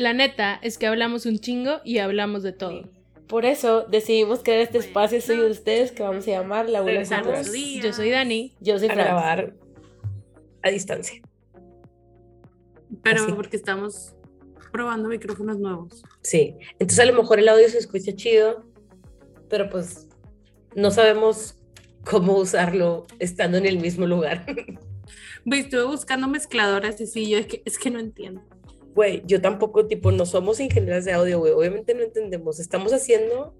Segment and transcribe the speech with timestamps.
[0.00, 2.88] La neta es que hablamos un chingo y hablamos de todo.
[3.28, 7.02] Por eso decidimos crear este espacio soy de ustedes que vamos a llamar La Bula
[7.02, 8.56] Yo soy Dani.
[8.60, 9.06] Yo soy a Fran.
[9.06, 9.54] grabar
[10.62, 11.20] a distancia.
[13.02, 13.32] Pero Así.
[13.32, 14.14] porque estamos
[14.72, 16.02] probando micrófonos nuevos.
[16.22, 16.56] Sí.
[16.78, 18.64] Entonces a lo mejor el audio se escucha chido,
[19.50, 20.08] pero pues
[20.74, 21.56] no sabemos
[22.10, 24.46] cómo usarlo estando en el mismo lugar.
[25.44, 28.42] Güey, estuve buscando mezcladoras y sí, yo es que, es que no entiendo.
[29.00, 31.54] Güey, yo tampoco, tipo, no somos ingenieras de audio, güey.
[31.54, 32.60] Obviamente no entendemos.
[32.60, 33.56] Estamos haciendo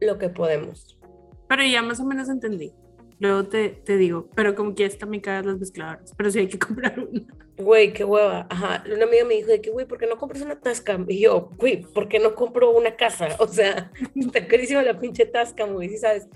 [0.00, 0.98] lo que podemos.
[1.46, 2.72] Pero ya más o menos entendí.
[3.18, 6.48] Luego te, te digo, pero como que están muy caras las mezcladoras, pero sí hay
[6.48, 7.26] que comprar una.
[7.58, 8.46] Güey, qué hueva.
[8.48, 8.82] Ajá.
[8.90, 11.04] Una amiga me dijo de que, güey, ¿por qué no compras una Tascam?
[11.10, 13.28] Y yo, güey, ¿por qué no compro una casa?
[13.40, 16.26] O sea, está carísima la pinche Tascam, güey, ¿sí sabes?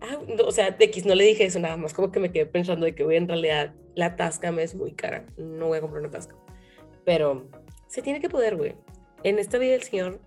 [0.00, 2.46] Ah, no, o sea, X no le dije eso nada más, como que me quedé
[2.46, 5.26] pensando de que, güey, en realidad la Tascam es muy cara.
[5.36, 6.43] No voy a comprar una Tascam.
[7.04, 7.48] Pero
[7.88, 8.74] se tiene que poder, güey.
[9.22, 10.20] En esta vida del Señor,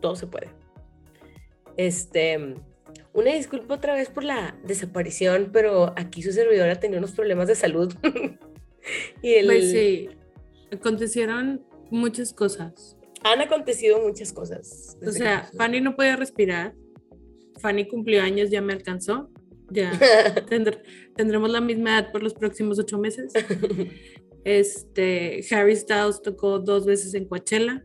[0.00, 0.48] todo se puede.
[1.76, 2.54] Este,
[3.12, 7.54] una disculpa otra vez por la desaparición, pero aquí su servidora tenía unos problemas de
[7.54, 7.92] salud.
[9.22, 10.08] y el, Pues sí,
[10.70, 12.96] acontecieron muchas cosas.
[13.24, 14.98] han acontecido muchas cosas.
[15.06, 16.74] O sea, Fanny no podía respirar.
[17.60, 19.30] Fanny cumplió años, ya me alcanzó.
[19.70, 19.92] Ya
[20.50, 20.82] tendr-
[21.14, 23.32] tendremos la misma edad por los próximos ocho meses.
[24.44, 27.84] Este, Harry Styles tocó dos veces en Coachella.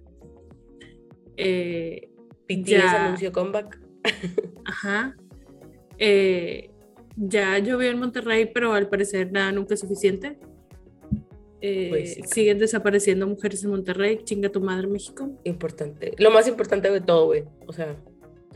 [1.37, 2.09] Eh,
[2.47, 3.05] BTS ya.
[3.05, 3.79] anunció comeback.
[4.65, 5.15] Ajá.
[5.97, 6.71] Eh,
[7.15, 10.39] ya llovió en Monterrey, pero al parecer nada nunca es suficiente.
[11.61, 12.21] Eh, Pues sí.
[12.25, 14.19] siguen desapareciendo mujeres en Monterrey.
[14.23, 15.29] Chinga tu madre, México.
[15.43, 16.13] Importante.
[16.19, 17.43] Lo más importante de todo, güey.
[17.65, 17.95] O sea,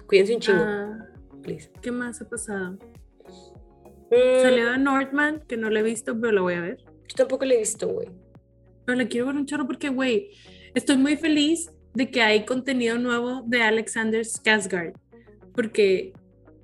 [0.07, 1.07] cuídense un chingo, Ah,
[1.41, 1.71] please.
[1.81, 2.77] ¿Qué más ha pasado?
[4.11, 6.83] Mm, Salió de Northman, que no la he visto, pero la voy a ver.
[7.11, 8.07] Yo tampoco lo he visto, güey.
[8.85, 10.31] Pero le quiero ver un chorro porque, güey,
[10.73, 14.93] estoy muy feliz de que hay contenido nuevo de Alexander Skarsgård.
[15.53, 16.13] Porque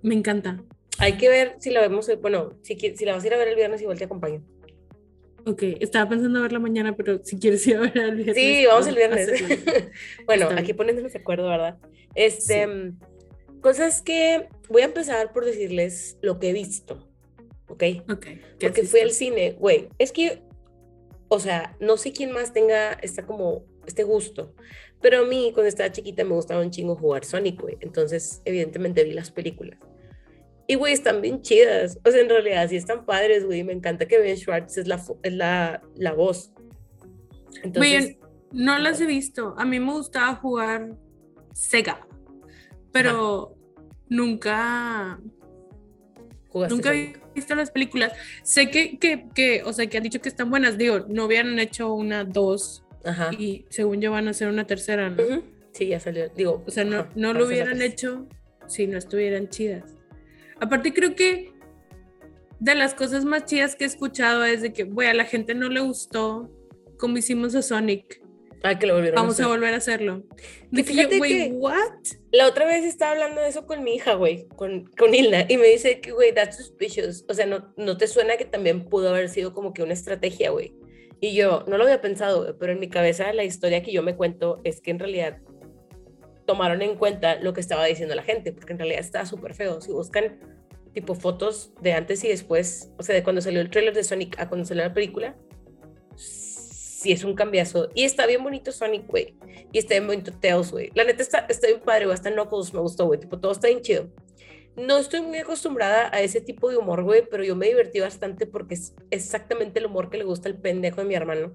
[0.02, 0.64] me encanta.
[1.00, 3.50] Hay que ver si la vemos, bueno, si, si la vas a ir a ver
[3.50, 4.42] el viernes, igual te acompaño.
[5.46, 8.36] Ok, estaba pensando verla mañana, pero si quieres ir a ver el viernes.
[8.36, 9.30] Sí, vamos el viernes.
[10.26, 11.78] bueno, aquí poniéndonos de acuerdo, ¿verdad?
[12.16, 12.68] Este, Sí.
[12.68, 17.07] mm, cosas que voy a empezar por decirles lo que he visto,
[17.68, 17.84] ¿ok?
[18.10, 18.20] Ok.
[18.20, 19.90] ¿qué Porque fui al cine, güey.
[19.98, 20.42] Es que,
[21.28, 24.54] o sea, no sé quién más tenga esta como, este gusto.
[25.02, 27.78] Pero a mí, cuando estaba chiquita, me gustaba un chingo jugar Sonic, güey.
[27.82, 29.80] Entonces, evidentemente, vi las películas.
[30.68, 32.00] Y, güey, están bien chidas.
[32.04, 33.64] O sea, en realidad, sí están padres, güey.
[33.64, 36.52] Me encanta que Ben Schwartz es la, es la, la voz.
[37.64, 38.20] Entonces, Güey,
[38.52, 39.56] no las he visto.
[39.58, 40.96] A mí me gustaba jugar
[41.54, 42.08] Sega,
[42.92, 43.56] pero
[44.10, 45.20] nunca,
[46.50, 47.27] jugaste nunca he Sonic.
[47.38, 48.12] Visto las películas.
[48.44, 50.78] Sé que, que, que, o sea, que han dicho que están buenas.
[50.78, 53.30] Digo, no hubieran hecho una, dos, Ajá.
[53.38, 55.24] y según yo van a hacer una tercera, ¿no?
[55.24, 55.44] Ujú.
[55.72, 56.28] Sí, ya salió.
[56.30, 58.28] Digo, O sea, no, ajá, no lo hubieran hecho
[58.68, 59.96] si no estuvieran chidas.
[60.60, 61.54] Aparte, creo que
[62.60, 65.54] de las cosas más chidas que he escuchado es de que, güey, a la gente
[65.54, 66.52] no le gustó
[66.98, 68.22] como hicimos a Sonic.
[68.64, 69.48] Ah, que lo volvieron Vamos a hacer.
[69.48, 70.24] volver a hacerlo.
[70.36, 71.76] Que De que yo, fíjate que- ¿what?
[72.32, 75.58] La otra vez estaba hablando de eso con mi hija, güey, con, con Hilda, y
[75.58, 77.24] me dice que, güey, that's suspicious.
[77.30, 80.50] O sea, no, no te suena que también pudo haber sido como que una estrategia,
[80.50, 80.74] güey.
[81.20, 84.02] Y yo, no lo había pensado, güey, pero en mi cabeza la historia que yo
[84.04, 85.38] me cuento es que en realidad
[86.46, 89.82] tomaron en cuenta lo que estaba diciendo la gente, porque en realidad estaba súper feo.
[89.82, 90.40] Si buscan
[90.94, 94.40] tipo fotos de antes y después, o sea, de cuando salió el trailer de Sonic
[94.40, 95.36] a cuando salió la película,
[96.98, 97.90] sí es un cambiazo.
[97.94, 99.36] Y está bien bonito Sonic, güey.
[99.72, 100.90] Y está bien bonito Tails, güey.
[100.96, 102.16] La neta está, está bien padre, güey.
[102.16, 103.20] Hasta Knuckles me gustó, güey.
[103.20, 104.10] Tipo, todo está bien chido.
[104.76, 108.48] No estoy muy acostumbrada a ese tipo de humor, güey, pero yo me divertí bastante
[108.48, 111.54] porque es exactamente el humor que le gusta al pendejo de mi hermano.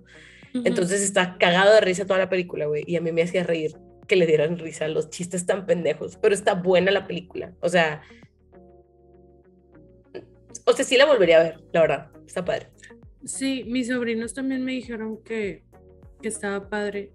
[0.55, 0.63] Ujú.
[0.65, 2.85] Entonces está cagado de risa toda la película, güey.
[2.87, 3.77] Y a mí me hacía reír
[4.07, 6.19] que le dieran risa los chistes tan pendejos.
[6.23, 7.53] Pero está buena la película.
[7.61, 8.03] O sea.
[10.67, 12.11] O sea, sí la volvería a ver, la verdad.
[12.27, 12.69] Está padre.
[13.25, 15.65] Sí, mis sobrinos también me dijeron que,
[16.21, 17.13] que estaba padre,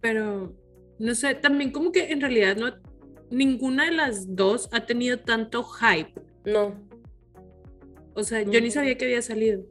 [0.00, 0.54] pero
[0.98, 2.74] no sé, también como que en realidad no,
[3.30, 6.12] ninguna de las dos ha tenido tanto hype.
[6.44, 6.86] No.
[8.14, 9.64] O sea, yo ni sabía que había salido.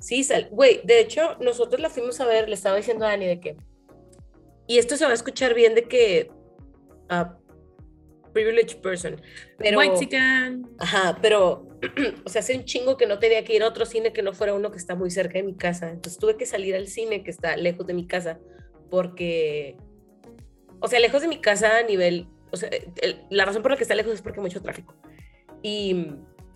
[0.00, 0.48] Sí, sal.
[0.50, 3.56] Güey, de hecho, nosotros la fuimos a ver, le estaba diciendo a Dani de que.
[4.66, 6.30] Y esto se va a escuchar bien de que.
[7.08, 7.38] ah,
[8.42, 9.20] privileged person.
[9.58, 9.78] Pero.
[9.78, 10.68] White Chicken.
[10.78, 11.68] Ajá, pero.
[12.24, 14.32] o sea, hace un chingo que no tenía que ir a otro cine que no
[14.32, 15.90] fuera uno que está muy cerca de mi casa.
[15.90, 18.38] Entonces tuve que salir al cine que está lejos de mi casa.
[18.90, 19.76] Porque.
[20.80, 22.26] O sea, lejos de mi casa a nivel.
[22.50, 22.70] O sea,
[23.02, 24.94] el- la razón por la que está lejos es porque hay mucho tráfico.
[25.62, 26.06] Y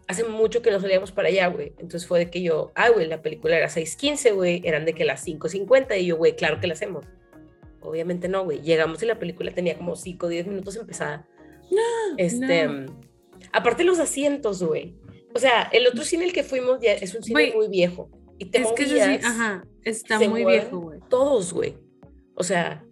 [0.09, 1.75] hace mucho que no salíamos para allá, güey.
[1.79, 5.05] Entonces fue de que yo, ah, güey, la película era 6.15, güey, eran de que
[5.05, 7.05] las 5.50 y yo, güey, claro que la hacemos.
[7.85, 8.61] obviamente no, güey.
[8.63, 11.27] Llegamos y la película tenía como 5 o 10 minutos empezada.
[12.17, 12.87] Este, no.
[13.53, 14.95] aparte los asientos, güey.
[15.35, 18.11] O sea, el otro cine al que fuimos ya es un cine muy viejo.
[18.39, 21.01] Y te Es que eso sí, movías, ajá, está muy viejo, güey.
[21.09, 21.77] Todos, güey.
[22.35, 22.85] O sea,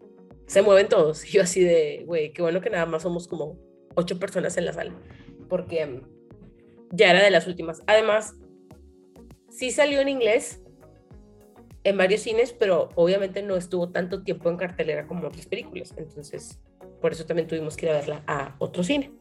[0.46, 1.24] se mueven todos.
[1.28, 3.58] Y yo así de, güey, qué bueno que nada más somos como
[3.94, 4.94] ocho personas en la sala.
[5.48, 6.02] Porque mm,
[6.92, 7.82] ya era de las últimas.
[7.86, 8.34] Además,
[9.48, 10.62] sí salió en inglés
[11.84, 15.94] en varios cines, pero obviamente no estuvo tanto tiempo en cartelera como otras películas.
[15.96, 16.60] Entonces,
[17.00, 19.12] por eso también tuvimos que ir a verla a otro cine.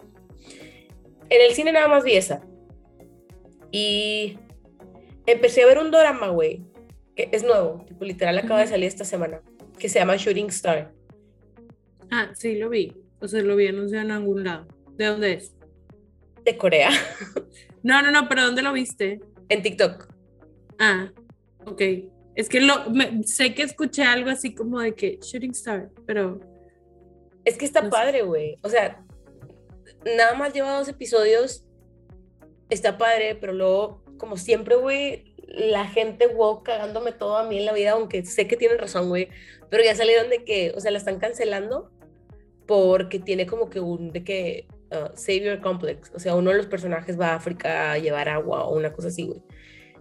[1.30, 2.42] En el cine nada más vi esa.
[3.72, 4.38] Y
[5.26, 6.64] empecé a ver un drama, güey,
[7.16, 9.42] que es nuevo, tipo literal acaba de salir esta semana,
[9.78, 10.92] que se llama Shooting Star.
[12.12, 12.94] Ah, sí, lo vi.
[13.22, 14.68] O sea, lo vi anunciado en algún lado.
[14.96, 15.56] ¿De dónde es?
[16.46, 16.90] de Corea
[17.84, 19.20] No, no, no, pero ¿dónde lo viste?
[19.50, 20.08] en TikTok.
[20.80, 21.12] Ah,
[21.66, 21.82] ok.
[22.36, 26.40] Es que lo, me- sé que escuché algo así como de que Shooting Star, pero
[27.46, 28.58] Es que está No padre, güey.
[28.62, 29.04] O sea,
[30.06, 31.66] nada más lleva dos episodios.
[32.70, 37.66] Está padre, pero luego, como siempre, güey, la gente woke cagándome todo a mí en
[37.66, 39.30] la vida, aunque sé que tienen razón, güey.
[39.70, 41.92] Pero ya salieron de que, o sea, la están cancelando
[42.68, 46.12] porque tiene como que un, de que, uh, Savior Complex.
[46.14, 49.08] O sea, uno de los personajes va a África a llevar agua o una cosa
[49.08, 49.42] así, güey.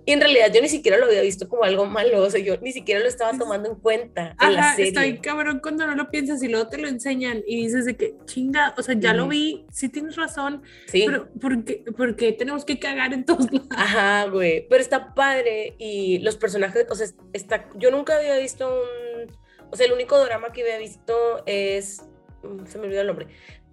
[0.09, 2.57] Y en realidad yo ni siquiera lo había visto como algo malo, o sea, yo
[2.63, 4.89] ni siquiera lo estaba tomando en cuenta en la Ajá, serie.
[4.89, 7.95] está bien cabrón cuando no lo piensas y luego te lo enseñan y dices de
[7.95, 11.03] que chinga, o sea, ya lo vi, sí tienes razón, Sí.
[11.05, 13.69] pero ¿por qué, por qué tenemos que cagar en todos lados?
[13.77, 14.67] Ajá, güey.
[14.71, 19.37] Pero está padre y los personajes, o sea, está, yo nunca había visto un,
[19.71, 22.01] o sea, el único drama que había visto es,
[22.43, 23.27] mm, se me olvidó el nombre,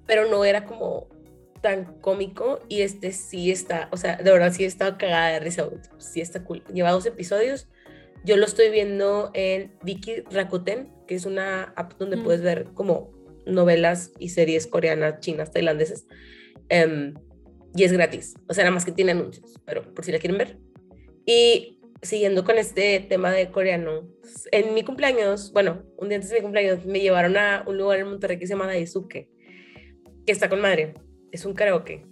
[0.05, 1.07] pero no era como
[1.65, 5.67] tan cómico y este sí está, o sea, de verdad sí está cagada de risa,
[5.97, 6.63] sí está cool.
[6.71, 7.67] Lleva dos episodios.
[8.23, 12.23] Yo lo estoy viendo en Viki Rakuten, que es una app donde Mm.
[12.23, 13.11] puedes ver como
[13.47, 16.05] novelas y series coreanas, chinas, tailandesas.
[16.69, 17.15] Em,
[17.75, 18.35] y es gratis.
[18.47, 20.59] O sea, nada más que tiene anuncios, pero por si la quieren ver.
[21.25, 24.07] Y siguiendo con este tema de coreano,
[24.51, 27.97] en mi cumpleaños, bueno, un día antes de mi cumpleaños, me llevaron a un lugar
[28.01, 29.29] en Monterrey que se llama Daisuke,
[30.27, 30.93] que está con madre.
[31.35, 32.05] Es un karaoke.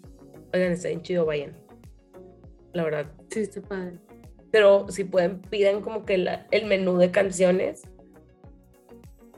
[0.54, 1.58] Oigan, está bien chido, vayan.
[2.74, 3.10] La verdad.
[3.30, 4.00] Sí, está padre.
[4.52, 7.84] Pero si pueden, pidan como que la- el menú de canciones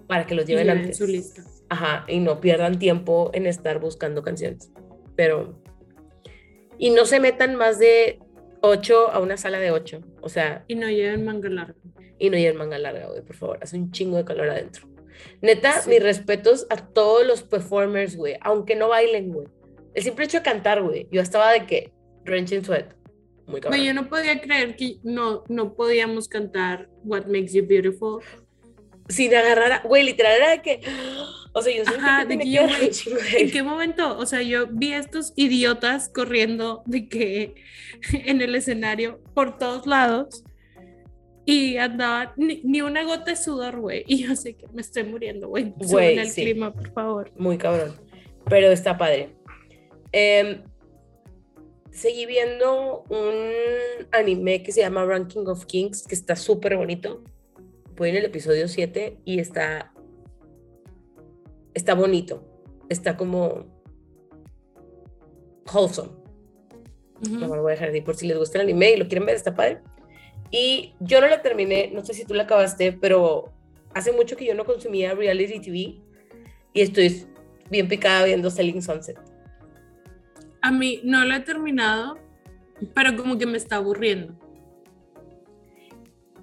[0.08, 0.98] para que los lleven antes.
[0.98, 1.44] su lista.
[1.70, 4.72] Ajá, y no pierdan tiempo en estar buscando canciones.
[5.16, 5.62] Pero.
[6.80, 8.18] Y no se metan más de
[8.62, 10.02] 8 a una sala de 8.
[10.22, 11.76] O sea, Y no lleven manga larga.
[12.18, 13.60] y no lleven manga larga, güey, por favor.
[13.62, 14.88] Hace un chingo de calor adentro.
[15.44, 15.92] Neta, Sí.
[15.92, 18.36] mis respetos a todos los performers, güey.
[18.42, 19.48] Aunque no bailen, güey.
[19.96, 21.08] El simple hecho de cantar, güey.
[21.12, 21.92] Yo estaba de que
[22.26, 22.94] drenching sweat.
[23.48, 23.82] Muy cabrón.
[23.82, 28.22] Yo no podía creer que no, no podíamos cantar What Makes You Beautiful.
[29.08, 30.82] Sin agarrar, güey, literal era de que.
[31.54, 34.18] O sea, yo sentí Ajá, de que que yo, de- ¿En qué momento?
[34.18, 37.56] O sea, yo vi a estos idiotas corriendo de que
[38.26, 40.44] en el escenario por todos lados
[41.46, 44.04] y andaban ni, ni una gota de sudor, güey.
[44.08, 45.66] Y yo sé que me estoy muriendo, güey.
[45.78, 46.42] Güey, Suben el sí.
[46.42, 47.32] clima, por favor.
[47.38, 47.96] Muy cabrón.
[48.50, 49.30] Pero está padre.
[50.18, 50.64] Em,
[51.92, 57.22] seguí viendo un anime que se llama Ranking of Kings, que está súper bonito.
[57.98, 59.94] Voy en el episodio 7 y está.
[61.74, 62.48] Está bonito.
[62.88, 63.66] Está como.
[65.74, 66.12] Wholesome.
[67.26, 67.36] Ujú.
[67.36, 69.10] No me lo voy a dejar de por si les gusta el anime y lo
[69.10, 69.82] quieren ver, está padre.
[70.52, 73.52] Y yo no la terminé, no sé si tú la acabaste, pero
[73.94, 76.00] hace mucho que yo no consumía reality TV
[76.74, 77.26] y estoy
[77.70, 79.35] bien picada viendo Selling Sunset.
[80.66, 82.18] A mí no lo he terminado,
[82.96, 84.36] pero como que me está aburriendo.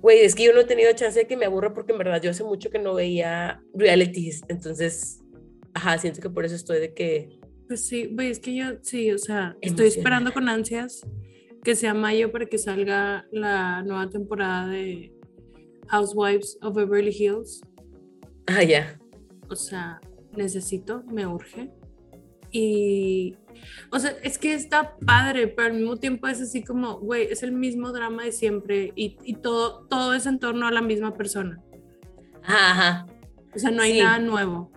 [0.00, 2.22] Güey, es que yo no he tenido chance de que me aburra porque en verdad
[2.22, 5.24] yo hace mucho que no veía realities, entonces,
[5.74, 9.10] ajá, siento que por eso estoy de que, Pues sí, güey, es que yo sí,
[9.10, 11.04] o sea, estoy esperando con ansias
[11.64, 15.12] que sea mayo para que salga la nueva temporada de
[15.88, 17.60] Housewives of Beverly Hills.
[18.46, 19.00] ah, ya,
[19.50, 20.00] O sea,
[20.36, 21.72] necesito, me urge.
[22.52, 23.34] Y,
[23.90, 27.42] o sea, es que está padre, pero al mismo tiempo es así como, güey, es
[27.42, 31.14] el mismo drama de siempre y, y todo, todo es en torno a la misma
[31.14, 31.60] persona.
[32.44, 33.06] ajá,
[33.54, 33.98] O sea, no hay Sí.
[34.00, 34.70] nada nuevo.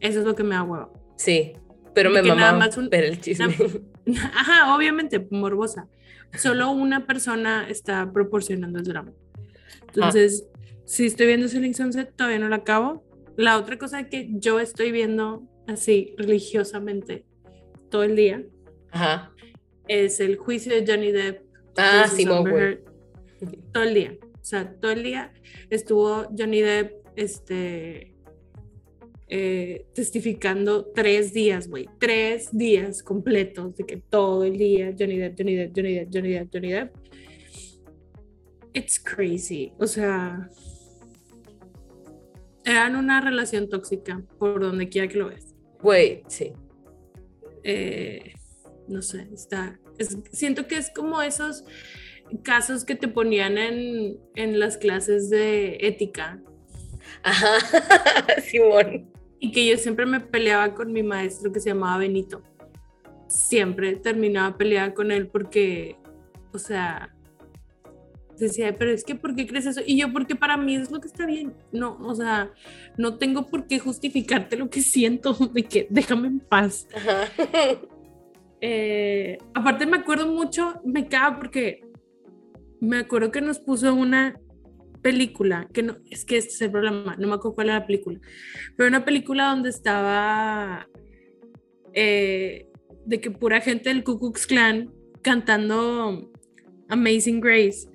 [0.00, 0.92] Eso es lo que me da huevo.
[1.16, 1.52] sí,
[1.94, 3.46] pero me que nada más un- ver el chisme.
[4.34, 5.88] Ajá, obviamente, morbosa.
[6.36, 9.12] Solo una persona está proporcionando el drama.
[9.94, 10.46] Entonces,
[10.84, 13.04] si estoy viendo Selling Sunset, todavía no la acabo.
[13.36, 17.24] La otra cosa que yo estoy viendo así religiosamente
[17.90, 18.44] todo el día
[18.90, 19.34] Ajá,
[19.88, 21.42] es el juicio de Johnny Depp.
[21.76, 22.06] ah.
[22.18, 22.80] Heard.
[23.72, 24.16] Todo el día.
[24.22, 25.32] O sea, todo el día
[25.70, 28.14] estuvo Johnny Depp este,
[29.28, 35.36] eh, testificando tres días, güey, tres días completos de que todo el día Johnny Depp,
[35.38, 36.94] Johnny Depp, Johnny Depp, Johnny Depp, Johnny Depp.
[38.74, 39.72] It's crazy.
[39.78, 40.48] O sea,
[42.64, 45.53] eran una relación tóxica por donde quiera que lo ves.
[45.84, 46.54] Güey, sí.
[47.62, 48.32] Eh,
[48.88, 49.78] no sé, está.
[50.32, 51.62] siento que es como esos
[52.42, 56.40] casos que te ponían en, en las clases de ética.
[57.22, 57.58] Ajá,
[58.50, 59.12] Simón.
[59.38, 62.42] Y que yo siempre me peleaba con mi maestro que se llamaba Benito.
[63.28, 65.98] Siempre terminaba peleada con él porque,
[66.54, 67.13] o sea,
[68.38, 69.80] decía, pero es que, ¿por qué crees eso?
[69.86, 71.54] Y yo, porque para mí es lo que está bien.
[71.72, 72.52] No, o sea,
[72.96, 76.86] no tengo por qué justificarte lo que siento, de que déjame en paz.
[78.60, 81.82] Eh, aparte me acuerdo mucho, me cago porque
[82.80, 84.40] me acuerdo que nos puso una
[85.02, 87.86] película, que no, es que este es el problema, no me acuerdo cuál era la
[87.86, 88.18] película,
[88.74, 90.88] pero una película donde estaba
[91.92, 92.68] eh,
[93.04, 94.90] de que pura gente del Ku Klux Klan
[95.22, 96.30] cantando
[96.88, 97.88] Amazing Grace.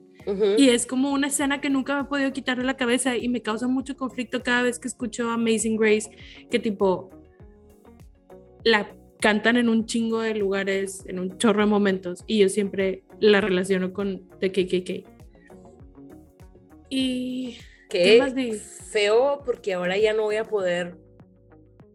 [0.57, 3.29] Y es como una escena que nunca me he podido quitar de la cabeza y
[3.29, 6.09] me causa mucho conflicto cada vez que escucho Amazing Grace,
[6.49, 7.09] que tipo
[8.63, 13.03] la cantan en un chingo de lugares, en un chorro de momentos, y yo siempre
[13.19, 15.07] la relaciono con The KKK.
[16.89, 17.57] Y
[17.89, 18.33] qué, más
[18.91, 20.97] feo porque ahora ya no voy a poder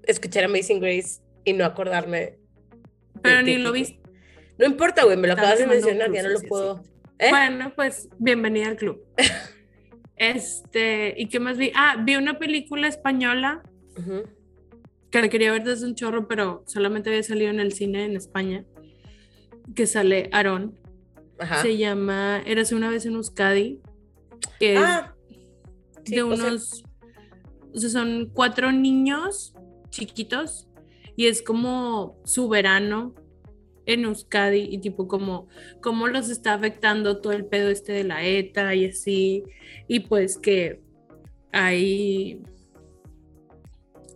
[0.04, 2.38] escuchar Amazing Grace y no acordarme.
[3.22, 4.00] Pero ni lo viste.
[4.58, 6.82] No importa, güey, me lo acabas de mencionar, ya no lo puedo.
[7.24, 7.30] ¿Eh?
[7.30, 9.02] Bueno, pues bienvenida al club.
[10.16, 11.72] este, ¿y qué más vi?
[11.74, 13.62] Ah, vi una película española
[15.10, 18.16] que la quería ver desde un chorro, pero solamente había salido en el cine en
[18.16, 18.66] España,
[19.74, 20.78] que sale Aarón.
[21.62, 23.80] Se llama Érase una vez en Euskadi
[24.60, 25.14] que ah,
[26.04, 26.84] de unos,
[27.72, 29.54] o sea, son cuatro niños
[29.88, 30.68] chiquitos
[31.16, 33.14] y es como su verano
[33.86, 35.48] en Euskadi y tipo como
[35.80, 39.44] cómo los está afectando todo el pedo este de la ETA y así
[39.88, 40.80] y pues que
[41.52, 42.40] hay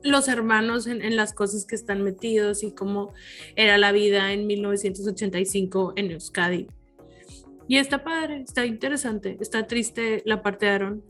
[0.02, 3.12] los hermanos en, en, las cosas que están metidos y cómo
[3.56, 6.68] era la vida en 1985 en Euskadi.
[7.66, 9.36] Y está padre, está interesante.
[9.40, 11.04] Está triste la parte de Aaron,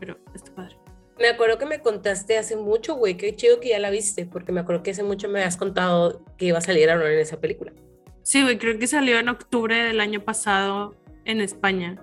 [0.00, 0.85] pero está padre.
[1.18, 4.52] Me acuerdo que me contaste hace mucho, güey, qué chido que ya la viste, porque
[4.52, 7.40] me acuerdo que hace mucho me habías contado que iba a salir Aaron en esa
[7.40, 7.72] película.
[8.22, 10.94] Sí, güey, creo que salió en octubre del año pasado
[11.24, 12.02] en España.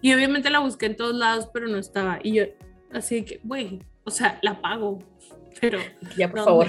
[0.00, 2.18] Y obviamente la busqué en todos lados, pero no estaba.
[2.22, 2.44] Y yo,
[2.92, 4.98] así que, güey, o sea, la pago,
[5.60, 5.78] pero...
[6.16, 6.66] Ya, por favor.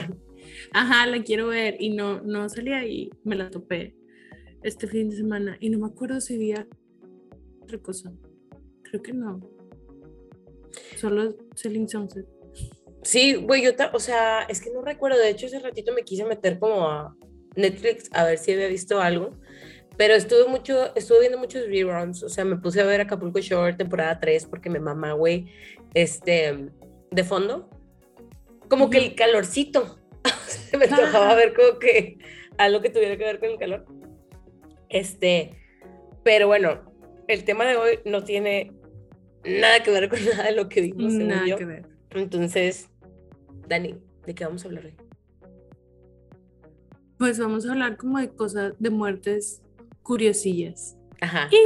[0.73, 3.95] Ajá, la quiero ver y no, no salía y me la topé
[4.63, 6.53] este fin de semana y no me acuerdo si vi
[7.61, 8.11] otra cosa.
[8.83, 9.39] Creo que no.
[10.96, 12.25] Solo Selling Sunset.
[13.04, 15.18] Sí, güey, yo, o sea, es que no recuerdo.
[15.18, 17.16] De hecho, ese ratito me quise meter como a
[17.56, 19.32] Netflix a ver si había visto algo.
[19.98, 22.24] Pero estuve mucho, estuve viendo muchos reruns.
[22.24, 25.48] O sea, me puse a ver Acapulco Shore temporada 3 porque me mamá, güey,
[25.94, 26.70] este,
[27.10, 27.70] de fondo.
[28.70, 30.00] Como que el calorcito.
[30.78, 32.18] Me tocaba ver como que
[32.58, 33.86] algo que tuviera que ver con el calor.
[34.88, 35.58] Este,
[36.24, 36.82] pero bueno,
[37.28, 38.72] el tema de hoy no tiene
[39.45, 41.13] nada que ver con nada de lo que vimos.
[41.13, 41.86] Nada que ver.
[42.12, 42.89] Entonces,
[43.67, 43.95] Dani,
[44.25, 44.95] ¿de qué vamos a hablar hoy?
[47.17, 49.62] Pues vamos a hablar como de cosas, de muertes
[50.03, 50.98] curiosillas.
[51.19, 51.50] Ajá.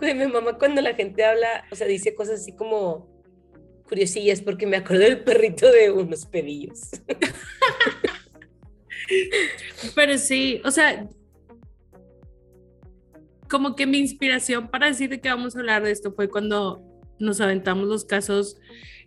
[0.00, 3.08] mi mamá cuando la gente habla, o sea, dice cosas así como
[3.88, 6.90] curiosillas, porque me acuerdo del perrito de unos pedillos.
[9.94, 11.08] Pero sí, o sea,
[13.52, 16.82] como que mi inspiración para decir que vamos a hablar de esto fue cuando
[17.18, 18.56] nos aventamos los casos.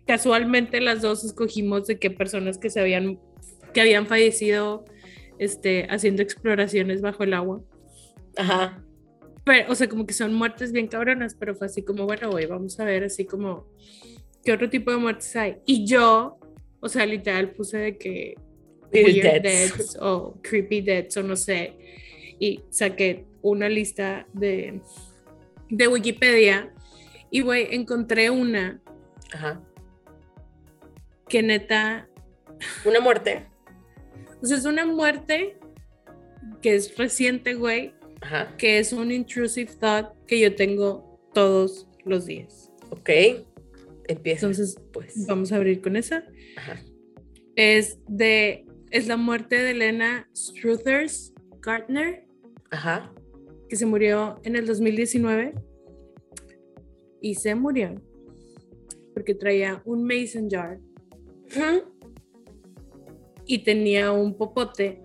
[0.06, 3.18] Casualmente las dos escogimos de qué personas que se habían,
[3.74, 4.84] que habían fallecido
[5.40, 7.60] este, haciendo exploraciones bajo el agua.
[8.36, 8.84] Ajá.
[9.44, 12.46] Pero, o sea, como que son muertes bien cabronas, pero fue así como, bueno, güey,
[12.46, 13.66] vamos a ver así como
[14.44, 15.56] qué otro tipo de muertes hay.
[15.66, 16.38] Y yo,
[16.78, 18.34] o sea, literal puse de que
[18.92, 21.76] weird deaths o creepy deaths o no sé.
[22.38, 24.80] Y saqué una lista de,
[25.70, 26.72] de Wikipedia
[27.30, 28.80] y, güey, encontré una
[29.32, 29.62] Ajá.
[31.28, 32.08] que neta...
[32.84, 33.46] Una muerte.
[34.42, 35.56] O sea, es una muerte
[36.60, 38.54] que es reciente, güey, Ajá.
[38.58, 42.70] que es un intrusive thought que yo tengo todos los días.
[42.90, 43.10] Ok,
[44.08, 44.46] empieza.
[44.46, 45.26] Entonces, pues.
[45.26, 46.22] vamos a abrir con esa.
[46.56, 46.80] Ajá.
[47.56, 52.25] Es de, es la muerte de Elena Struthers Gardner.
[52.76, 53.12] Ajá
[53.68, 55.54] que se murió en el 2019
[57.20, 58.00] y se murió
[59.14, 60.78] porque traía un mason jar
[63.46, 65.02] y tenía un popote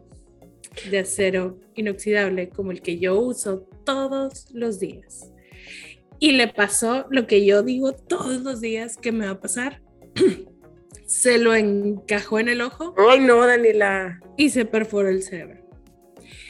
[0.89, 5.31] de acero inoxidable como el que yo uso todos los días.
[6.19, 9.81] Y le pasó lo que yo digo todos los días que me va a pasar.
[11.05, 12.93] se lo encajó en el ojo.
[13.09, 14.19] Ay, no, Daniela.
[14.37, 15.61] Y se perforó el cerebro.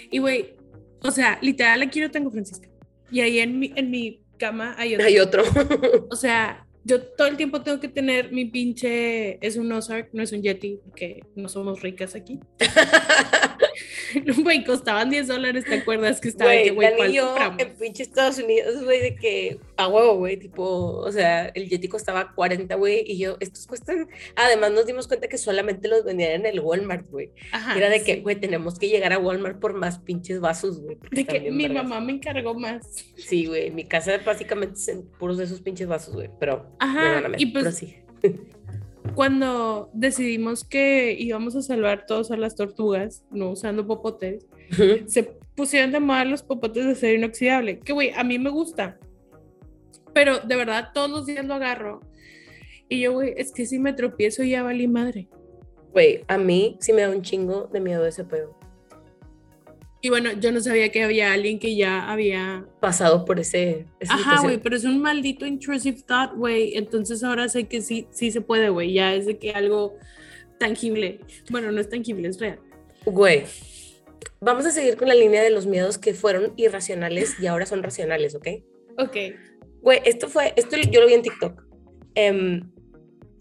[0.09, 0.55] Y güey,
[1.01, 2.67] o sea, literal aquí no tengo Francisca.
[3.11, 5.05] Y ahí en mi, en mi cama hay otro.
[5.05, 5.43] Hay otro.
[6.09, 10.23] o sea, yo todo el tiempo tengo que tener mi pinche, es un Ozark, no
[10.23, 12.39] es un Yeti, porque no somos ricas aquí.
[14.43, 17.75] Güey, costaban 10 dólares, ¿te acuerdas que estaba Güey, güey, ¿cuál Dani y yo en
[17.75, 22.33] pinche Estados Unidos, güey, de que a huevo, güey, tipo, o sea, el Yeti costaba
[22.33, 26.45] 40, güey, y yo, estos cuestan, además nos dimos cuenta que solamente los vendían en
[26.45, 27.31] el Walmart, güey.
[27.51, 30.97] Ajá, Era de que, güey, tenemos que llegar a Walmart por más pinches vasos, güey.
[31.11, 31.83] De que mi vergas.
[31.87, 32.85] mamá me encargó más.
[33.17, 37.23] Sí, güey, mi casa básicamente es en puros de esos pinches vasos, güey, pero, Ajá,
[37.37, 37.95] y pues- pero sí.
[39.15, 44.45] Cuando decidimos que íbamos a salvar todos a las tortugas, no usando popotes,
[45.07, 45.23] se
[45.55, 48.97] pusieron de moda los popotes de acero inoxidable, que güey, a mí me gusta.
[50.13, 52.01] Pero de verdad, todos los días lo agarro.
[52.89, 55.29] Y yo, güey, es que si me tropiezo ya valí madre.
[55.91, 58.57] Güey, a mí sí me da un chingo de miedo ese pedo.
[60.03, 62.65] Y bueno, yo no sabía que había alguien que ya había...
[62.79, 63.85] Pasado por ese...
[64.09, 66.75] Ajá, güey, pero es un maldito intrusive thought, güey.
[66.75, 68.93] Entonces ahora sé que sí, sí se puede, güey.
[68.93, 69.95] Ya es de que algo
[70.57, 71.19] tangible.
[71.51, 72.59] Bueno, no es tangible, es real.
[73.05, 73.43] Güey,
[74.39, 77.83] vamos a seguir con la línea de los miedos que fueron irracionales y ahora son
[77.83, 78.47] racionales, ¿ok?
[78.97, 79.17] Ok.
[79.81, 81.63] Güey, esto fue, esto yo lo vi en TikTok.
[82.15, 82.70] Em,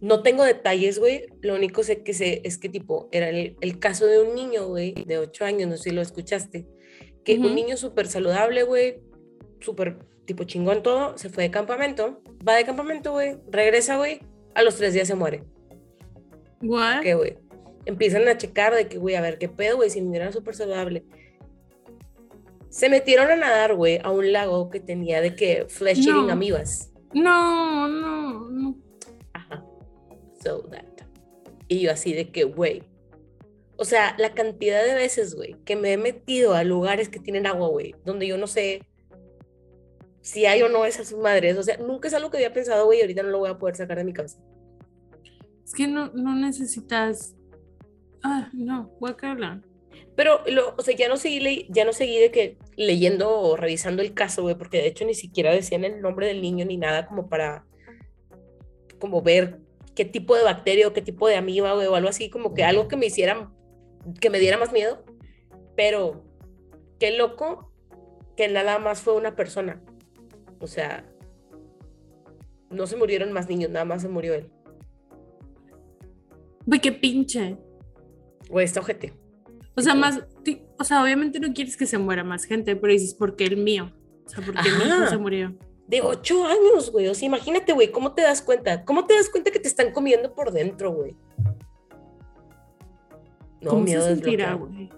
[0.00, 1.26] no tengo detalles, güey.
[1.42, 4.66] Lo único sé que sé es que tipo, era el, el caso de un niño,
[4.66, 6.66] güey, de 8 años, no sé si lo escuchaste.
[7.24, 9.02] Que un niño súper saludable, güey,
[9.60, 14.20] súper tipo chingón todo, se fue de campamento, va de campamento, güey, regresa, güey,
[14.54, 15.44] a los tres días se muere.
[16.62, 17.02] What?
[17.02, 17.36] ¿Qué, güey?
[17.84, 21.04] Empiezan a checar de que, güey, a ver qué pedo, güey, si era súper saludable.
[22.68, 26.32] Se metieron a nadar, güey, a un lago que tenía de que flesh eating No.
[26.32, 26.92] amibas.
[27.12, 28.76] No, no, no.
[30.42, 31.06] So that.
[31.68, 32.82] Y yo así de que, güey.
[33.76, 37.46] O sea, la cantidad de veces, güey, que me he metido a lugares que tienen
[37.46, 38.82] agua, güey, donde yo no sé
[40.20, 41.56] si hay o no esas madres.
[41.56, 43.58] O sea, nunca es algo que había pensado, güey, y ahorita no lo voy a
[43.58, 44.38] poder sacar de mi cabeza.
[45.64, 47.34] Es que no, no necesitas.
[48.22, 49.62] Ah, no, guacala.
[50.14, 54.02] Pero, lo, o sea, ya no seguí, ya no seguí de que leyendo o revisando
[54.02, 57.06] el caso, güey, porque de hecho ni siquiera decían el nombre del niño ni nada
[57.06, 57.64] como para,
[58.98, 59.60] como ver
[60.00, 62.88] qué tipo de bacteria o qué tipo de amiba, o algo así, como que algo
[62.88, 63.52] que me hiciera,
[64.18, 65.04] que me diera más miedo.
[65.76, 66.24] Pero,
[66.98, 67.70] qué loco
[68.34, 69.82] que nada más fue una persona.
[70.58, 71.04] O sea,
[72.70, 74.50] no se murieron más niños, nada más se murió él.
[76.64, 77.58] Güey, qué pinche.
[78.48, 79.12] Güey, está ojete.
[79.76, 80.18] O sea, más.
[80.78, 83.58] O sea, obviamente no quieres que se muera más gente, pero dices, ¿por qué el
[83.58, 83.92] mío?
[84.24, 85.10] O sea, ¿por qué hijo Ajá.
[85.10, 85.54] se murió?
[85.90, 87.08] De ocho años, güey.
[87.08, 88.84] O sea, imagínate, güey, ¿cómo te das cuenta?
[88.84, 91.16] ¿Cómo te das cuenta que te están comiendo por dentro, güey?
[93.60, 94.88] No, ¿Cómo se sentirá, güey?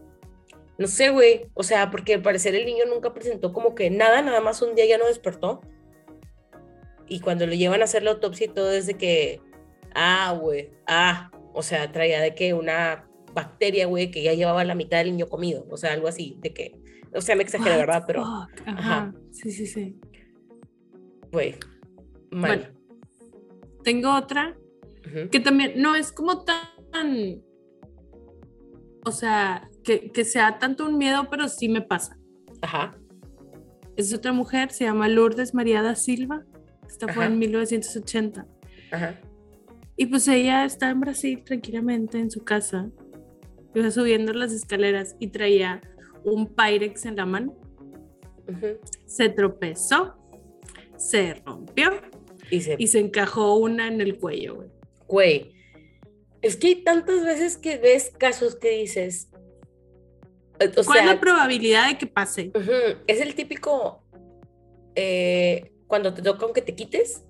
[0.76, 1.46] No sé, güey.
[1.54, 4.74] O sea, porque al parecer el niño nunca presentó como que nada, nada más un
[4.74, 5.62] día ya no despertó.
[7.08, 9.40] Y cuando lo llevan a hacer la autopsia y todo es de que,
[9.94, 14.74] ah, güey, ah, o sea, traía de que una bacteria, güey, que ya llevaba la
[14.74, 15.66] mitad del niño comido.
[15.70, 16.78] O sea, algo así, de que,
[17.14, 18.04] o sea, me exageré, ¿verdad?
[18.06, 18.22] Pero,
[18.66, 19.14] ajá.
[19.30, 19.98] Sí, sí, sí.
[21.32, 21.56] Güey,
[22.30, 22.72] mal.
[23.82, 24.56] Tengo otra
[25.30, 27.42] que también no es como tan.
[29.04, 32.16] O sea, que, que sea tanto un miedo, pero sí me pasa.
[32.60, 32.96] Ajá.
[33.96, 36.44] Es otra mujer, se llama Lourdes María da Silva.
[36.86, 38.46] Esta fue en 1980.
[38.92, 39.20] Ajá.
[39.96, 42.90] Y pues ella está en Brasil tranquilamente en su casa.
[43.74, 45.80] Iba subiendo las escaleras y traía
[46.24, 47.56] un Pyrex en la mano.
[49.06, 50.16] Se tropezó,
[51.10, 51.90] se rompió
[52.50, 54.68] Y se y se encajó una en el cuello, güey.
[55.08, 55.52] Güey,
[56.40, 59.28] es que hay tantas veces que ves casos que dices,
[60.58, 62.50] eh, o ¿Cuál es la probabilidad de que pase?
[63.06, 64.02] es el típico
[64.94, 67.24] eh, cuando te toca aunque te quites,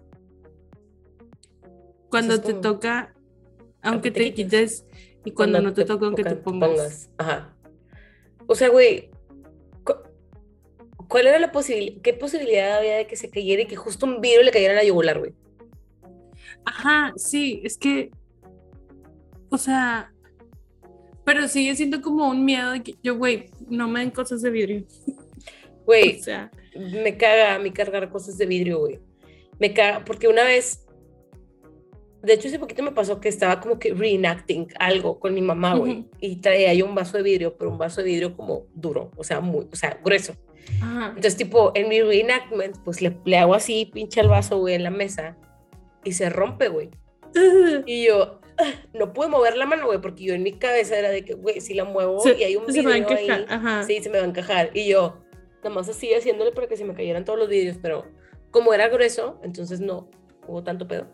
[2.10, 3.14] Cuando te como- toca,
[3.80, 4.84] aunque te te quites,
[5.24, 7.10] y cuando, no te toca, aunque te toca, pongas.
[7.16, 7.56] Ajá.
[8.46, 9.10] O sea, güey,
[11.12, 12.00] ¿cuál era la posibilidad?
[12.00, 14.78] ¿Qué posibilidad había de que se cayera y que justo un virus le cayera en
[14.78, 15.34] la yugular, güey?
[16.64, 18.10] Ajá, sí, es que,
[19.50, 20.10] o sea,
[21.22, 24.50] pero sigue siendo como un miedo de que yo, güey, no me den cosas de
[24.50, 24.84] vidrio.
[25.84, 29.00] Güey, O sea, me caga a mí cargar cosas de vidrio, güey.
[29.58, 30.86] Me caga, porque una vez
[32.22, 35.74] de hecho, hace poquito me pasó que estaba como que reenacting algo con mi mamá,
[35.74, 36.06] güey.
[36.20, 39.24] Y traía ahí un vaso de vidrio, pero un vaso de vidrio como duro, o
[39.24, 40.36] sea, muy, o sea, grueso.
[40.80, 41.06] Ajá.
[41.08, 44.82] Entonces, tipo, en mi reenactment, pues le, le hago así, pinche el vaso, güey, en
[44.84, 45.36] la mesa
[46.04, 46.90] y se rompe, güey.
[47.86, 51.10] Y yo ah, no pude mover la mano, güey, porque yo en mi cabeza era
[51.10, 53.84] de que, güey, si la muevo Se- y hay un se me ahí, ajá.
[53.84, 54.70] sí, se me va a encajar.
[54.74, 55.22] Y yo,
[55.62, 58.04] nada más así haciéndole para que se me cayeran todos los vidrios, pero
[58.50, 60.10] como era grueso, entonces no
[60.46, 61.06] hubo tanto pedo.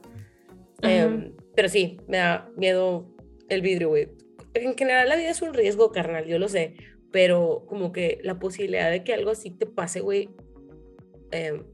[0.83, 3.07] Em, pero sí, me da miedo
[3.49, 4.09] el vidrio, güey.
[4.55, 6.75] En general la vida es un riesgo, carnal, yo lo sé,
[7.11, 10.31] pero como que la posibilidad de que algo así te pase, güey,
[11.31, 11.65] em,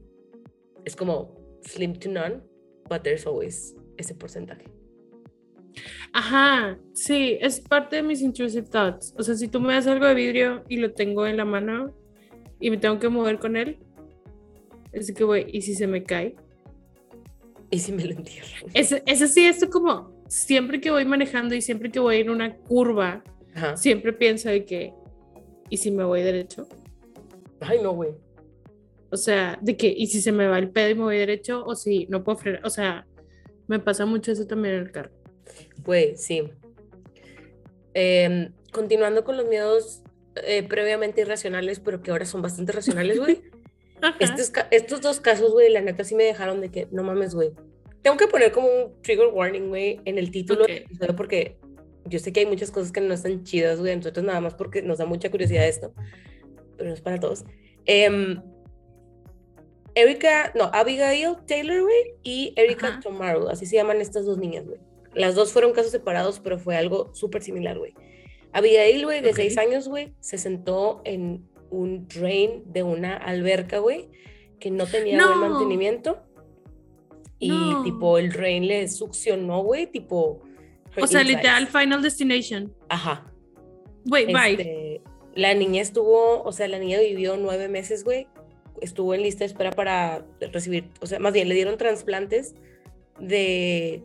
[0.85, 2.41] es como slim to none,
[2.89, 4.65] but there's always ese porcentaje.
[6.13, 9.13] Ajá, sí, es parte de mis intrusive thoughts.
[9.17, 11.93] O sea, si tú me das algo de vidrio y lo tengo en la mano
[12.59, 13.79] y me tengo que mover con él,
[14.93, 16.35] es que, güey, ¿y si se me cae?
[17.69, 18.61] Y si me lo entierran.
[18.73, 22.55] Ese, ese sí, esto como siempre que voy manejando y siempre que voy en una
[22.55, 23.75] curva, Ajá.
[23.75, 24.93] siempre pienso de que,
[25.69, 26.67] ¿y si me voy derecho?
[27.59, 28.11] Ay, no, güey.
[29.11, 31.63] O sea, de que, ¿y si se me va el pedo y me voy derecho?
[31.65, 32.65] O si no puedo frenar.
[32.65, 33.07] O sea,
[33.67, 35.11] me pasa mucho eso también en el carro.
[35.83, 36.49] Güey, sí.
[37.93, 40.03] Em, continuando con los miedos
[40.43, 43.41] eh, previamente irracionales, pero que ahora son bastante racionales, güey.
[44.19, 47.51] Estos, estos dos casos, güey, la neta sí me dejaron de que no mames, güey.
[48.03, 50.67] Tengo que poner como un trigger warning, güey, en el título Ok.
[50.67, 51.57] del episodio porque
[52.05, 53.95] yo sé que hay muchas cosas que no están chidas, güey.
[53.95, 55.93] Nosotros nada más porque nos da mucha curiosidad esto,
[56.77, 57.45] pero no es para todos.
[57.85, 58.41] Em,
[59.95, 62.99] Erika, no, Abigail Taylor, güey, y Erika Ajá.
[63.01, 64.79] Tomorrow, así se llaman estas dos niñas, güey.
[65.13, 67.93] Las dos fueron casos separados, pero fue algo súper similar, güey.
[68.51, 69.35] Abigail, güey, de Ok.
[69.37, 74.09] seis años, güey, se sentó en un drain de una alberca, güey,
[74.59, 75.49] que no tenía buen No.
[75.49, 76.19] mantenimiento.
[77.39, 77.83] Y No.
[77.83, 80.41] tipo, el drain le succionó, güey, tipo.
[81.01, 82.73] O sea, literal, Final Destination.
[82.89, 83.31] Ajá.
[84.05, 84.51] Wait, bye.
[84.51, 85.01] Este,
[85.35, 88.27] la niña estuvo, o sea, la niña vivió nueve meses, güey.
[88.81, 92.55] Estuvo en lista de espera para recibir, o sea, más bien le dieron trasplantes
[93.19, 94.03] de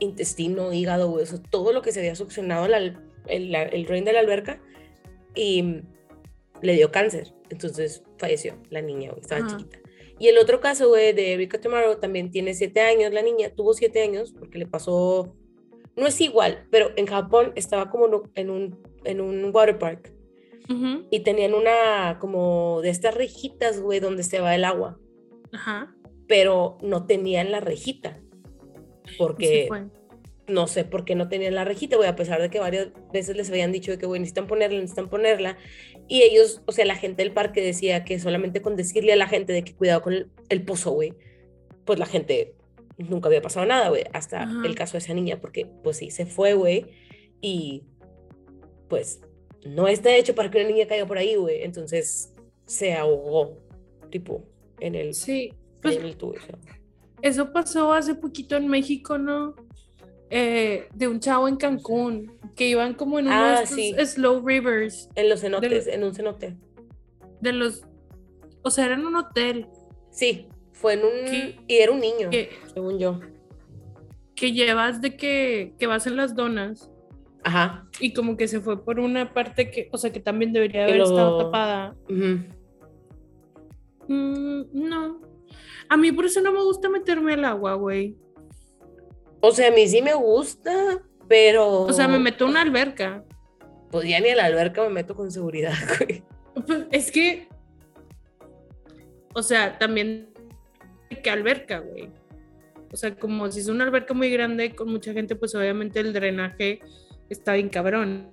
[0.00, 2.78] intestino, hígado, güey, o sea, todo lo que se había succionado la-
[3.26, 4.60] el, la- el de la alberca
[5.34, 5.82] y
[6.62, 7.32] le dio cáncer.
[7.50, 9.56] Entonces falleció la niña, güey, estaba Ajá.
[9.56, 9.78] chiquita.
[10.18, 13.74] Y el otro caso, güey, de Erika Tomorrow también tiene siete años, la niña tuvo
[13.74, 15.34] siete años porque le pasó,
[15.96, 20.12] no es igual, pero en Japón estaba como en un, en un water park
[21.10, 24.98] y tenían una como de estas rejitas, güey, donde se va el agua,
[25.52, 25.94] Ajá.
[26.26, 28.18] pero no tenían la rejita.
[29.18, 29.84] Porque fue.
[30.48, 33.36] no sé por qué no tenían la rejita, güey, a pesar de que varias veces
[33.36, 35.58] les habían dicho que, güey, necesitan ponerla, necesitan ponerla.
[36.08, 39.28] Y ellos, o sea, la gente del parque decía que solamente con decirle a la
[39.28, 41.12] gente de que cuidado con el, el pozo, güey,
[41.84, 42.54] pues la gente
[42.98, 44.62] nunca había pasado nada, güey, hasta Ajá.
[44.64, 46.86] el caso de esa niña, porque pues sí, se fue, güey,
[47.40, 47.82] y
[48.88, 49.20] pues
[49.66, 52.32] no está hecho para que una niña caiga por ahí, güey, entonces
[52.66, 53.58] se ahogó,
[54.10, 54.44] tipo,
[54.80, 55.52] en el, Sí.
[55.82, 56.34] Pues en el tubo.
[57.22, 59.54] eso pasó hace poquito en México, ¿no?
[60.30, 63.94] Eh, de un chavo en Cancún que iban como en uno Ah, sí.
[64.04, 66.56] slow rivers En los cenotes, en un cenote.
[67.40, 67.82] de los.
[68.62, 69.66] O sea, era en un hotel
[70.10, 71.24] Sí, fue en un...
[71.24, 71.56] ¿Qué?
[71.66, 72.28] Y era un niño,
[72.74, 73.20] según yo.
[74.34, 76.90] que llevas de que, que vas en las donas
[77.44, 77.88] Ajá.
[78.00, 81.00] y como que se fue por una parte que, o sea, que también debería haber
[81.00, 81.94] estado tapada.
[84.08, 85.20] Mm, no.
[85.88, 88.16] A mí por eso no me gusta meterme al agua, güey.
[89.40, 91.82] O sea, a mí sí me gusta, pero...
[91.82, 93.24] O sea, me meto a una alberca.
[93.90, 96.24] Pues ya ni a la alberca me meto con seguridad, güey.
[96.54, 97.48] Pues, es que,
[99.34, 100.33] o sea, también
[101.22, 102.10] que alberca, güey.
[102.92, 106.12] O sea, como si es una alberca muy grande con mucha gente, pues obviamente el
[106.12, 106.80] drenaje
[107.28, 108.32] está bien cabrón.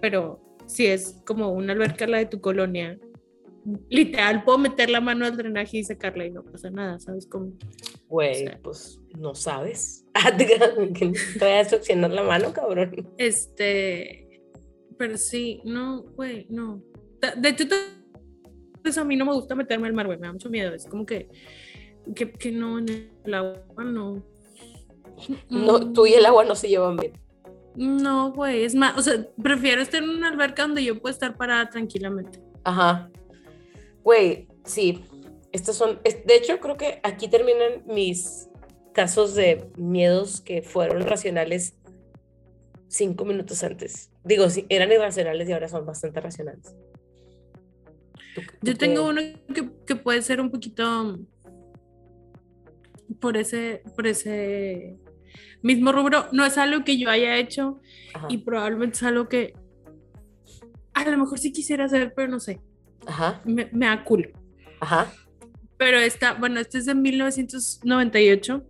[0.00, 2.98] Pero si es como una alberca la de tu colonia,
[3.88, 7.52] literal, puedo meter la mano al drenaje y sacarla y no pasa nada, ¿sabes cómo?
[8.08, 8.58] Güey, sea.
[8.62, 10.04] pues no sabes.
[10.36, 13.08] Te voy a succionar la mano, cabrón.
[13.18, 14.42] Este,
[14.96, 16.82] pero sí, no, güey, no.
[17.36, 17.64] De hecho,
[18.84, 20.74] eso a mí no me gusta meterme al mar, güey, me da mucho miedo.
[20.74, 21.28] Es como que,
[22.14, 24.22] que, que no, en el agua, no.
[25.48, 27.12] No, Mm, tú y el agua no se llevan bien.
[27.74, 31.36] No, güey, es más, o sea, prefiero estar en una alberca donde yo puedo estar
[31.36, 32.40] parada tranquilamente.
[32.64, 33.10] Ajá.
[34.02, 35.04] Güey, sí.
[35.52, 36.00] Estos son.
[36.02, 38.48] De hecho, creo que aquí terminan mis
[38.92, 41.74] casos de miedos que fueron racionales
[42.88, 44.10] cinco minutos antes.
[44.24, 46.74] Digo, sí, eran irracionales y ahora son bastante racionales.
[48.40, 49.20] ¿Tú- tú Yo tengo uno
[49.54, 51.18] que, que puede ser un poquito
[53.20, 54.98] por ese, por ese
[55.62, 56.26] mismo rubro.
[56.32, 57.80] No es algo que yo haya hecho
[58.14, 58.26] Ajá.
[58.30, 59.54] y probablemente es algo que
[60.94, 62.60] a lo mejor sí quisiera hacer, pero no sé,
[63.06, 63.40] Ajá.
[63.44, 64.30] me, me da culo.
[64.80, 65.12] Ajá.
[65.76, 68.64] Pero esta, bueno, este es de 1998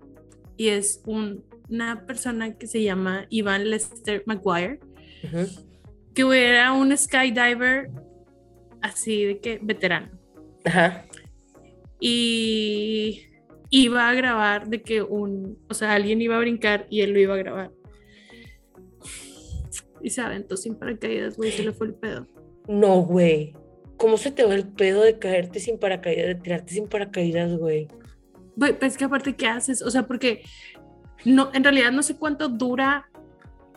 [0.56, 4.80] y es un- una persona que se llama Ivan Lester McGuire,
[5.24, 5.46] ujú,
[6.14, 7.90] que era un skydiver
[8.82, 10.10] así de que veterano.
[10.64, 11.04] Ajá.
[12.00, 13.22] Y
[13.70, 17.20] iba a grabar de que un, o sea, alguien iba a brincar y él lo
[17.20, 17.72] iba a grabar.
[20.00, 22.26] Y se aventó sin paracaídas, güey, se le fue el pedo.
[22.68, 23.54] No, güey.
[23.96, 27.88] ¿Cómo se te va el pedo de caerte sin paracaídas, de tirarte sin paracaídas, güey?
[28.54, 29.82] Güey, pues que aparte, ¿qué haces?
[29.82, 30.42] O sea, porque
[31.24, 33.10] no, en realidad no sé cuánto dura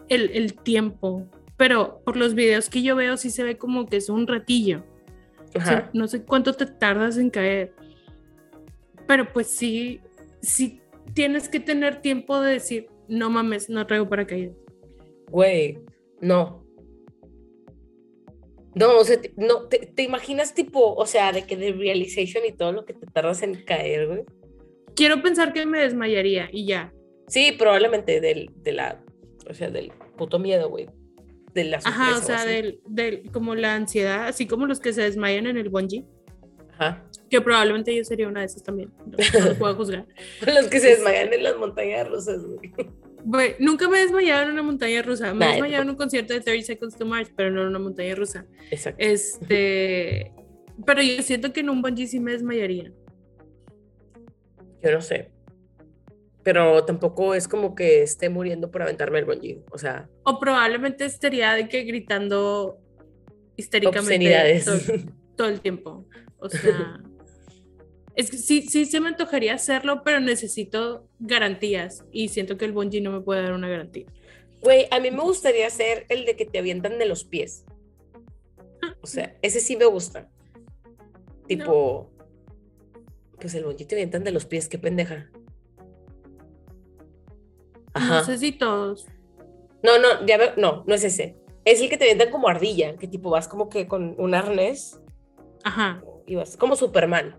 [0.10, 1.28] el, el tiempo,
[1.62, 4.84] pero por los videos que yo veo sí se ve como que es un ratillo.
[5.56, 7.76] O sea, no sé cuánto te tardas en caer.
[9.08, 10.02] Pero pues sí,
[10.42, 10.82] sí
[11.14, 14.56] tienes que tener tiempo de decir, no mames, no traigo paracaídas.
[15.30, 15.78] Güey,
[16.20, 16.66] no.
[18.74, 22.44] No, o sea, te- no, te, te imaginas tipo, o sea, de que de realization
[22.44, 24.24] y todo lo que te tardas en caer, güey.
[24.96, 26.92] Quiero pensar que me desmayaría y ya.
[27.28, 29.04] Sí, probablemente del, de la,
[29.48, 30.90] o sea, del puto miedo, güey.
[31.54, 34.94] De la Ajá, o sorpresa sea, del, del, como la ansiedad, así como los que
[34.94, 36.06] se desmayan en el bungee,
[36.74, 37.04] Ajá.
[37.30, 38.92] que probablemente yo sería una de esas también.
[39.06, 40.06] No, no los puedo juzgar.
[40.46, 42.72] Los que se desmayan en las montañas rusas, güey.
[43.24, 45.34] Güey, nunca me he desmayado en una montaña rusa.
[45.34, 47.68] Me he Nah, desmayado en un concierto de 30 Seconds to Mars, pero no en
[47.68, 48.46] una montaña rusa.
[48.72, 48.98] Exacto.
[49.04, 50.32] Este.
[50.86, 52.92] Pero yo siento que en un bungee sí me desmayaría.
[54.82, 55.30] Yo no sé.
[56.44, 59.62] Pero tampoco es como que esté muriendo por aventarme el bungee.
[59.72, 62.80] O sea, O probablemente estaría de que gritando
[63.56, 64.78] histéricamente todo,
[65.36, 66.06] todo el tiempo.
[66.40, 67.00] O sea,
[68.16, 72.72] es que sí, sí se me antojaría hacerlo, pero necesito garantías y siento que el
[72.72, 74.06] bungee no me puede dar una garantía.
[74.62, 77.66] Güey, a mí me gustaría hacer el de que te avientan de los pies.
[79.02, 80.30] O sea, ese sí me gusta.
[81.48, 82.12] Tipo,
[83.40, 85.30] pues el bungee te avientan de los pies, qué pendeja.
[87.94, 88.20] Ajá.
[88.20, 89.08] No sé si todos.
[89.84, 91.36] No, no, ya veo, no, no es ese.
[91.66, 95.00] Es el que te avientan como ardilla, que tipo vas como que con un arnés
[95.64, 97.36] Ajá, y vas como Superman.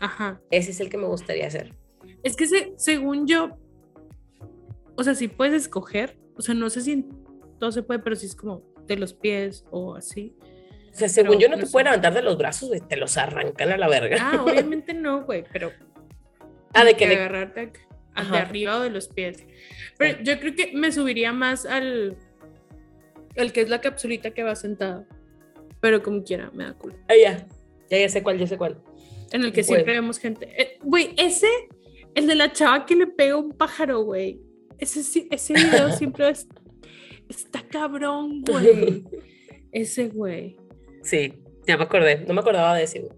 [0.00, 0.40] ajá.
[0.50, 1.74] Ese es el que me gustaría hacer.
[2.22, 3.50] Es que se- según yo,
[4.96, 7.06] o sea, si puedes escoger, o sea, no sé si
[7.58, 10.36] todo se puede, pero si es como de los pies o así.
[10.92, 11.72] O sea, según Pero yo no no te sé.
[11.72, 14.16] pueden levantar de los brazos, te los arrancan a la verga.
[14.20, 15.70] Ah, obviamente no, güey, pero
[16.74, 17.72] Ah, de de que le- agarrarte
[18.22, 19.44] de arriba o de los pies.
[19.98, 22.16] Pero yo creo que me subiría más al
[23.34, 25.06] el que es la capsulita que va sentado.
[25.80, 26.96] Pero como quiera, me da culo.
[27.08, 27.46] Ah, ya.
[27.90, 28.80] Ya, ya sé cuál, ya sé cuál.
[29.32, 30.48] En el que siempre vemos gente.
[30.56, 31.48] Eh, Güey, ese,
[32.14, 34.40] el de la chava que le pega un pájaro, güey.
[34.78, 36.48] Ese, ese video siempre es,
[37.28, 39.04] está cabrón, güey.
[39.72, 40.56] Ese güey.
[41.02, 41.34] Sí,
[41.66, 42.24] ya me acordé.
[42.26, 43.12] No me acordaba de ese, güey.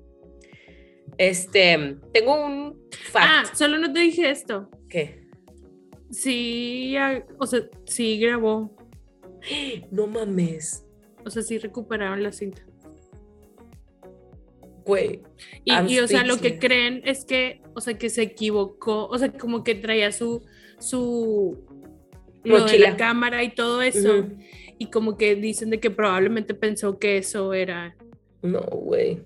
[1.18, 2.78] Este, tengo un
[3.14, 3.54] Ah, fact.
[3.56, 4.68] solo no te dije esto.
[4.88, 5.26] ¿Qué?
[6.10, 6.94] Sí,
[7.38, 8.74] o sea, sí grabó.
[9.90, 10.84] No mames.
[11.24, 12.62] O sea, sí recuperaron la cinta.
[14.84, 15.20] Güey.
[15.64, 19.18] Y, y, o sea, lo que creen es que, o sea, que se equivocó, o
[19.18, 20.44] sea, como que traía su,
[20.78, 21.64] su,
[22.44, 22.90] lo de Mochila.
[22.90, 24.26] la cámara y todo eso,
[24.78, 27.96] y como que dicen de que probablemente pensó que eso era,
[28.42, 29.22] No, güey.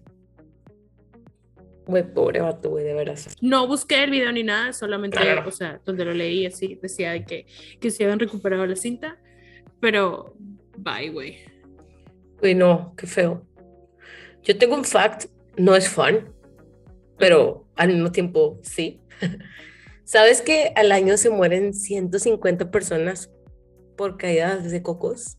[1.91, 3.37] Güey, pobre vato, güey, de veras.
[3.41, 5.43] no busqué el video ni nada, solamente, Claro.
[5.49, 7.47] o sea, donde lo leí así, decía de que,
[7.81, 9.19] que se habían recuperado la cinta,
[9.81, 10.35] pero,
[10.79, 11.39] bye, güey.
[12.39, 13.45] Güey, no, qué feo.
[14.43, 15.25] Yo tengo un fact,
[15.57, 16.33] no es fun,
[17.19, 19.01] pero al mismo tiempo sí.
[20.05, 23.31] ¿Sabes que al año se mueren 150 personas
[23.97, 25.39] por caídas de cocos?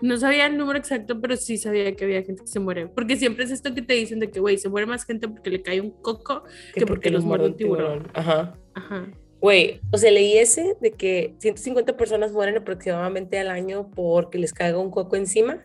[0.00, 2.88] No sabía el número exacto, pero sí sabía que había gente que se muere.
[2.88, 5.50] Porque siempre es esto que te dicen de que, güey, se muere más gente porque
[5.50, 8.08] le cae un coco que porque los muerde un tiburón.
[8.14, 8.58] Ajá.
[8.74, 9.10] Ajá.
[9.40, 14.52] Güey, o sea, leí ese de que 150 personas mueren aproximadamente al año porque les
[14.52, 15.64] caiga un coco encima.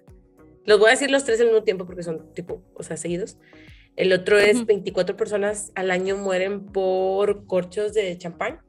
[0.65, 3.37] Los voy a decir los tres al mismo tiempo porque son tipo, o sea, seguidos.
[3.95, 4.65] El otro es Ujú.
[4.65, 8.61] 24 personas al año mueren por corchos de champán.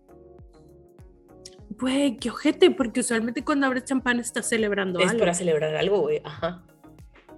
[1.79, 5.21] Güey, qué ojete, porque usualmente cuando abres champán estás celebrando Es algo.
[5.21, 6.21] para celebrar algo, güey.
[6.25, 6.65] Ajá.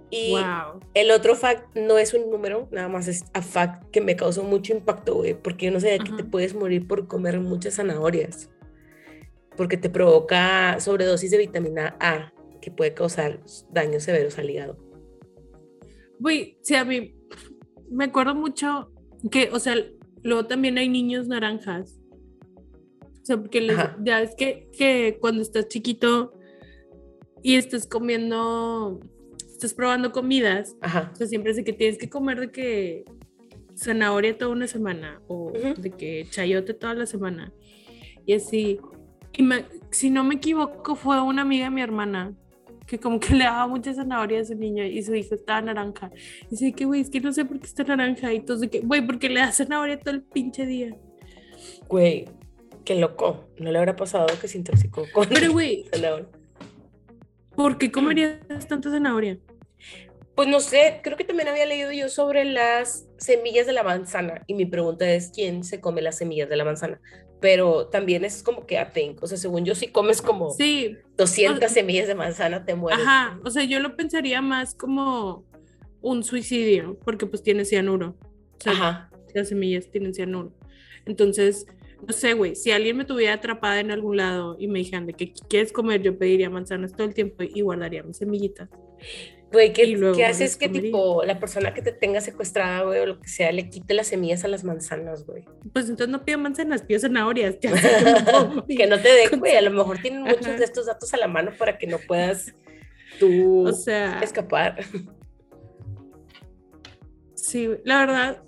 [0.09, 0.79] Y Wow.
[0.93, 4.43] el otro fact no es un número, nada más es a fact que me causó
[4.43, 6.17] mucho impacto, güey, porque yo no sabía que Ajá.
[6.17, 8.49] te puedes morir por comer muchas zanahorias.
[9.57, 13.39] Porque te provoca sobredosis de vitamina A, que puede causar
[13.71, 14.77] daños severos al hígado.
[16.19, 17.15] Güey, sí, a mí
[17.89, 18.91] me acuerdo mucho
[19.31, 19.75] que, o sea,
[20.23, 21.99] luego también hay niños naranjas.
[23.25, 26.33] O sea, porque les- ya es que, que cuando estás chiquito
[27.41, 28.99] y estás comiendo,
[29.51, 31.09] estás probando comidas, Ajá.
[31.11, 33.03] o sea, siempre es de que tienes que comer de que
[33.75, 35.81] zanahoria toda una semana o Ujú.
[35.81, 37.51] de que chayote toda la semana.
[38.27, 38.79] Y así.
[39.33, 42.31] Y me- si no me equivoco, fue una amiga de mi hermana
[42.85, 46.11] que como que le daba mucha zanahoria a ese niño y su hijo estaba naranja.
[46.43, 48.31] Y dice que, güey, es que no sé por qué está naranja.
[48.31, 50.95] Y entonces, que, güey, porque le da zanahoria todo el pinche día.
[51.89, 52.25] Güey,
[52.85, 53.49] qué loco.
[53.57, 56.27] No le habrá pasado que se intoxicó con Pero, güey, zanahoria.
[57.55, 59.37] ¿por qué comerías tanta zanahoria?
[60.35, 64.43] Pues no sé, creo que también había leído yo sobre las semillas de la manzana
[64.47, 66.99] y mi pregunta es quién se come las semillas de la manzana.
[67.39, 70.97] Pero también es como que a think, o sea, según yo si comes como Sí,
[71.17, 73.01] 200 o- semillas de manzana te mueres.
[73.05, 73.39] ajá.
[73.45, 75.45] O sea, yo lo pensaría más como
[76.01, 78.17] un suicidio, porque pues tiene cianuro.
[78.21, 79.11] O sea, Ajá.
[79.33, 80.53] las semillas tienen cianuro.
[81.05, 81.65] Entonces,
[82.05, 85.13] no sé, güey, si alguien me tuviera atrapada en algún lado y me dijeran de
[85.13, 88.69] que quieres comer, yo pediría manzanas todo el tiempo y guardaría mis semillitas.
[89.51, 93.21] Güey, ¿qué, qué haces que tipo la persona que te tenga secuestrada, güey, o lo
[93.21, 95.45] que sea, le quite las semillas a las manzanas, güey?
[95.71, 97.57] Pues entonces no pido manzanas, pido zanahorias.
[97.61, 97.71] Ya
[98.67, 101.27] que no te den, güey, a lo mejor tienen muchos de estos datos a la
[101.27, 102.53] mano para que no puedas
[103.19, 104.77] tú O sea, escapar.
[107.35, 108.43] sí, la verdad,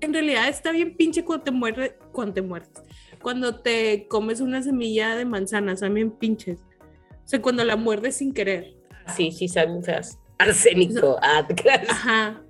[0.00, 2.82] en realidad está bien pinche cuando te muerdes, cuando te muerdes,
[3.20, 6.60] cuando te comes una semilla de manzana, bien pinches.
[7.10, 8.74] O sea, cuando la muerdes sin querer.
[9.14, 10.18] Sí, sí, saben feas.
[10.38, 11.46] Arsénico, ah.
[11.88, 12.42] Ajá.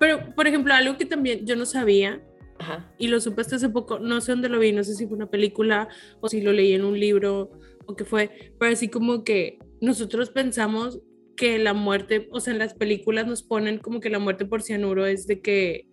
[0.00, 2.22] Pero, por ejemplo, algo que también yo no sabía
[2.58, 2.92] Ajá.
[2.98, 5.16] y lo supe hasta hace poco, no sé dónde lo vi, no sé si fue
[5.16, 5.88] una película
[6.20, 7.52] o si lo leí en un libro
[7.86, 11.00] o qué fue, pero así como que nosotros pensamos
[11.36, 14.62] que la muerte, o sea, en las películas nos ponen como que la muerte por
[14.62, 15.88] cianuro es de que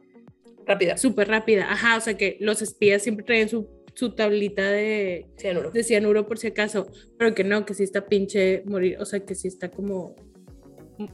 [0.71, 0.97] Rápida.
[0.97, 5.71] súper rápida, ajá, o sea, que los espías siempre traen su, su tablita de, Cianuro.
[5.71, 9.19] de cianuro por si acaso, pero que no, que sí está pinche morir, o sea,
[9.25, 10.15] que sí está como,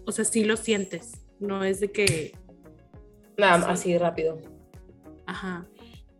[0.05, 2.31] o sea, sí lo sientes, no es de que,
[3.37, 3.71] Nada, Sí.
[3.91, 4.39] así rápido.
[5.25, 5.67] ajá.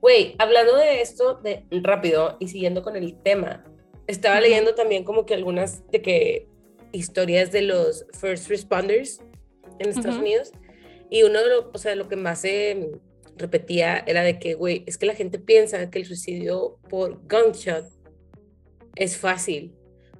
[0.01, 3.63] Güey, hablando de esto, de rápido y siguiendo con el tema,
[4.05, 6.47] estaba leyendo también como que algunas de que
[6.91, 9.19] historias de los first responders
[9.79, 10.19] en Estados Ujú.
[10.25, 10.51] Unidos
[11.09, 12.91] y uno de lo, o sea, lo que más se
[13.37, 17.85] repetía era de que, güey, es que la gente piensa que el suicidio por gunshot
[18.95, 19.73] es fácil,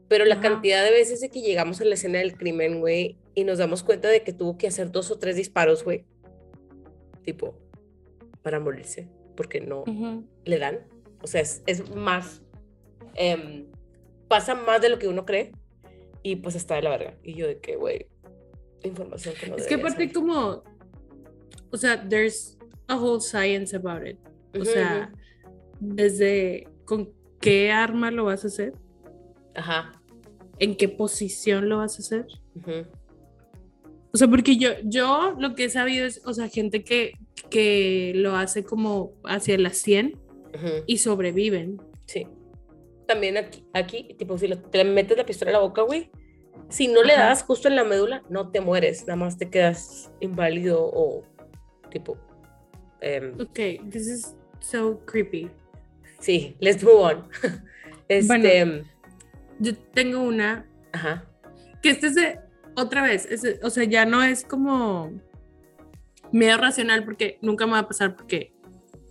[0.08, 0.44] pero la Ajá.
[0.44, 3.84] cantidad de veces de que llegamos a la escena del crimen, güey, y nos damos
[3.84, 6.06] cuenta de que tuvo que hacer dos o tres disparos, güey,
[7.24, 7.58] tipo,
[8.42, 9.84] para morirse, porque no,
[10.46, 10.80] le dan.
[11.22, 12.42] O sea, es, es más,
[13.16, 13.68] em,
[14.28, 15.52] pasa más de lo que uno cree
[16.24, 17.18] y pues está de la verga.
[17.24, 18.08] Y yo de que, güey,
[18.84, 20.64] información que no Es que aparte como,
[21.72, 22.57] o sea, there's
[22.88, 24.18] a whole science about it.
[24.60, 25.12] O sea,
[25.80, 28.74] desde con qué arma lo vas a hacer,
[29.56, 29.92] Ajá.
[30.60, 32.26] en qué posición lo vas a hacer.
[34.14, 37.14] O sea, porque yo, yo lo que he sabido es, o sea, gente que,
[37.50, 40.18] que lo hace como hacia las 100
[40.56, 41.80] ujú, y sobreviven.
[42.06, 42.26] Sí.
[43.06, 46.10] También aquí, aquí, tipo, si lo- te metes la pistola en la boca, güey,
[46.70, 47.26] si no le Ajá.
[47.28, 51.24] das justo en la médula, no te mueres, nada más te quedas inválido o
[51.92, 52.18] tipo...
[53.02, 55.50] em, Ok, this is so creepy.
[56.20, 57.28] sí, let's move on.
[58.08, 58.84] este, Bueno.
[59.60, 61.26] Yo tengo una ajá,
[61.82, 62.40] que este es de,
[62.76, 65.20] otra vez, es de- o sea, ya no es como
[66.32, 68.54] miedo racional porque nunca me va a pasar porque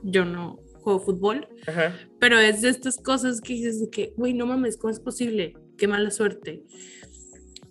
[0.03, 4.35] yo no juego fútbol, ajá, pero es de estas cosas que dices de que, güey,
[4.35, 5.55] no mames, ¿cómo es posible?
[5.77, 6.63] Qué mala suerte.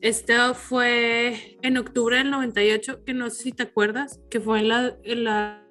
[0.01, 4.67] Esto fue en octubre del 98, que no sé si te acuerdas, que fue en
[4.67, 5.64] la, en la,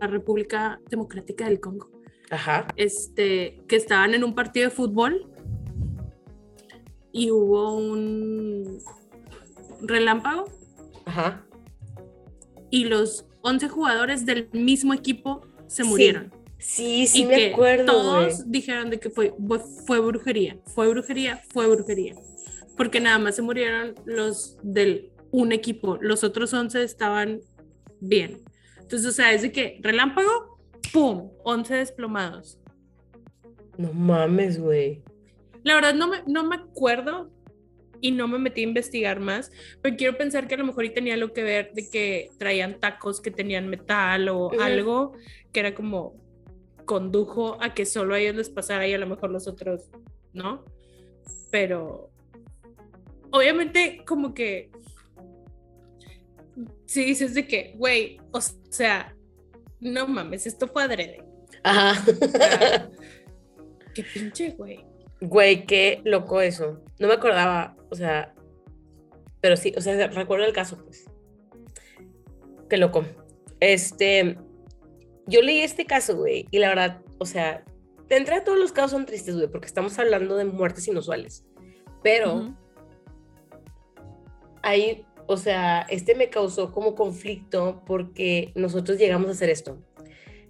[0.00, 1.90] la República Democrática del Congo,
[2.30, 5.30] ajá, este, que estaban en un partido de fútbol
[7.12, 8.80] y hubo un
[9.82, 10.44] relámpago
[11.04, 11.44] ajá.
[12.70, 16.32] y los 11 jugadores del mismo equipo se murieron.
[16.58, 20.88] Sí, sí y me que acuerdo, todos dijeron de que fue, fue, fue brujería, fue
[20.88, 22.14] brujería, fue brujería.
[22.76, 27.40] Porque nada más se murieron los del un equipo, los otros 11 estaban
[28.00, 28.42] bien.
[28.90, 30.58] Entonces, o sea, es de que relámpago,
[30.92, 31.30] ¡pum!
[31.44, 32.58] 11 desplomados.
[33.78, 35.04] No mames, güey.
[35.62, 37.30] La verdad no me, no me acuerdo
[38.00, 40.90] y no me metí a investigar más, pero quiero pensar que a lo mejor y
[40.90, 45.12] tenía algo que ver de que traían tacos que tenían metal o algo
[45.52, 46.16] que era como
[46.84, 49.88] condujo a que solo a ellos les pasara y a lo mejor los otros
[50.32, 50.64] no.
[51.52, 52.10] Pero
[53.30, 54.72] obviamente como que
[56.86, 59.14] si dices de que, güey, o sea,
[59.80, 61.24] no mames, esto fue adrede.
[61.62, 62.02] Ajá.
[63.94, 64.84] Qué pinche, güey.
[65.20, 66.82] Güey, qué loco eso.
[66.98, 68.34] No me acordaba, o sea,
[69.40, 71.06] pero sí, o sea, recuerdo el caso, pues.
[72.68, 73.04] Qué loco.
[73.58, 74.38] Este,
[75.26, 77.64] yo leí este caso, güey, y la verdad, o sea,
[78.08, 81.44] de entrada todos los casos son tristes, güey, porque estamos hablando de muertes inusuales.
[82.02, 82.56] Pero Ujú.
[84.62, 89.78] ahí, o sea, este me causó como conflicto porque nosotros llegamos a hacer esto.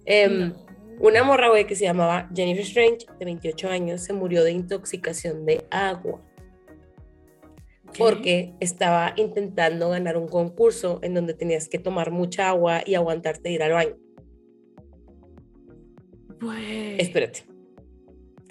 [0.05, 0.65] Em, No.
[0.99, 5.45] Una morra, güey, que se llamaba Jennifer Strange, de 28 años, se murió de intoxicación
[5.45, 6.21] de agua
[7.95, 13.49] porque estaba intentando ganar un concurso en donde tenías que tomar mucha agua y aguantarte
[13.49, 13.97] de ir al baño.
[16.41, 16.99] Güey.
[16.99, 17.43] Espérate,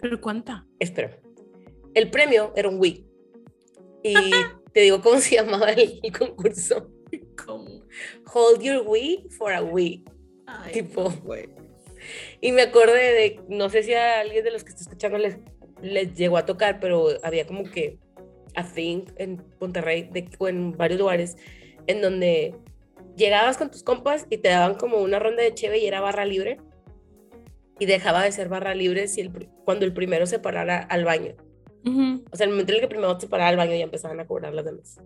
[0.00, 0.64] ¿Pero cuánta?
[0.78, 1.18] espera.
[1.94, 3.04] El premio era un Wii.
[4.04, 4.30] Y
[4.72, 6.90] te digo cómo se llamaba el, el concurso.
[7.44, 7.82] ¿Cómo?
[8.32, 10.04] Hold your Wii for a Wii.
[10.46, 11.10] Ay, Tipo.
[11.22, 11.48] güey.
[12.40, 15.38] Y me acordé de, no sé si a alguien de los que está escuchando les,
[15.82, 17.98] les llegó a tocar, pero había como que
[18.54, 21.36] a thing en Monterrey de, o en varios lugares
[21.86, 22.54] en donde
[23.16, 26.24] llegabas con tus compas y te daban como una ronda de cheve y era barra
[26.24, 26.58] libre
[27.78, 29.30] y dejaba de ser barra libre si el,
[29.64, 31.34] cuando el primero se parara al baño.
[31.84, 32.24] Ujú.
[32.30, 34.26] O sea, el momento en el que primero se parara al baño ya empezaban a
[34.26, 35.00] cobrar las demás.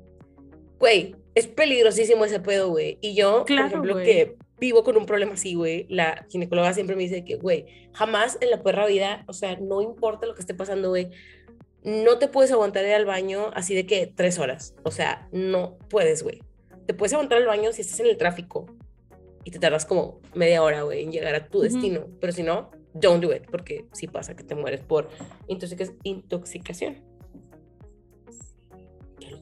[0.78, 2.98] Güey, es peligrosísimo ese pedo, güey.
[3.00, 4.04] Y yo, Claro, por ejemplo, güey.
[4.04, 8.38] que vivo con un problema así, güey, la ginecóloga siempre me dice que, güey, jamás
[8.40, 11.10] en la perra vida, o sea, no importa lo que esté pasando, güey,
[11.82, 14.74] no te puedes aguantar ir al baño así de que tres horas.
[14.84, 16.42] O sea, no puedes, güey.
[16.86, 18.66] Te puedes aguantar al baño si estás en el tráfico
[19.44, 21.64] y te tardas como media hora, güey, en llegar a tu Ujú.
[21.64, 22.06] destino.
[22.20, 25.08] Pero si no, don't do it, porque sí pasa que te mueres por
[25.48, 27.02] intoxica- intoxicación.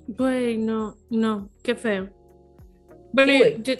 [0.08, 2.10] Güey, no, no, qué feo.
[3.12, 3.74] Bueno, Sí, yo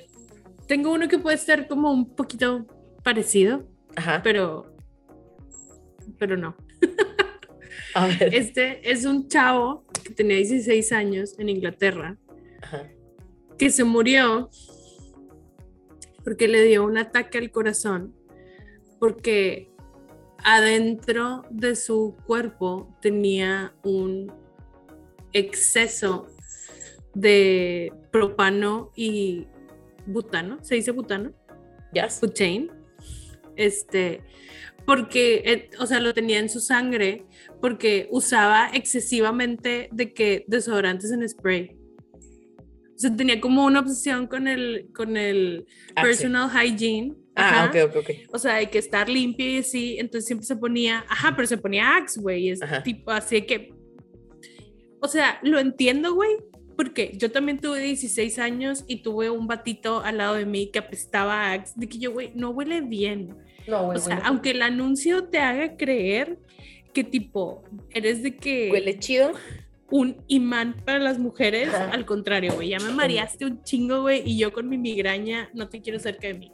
[0.67, 2.67] tengo uno que puede ser como un poquito
[3.03, 3.65] parecido,
[3.97, 4.21] Ajá.
[4.23, 4.75] pero,
[6.19, 6.55] pero no.
[7.95, 8.35] A ver.
[8.35, 12.17] Este es un chavo que tenía 16 años en Inglaterra,
[12.63, 12.89] Ajá.
[13.59, 14.51] que se murió
[16.25, 18.15] porque le dio un ataque al corazón,
[19.03, 19.69] porque
[20.45, 24.33] adentro de su cuerpo tenía un
[25.33, 26.29] exceso
[27.13, 29.49] de propano y
[30.07, 31.33] butano, ¿se dice butano?
[31.93, 32.21] Yes.
[32.21, 32.69] butane,
[33.57, 34.21] este,
[34.87, 37.27] porque, eh, o sea, lo tenía en su sangre,
[37.61, 41.77] porque usaba excesivamente de que desodorantes en spray.
[42.95, 46.07] O sea, tenía como una obsesión con el, con el Axe.
[46.07, 47.17] personal hygiene.
[47.35, 47.85] Ah, ajá.
[47.87, 48.11] ok, ok, ok.
[48.35, 51.57] O sea, hay que estar limpio y así, entonces siempre se ponía, ajá, pero se
[51.59, 52.83] ponía Axe, güey, es Ajá.
[52.83, 53.73] tipo así que,
[55.01, 56.31] o sea, lo entiendo, güey,
[56.77, 60.79] porque yo también tuve 16 años y tuve un batito al lado de mí que
[60.79, 63.35] apestaba a Axe, de que yo, güey, no huele bien.
[63.67, 63.97] No, güey.
[63.99, 66.39] O sea, huele, aunque el anuncio te haga creer
[66.93, 69.33] que tipo, eres de que huele chido.
[69.91, 71.91] un imán para las mujeres, Ajá.
[71.91, 75.69] al contrario, güey, ya me mareaste un chingo, güey, y yo con mi migraña no
[75.69, 76.53] te quiero cerca de mí.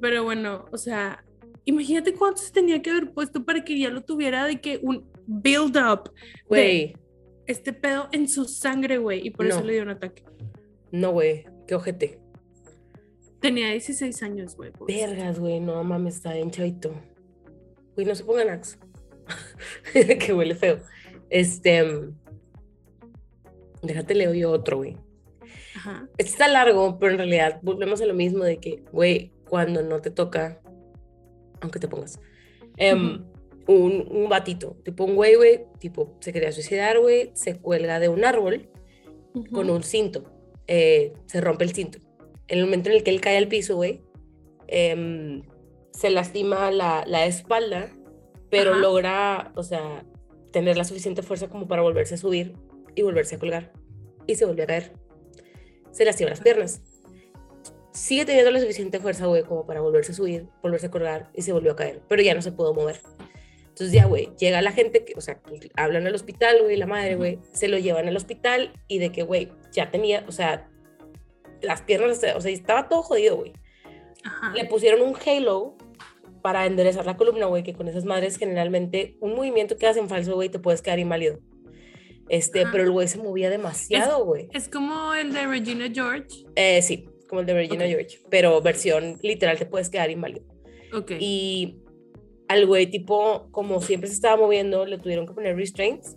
[0.00, 1.24] Pero bueno, o sea,
[1.64, 5.10] imagínate cuánto se tenía que haber puesto para que ya lo tuviera de que un
[5.26, 6.12] build up
[6.48, 6.96] Güey.
[7.46, 10.24] este pedo en su sangre, güey, y por eso le dio un ataque.
[10.90, 11.44] No, güey.
[11.66, 12.18] Qué ojete.
[13.40, 14.72] Tenía 16 años, güey.
[14.86, 15.60] Vergas, güey.
[15.60, 16.92] No mames, está bien chavito.
[17.94, 18.78] Güey, no se pongan ax.
[19.92, 20.80] que huele feo.
[21.30, 21.82] Este.
[21.84, 22.16] mm,
[23.82, 24.96] Déjate leo yo otro, güey.
[25.76, 26.08] Ajá.
[26.18, 30.00] Este está largo, pero en realidad volvemos a lo mismo de que, güey, cuando no
[30.00, 30.60] te toca,
[31.60, 32.20] aunque te pongas,
[32.76, 33.24] em,
[33.66, 38.08] un, un batito, tipo un güey, güey, tipo se quería suicidar, güey, se cuelga de
[38.08, 38.68] un árbol
[39.52, 39.76] con Ujú.
[39.76, 40.24] un cinto,
[40.66, 41.98] eh, se rompe el cinto.
[42.48, 44.00] En el momento en el que él cae al piso, güey,
[44.68, 45.42] em,
[45.92, 47.92] se lastima la, la espalda,
[48.50, 48.80] pero Ajá.
[48.80, 50.04] logra, o sea,
[50.52, 52.54] tener la suficiente fuerza como para volverse a subir
[52.94, 53.72] y volverse a colgar.
[54.26, 54.92] Y se volvió a caer.
[55.90, 56.82] Se lastima las piernas.
[57.98, 61.42] Sigue teniendo la suficiente fuerza, güey, como para volverse a subir, volverse a colgar y
[61.42, 63.00] se volvió a caer, pero ya no se pudo mover.
[63.70, 66.86] Entonces ya, güey, llega la gente, que, o sea, que hablan al hospital, güey, la
[66.86, 70.70] madre, güey, se lo llevan al hospital y de que, güey, ya tenía, o sea,
[71.60, 73.52] las piernas, o sea, estaba todo jodido, güey.
[74.54, 75.76] Le pusieron un halo
[76.40, 80.36] para enderezar la columna, güey, que con esas madres generalmente un movimiento que hacen falso,
[80.36, 81.40] güey, te puedes quedar inválido.
[82.28, 82.70] Este, Ajá.
[82.70, 84.48] pero el güey se movía demasiado, güey.
[84.52, 86.44] Es como el de Regina George.
[86.54, 87.88] Eh, sí, como el de Ok.
[87.88, 90.44] George, pero versión literal te puedes quedar inválido.
[90.94, 91.12] Ok.
[91.20, 91.78] Y
[92.48, 96.16] al güey, tipo, como siempre se estaba moviendo, le tuvieron que poner restraints.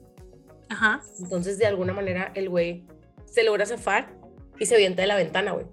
[0.70, 1.02] Ajá.
[1.22, 2.86] Entonces, de alguna manera, el güey
[3.26, 4.16] se logra zafar
[4.60, 5.66] y se avienta de la ventana, güey.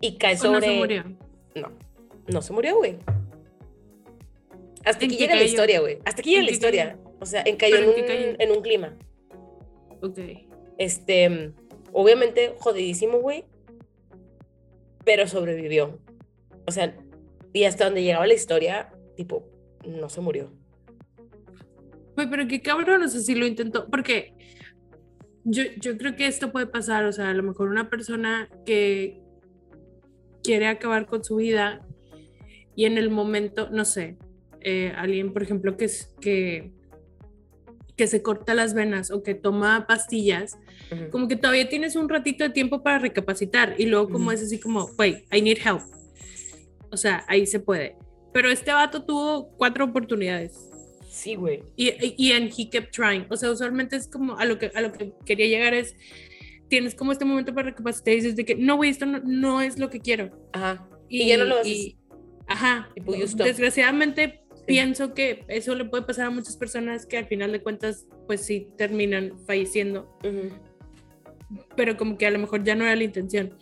[0.00, 0.66] Y cae ¿O no sobre.
[0.66, 1.04] se murió?
[1.54, 1.70] No,
[2.26, 2.98] No se murió, güey.
[4.84, 5.98] Hasta ¿En aquí llega la historia, güey.
[6.04, 6.98] Hasta aquí llega ¿En la historia.
[7.20, 8.36] O sea, en cayó en ¿Pero en cayó?
[8.38, 8.96] en un clima.
[10.02, 10.18] Ok.
[10.76, 11.52] Este,
[11.92, 13.44] obviamente jodidísimo, güey.
[15.04, 15.98] Pero sobrevivió.
[16.66, 16.96] O sea,
[17.52, 19.46] y hasta donde llegaba la historia, tipo,
[19.86, 20.50] no se murió.
[22.16, 24.34] Güey, pero qué cabrón, o sea, si lo intentó, porque
[25.44, 29.20] yo, yo creo que esto puede pasar, o sea, a lo mejor una persona que
[30.42, 31.84] quiere acabar con su vida
[32.76, 34.16] y en el momento, no sé,
[34.60, 35.88] eh, alguien, por ejemplo, que,
[36.20, 36.72] que,
[37.96, 40.58] que se corta las venas o que toma pastillas,
[40.92, 41.10] Ujú.
[41.10, 44.32] como que todavía tienes un ratito de tiempo para recapacitar y luego como Ujú.
[44.32, 45.80] es así como, wait, I need help.
[46.90, 47.96] O sea, ahí se puede.
[48.32, 50.58] Pero este vato tuvo cuatro oportunidades.
[51.08, 51.62] Sí, güey.
[51.76, 53.26] Y, y, y and he kept trying.
[53.30, 55.94] O sea, usualmente es como a lo que, a lo que quería llegar es,
[56.68, 59.60] tienes como este momento para recapacitar y dices de que, no, güey, esto no, no
[59.62, 60.30] es lo que quiero.
[60.52, 60.88] Ajá.
[61.08, 61.72] Y ya no lo haces.
[61.72, 61.96] y-
[62.48, 62.90] ajá.
[62.96, 63.36] Y pues.
[63.36, 68.06] Desgraciadamente pienso que eso le puede pasar a muchas personas que al final de cuentas,
[68.26, 70.16] pues sí, terminan falleciendo.
[70.24, 70.50] Ujú.
[71.76, 73.56] Pero como que a lo mejor ya no era la intención.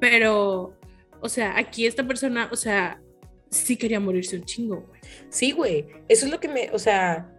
[0.00, 0.76] Pero,
[1.20, 3.02] o sea, aquí esta persona, o sea,
[3.50, 5.00] sí quería morirse un chingo, güey.
[5.30, 5.86] Sí, güey.
[6.08, 7.32] Eso es lo que me, o sea,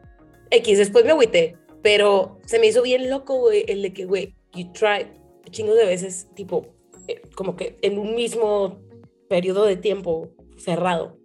[0.51, 4.35] X, después me agüité, pero se me hizo bien loco, güey, el de que, güey,
[4.53, 5.07] you tried
[5.51, 6.75] chingo de veces, tipo,
[7.07, 8.81] eh, como que en un mismo
[9.29, 11.17] periodo de tiempo cerrado.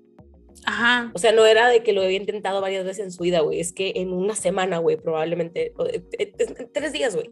[0.64, 1.10] Ajá.
[1.14, 3.60] O sea, no era de que lo había intentado varias veces en su vida, güey,
[3.60, 7.30] es que en una semana, güey, probablemente, o, eh, eh, en tres días, güey.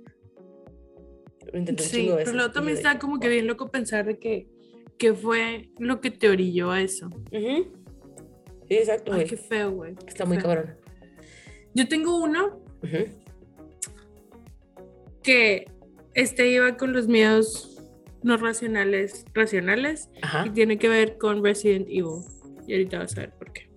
[1.52, 2.34] Lo intenté un Sí, pero veces.
[2.34, 4.46] luego y también está como que bien loco pensar de que,
[4.98, 7.08] que fue lo que te orilló a eso.
[7.30, 7.66] Sí,
[8.68, 9.94] exacto, Ay, qué feo, güey.
[10.06, 10.46] Está muy feo.
[10.46, 10.76] cabrón.
[11.74, 12.60] Yo tengo uno
[15.22, 15.66] que
[16.14, 17.66] este iba con los miedos
[18.22, 20.44] no racionales, racionales, Ajá.
[20.46, 22.22] y tiene que ver con Resident Evil.
[22.66, 23.70] Y ahorita vas a ver por qué.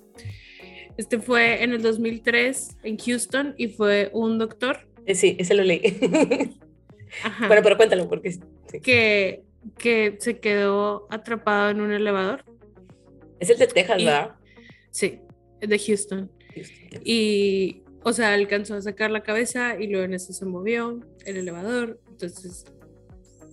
[0.98, 5.64] Este fue en el 2003 en Houston y fue un doctor Eh, Sí, ese lo
[5.64, 5.82] leí.
[7.24, 8.42] ajá, bueno, pero cuéntalo, porque sí.
[8.82, 9.44] que,
[9.78, 12.44] que se quedó atrapado en un elevador.
[13.40, 14.36] es el de Texas, Y- ¿verdad?
[14.92, 15.20] Sí,
[15.60, 16.32] de Houston.
[17.04, 21.38] Y, o sea, alcanzó a sacar la cabeza y luego en eso se movió el
[21.38, 22.00] elevador.
[22.10, 22.66] Entonces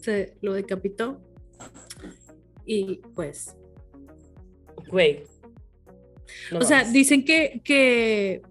[0.03, 1.21] se lo decapitó.
[2.67, 3.57] Y pues,
[4.89, 5.25] Güey.
[6.53, 8.43] No o sea, dicen que, que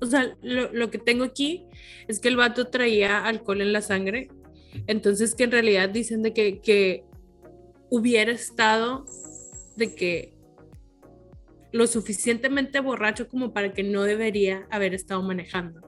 [0.00, 1.65] o sea, lo, lo que tengo aquí
[2.08, 4.28] es que el vato traía alcohol en la sangre.
[4.86, 7.04] Entonces que en realidad dicen de que, que
[7.90, 9.06] hubiera estado
[9.76, 10.34] de que
[11.72, 15.80] lo suficientemente borracho como para que no debería haber estado manejando.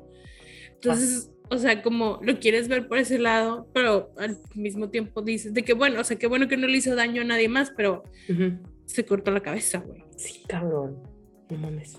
[0.75, 5.55] Entonces, o sea, como lo quieres ver por ese lado, pero al mismo tiempo dices
[5.55, 7.73] de que bueno, o sea, qué bueno que no le hizo daño a nadie más,
[7.77, 8.59] pero Ujú.
[8.85, 10.05] se cortó la cabeza, güey.
[10.17, 11.03] Sí, cabrón.
[11.51, 11.99] No mames.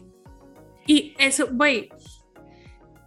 [0.86, 1.90] Y eso, güey,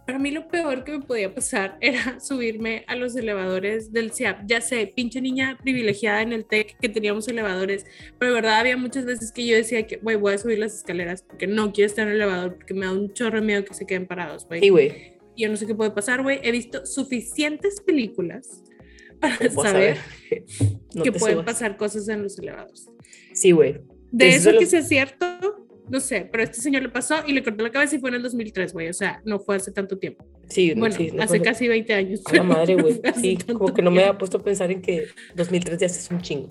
[0.05, 4.45] para mí lo peor que me podía pasar era subirme a los elevadores del CIAP.
[4.47, 7.85] Ya sé, pinche niña privilegiada en el TEC que teníamos elevadores,
[8.19, 10.75] pero de verdad había muchas veces que yo decía que, güey, voy a subir las
[10.75, 13.65] escaleras porque no quiero estar en el elevador porque me da un chorro de miedo
[13.65, 14.61] que se queden parados, güey.
[14.61, 15.13] Sí, güey.
[15.35, 16.39] Yo no sé qué puede pasar, güey.
[16.43, 18.63] He visto suficientes películas
[19.19, 19.97] para saber.
[20.95, 21.45] No que pueden subas.
[21.45, 22.87] pasar cosas en los elevadores.
[23.33, 23.81] Sí, güey.
[24.11, 25.62] De Eso eso que sea cierto,
[25.93, 28.09] no sé, pero a este señor le pasó y le cortó la cabeza y fue
[28.09, 30.25] en el 2003, güey, o sea, no fue hace tanto tiempo.
[30.49, 32.21] Sí, Bueno, sí, no hace fue- casi 20 años.
[32.25, 32.99] A la madre, güey.
[33.21, 36.19] Sí, como que no me había puesto a pensar en que 2003 ya es un
[36.21, 36.49] chingo.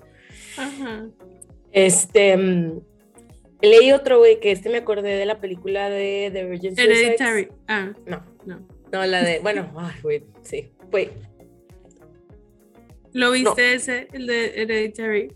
[0.57, 1.07] Ajá.
[1.73, 2.37] Este.
[2.37, 2.79] mm,
[3.61, 6.79] leí otro, güey, que este me acordé de la película de The Virgin.
[6.79, 7.49] Hereditary.
[7.67, 8.65] Ah, No, no.
[8.93, 9.39] no, la de.
[9.39, 10.71] Bueno, ay, güey, sí.
[10.89, 11.09] Güey,
[13.11, 15.33] ¿Lo viste ese, el de Hereditary?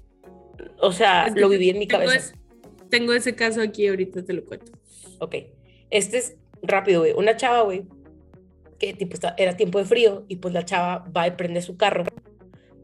[0.79, 2.33] o sea, lo viví en mi cabeza.
[2.89, 4.71] Tengo ese caso aquí, ahorita te lo cuento.
[5.19, 5.35] Ok.
[5.89, 7.13] Este es rápido, güey.
[7.13, 7.85] Una chava, güey,
[8.79, 11.77] que tipo está- era tiempo de frío y pues la chava va y prende su
[11.77, 12.03] carro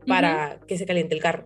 [0.08, 1.46] para que se caliente el carro.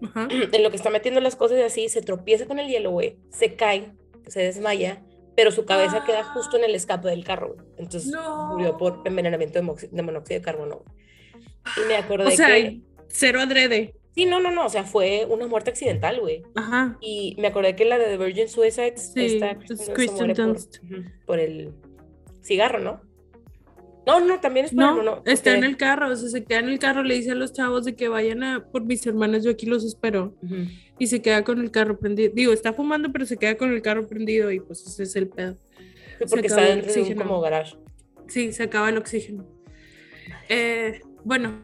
[0.52, 3.18] En lo que está metiendo las cosas y así, se tropieza con el hielo, güey.
[3.30, 3.92] Se cae,
[4.28, 5.02] se desmaya,
[5.36, 7.66] pero su cabeza queda justo en el escape del carro, güey.
[7.76, 8.48] Entonces No.
[8.52, 10.84] murió por envenenamiento de, monóxido de carbono.
[11.76, 12.80] Y me acordé O sea, que...
[13.08, 13.94] cero adrede.
[14.14, 16.42] Sí, no, no, no, o sea, fue una muerte accidental, güey.
[16.56, 16.98] Ajá.
[17.00, 20.78] Y me acordé que la de The Virgin Suicides, Sí, esta es por, Dunst.
[20.82, 21.72] ujú, por el
[22.42, 23.00] cigarro, ¿no?
[24.06, 26.28] No, no, también es por No, el mono- está en porque- el carro, o sea,
[26.28, 28.84] se queda en el carro, le dice a los chavos de que vayan a por
[28.84, 30.34] mis hermanas, yo aquí los espero.
[30.42, 30.56] Ujú.
[30.98, 32.32] Y se queda con el carro prendido.
[32.34, 35.28] Digo, está fumando, pero se queda con el carro prendido y pues ese es el
[35.28, 35.56] pedo.
[36.18, 37.76] Sí, porque está el dentro de un como garage.
[38.26, 39.46] Sí, se acaba el oxígeno.
[40.48, 41.62] Eh, bueno,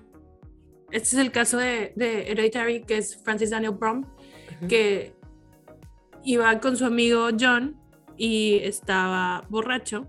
[0.90, 4.04] este es el caso de, de Hereditary, que es Francis Daniel Brom,
[4.68, 5.14] que
[6.24, 7.76] iba con su amigo John
[8.16, 10.06] y estaba borracho.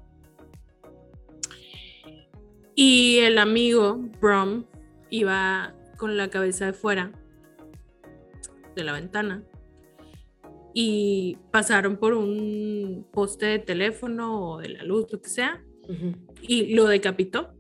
[2.76, 4.66] Y el amigo, Brom,
[5.10, 7.12] iba con la cabeza de fuera
[8.76, 9.44] de la ventana
[10.80, 15.64] y pasaron por un poste de teléfono o de la luz, lo que sea,
[16.40, 17.57] y lo decapitó.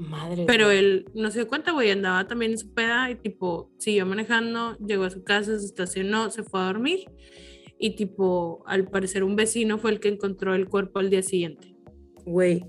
[0.00, 0.44] Madre.
[0.46, 0.78] Pero güey.
[0.78, 4.76] él no se dio cuenta, güey, andaba también en su peda y tipo siguió manejando,
[4.78, 7.00] llegó a su casa, se estacionó, se fue a dormir
[7.78, 11.76] y tipo al parecer un vecino fue el que encontró el cuerpo al día siguiente.
[12.24, 12.64] Güey.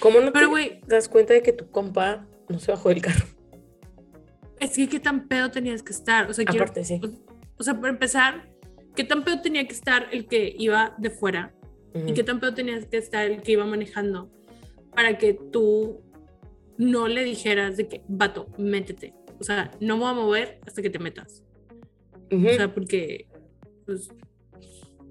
[0.00, 3.00] ¿Cómo no Pero te güey, das cuenta de que tu compa no se bajó del
[3.02, 3.26] carro?
[4.60, 7.00] es que qué tan pedo tenías que estar, o sea, quiero- sí.
[7.58, 8.50] o sea, para empezar,
[8.94, 11.54] qué tan pedo tenía que estar el que iba de fuera
[12.06, 14.30] y qué tan pedo tenías que estar el que iba manejando
[14.94, 16.02] para que tú
[16.78, 19.14] no le dijeras de que, vato, métete.
[19.40, 21.42] O sea, no me voy a mover hasta que te metas.
[22.30, 22.46] Ujú.
[22.48, 23.26] O sea, porque,
[23.84, 24.10] pues,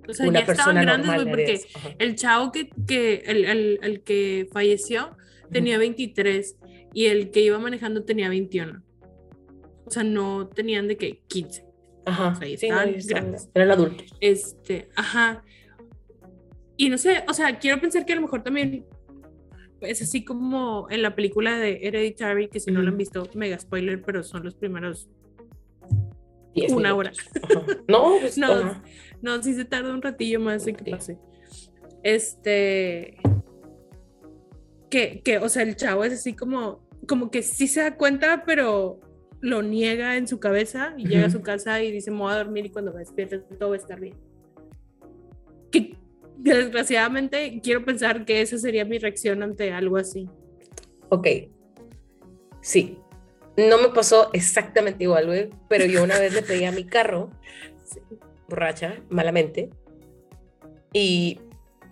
[0.07, 1.61] o sea, Una ya estaban grandes, güey, porque
[1.99, 5.15] el chavo que, que el, el- el que falleció
[5.51, 6.57] tenía 23
[6.93, 8.83] y el que iba manejando tenía 21.
[9.85, 11.65] O sea, no tenían de que 15.
[12.05, 12.29] Ajá.
[12.29, 13.49] o sea, Sí, no, estaban ya estaban- grandes.
[13.55, 14.13] Eran adultos.
[14.19, 15.43] Este, ajá.
[16.77, 18.85] Y no sé, o sea, quiero pensar que a lo mejor también
[19.81, 23.59] es así como en la película de Hereditary, que si no lo han visto, mega
[23.59, 25.09] spoiler, pero son los primeros
[26.53, 27.19] Diez una minutos.
[27.43, 27.61] hora.
[27.61, 27.81] Ajá.
[27.87, 28.83] No, pues, No, ajá.
[29.21, 31.17] No, sí se tarda un ratillo más en que pase.
[32.03, 33.17] Este.
[34.89, 38.43] Que, que, o sea, el chavo es así como, como que sí se da cuenta,
[38.45, 38.99] pero
[39.41, 42.37] lo niega en su cabeza y llega a su casa y dice, me voy a
[42.37, 44.15] dormir y cuando me despierte todo va a estar bien.
[46.45, 50.29] Desgraciadamente quiero pensar que esa sería mi reacción ante algo así.
[51.09, 51.27] Ok.
[52.61, 52.99] Sí.
[53.57, 55.49] No me pasó exactamente igual, güey.
[55.67, 57.31] Pero yo una vez le pedí a mi carro,
[58.47, 59.71] borracha, malamente.
[60.93, 61.39] Y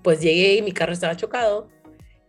[0.03, 1.69] pues llegué y mi carro estaba chocado.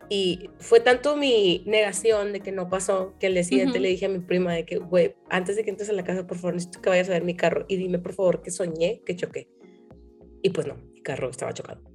[0.09, 4.07] Y fue tanto mi negación de que no pasó que al día siguiente le dije
[4.07, 6.55] a mi prima de que, güey, antes de que entres a la casa, por favor,
[6.55, 9.51] necesito que vayas a ver mi carro y dime, por favor, que soñé que choqué.
[10.43, 11.94] Y pues no, mi carro estaba chocado.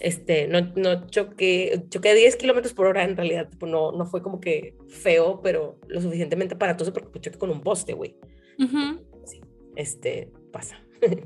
[0.00, 4.04] Este, no, no choqué, choqué a 10 kilómetros por hora en realidad, tipo, no, no
[4.06, 8.16] fue como que feo, pero lo suficientemente aparatoso porque pues, choqué con un poste, güey.
[8.58, 9.00] Ujú.
[9.76, 10.80] Este, pasa.
[11.00, 11.18] Sí,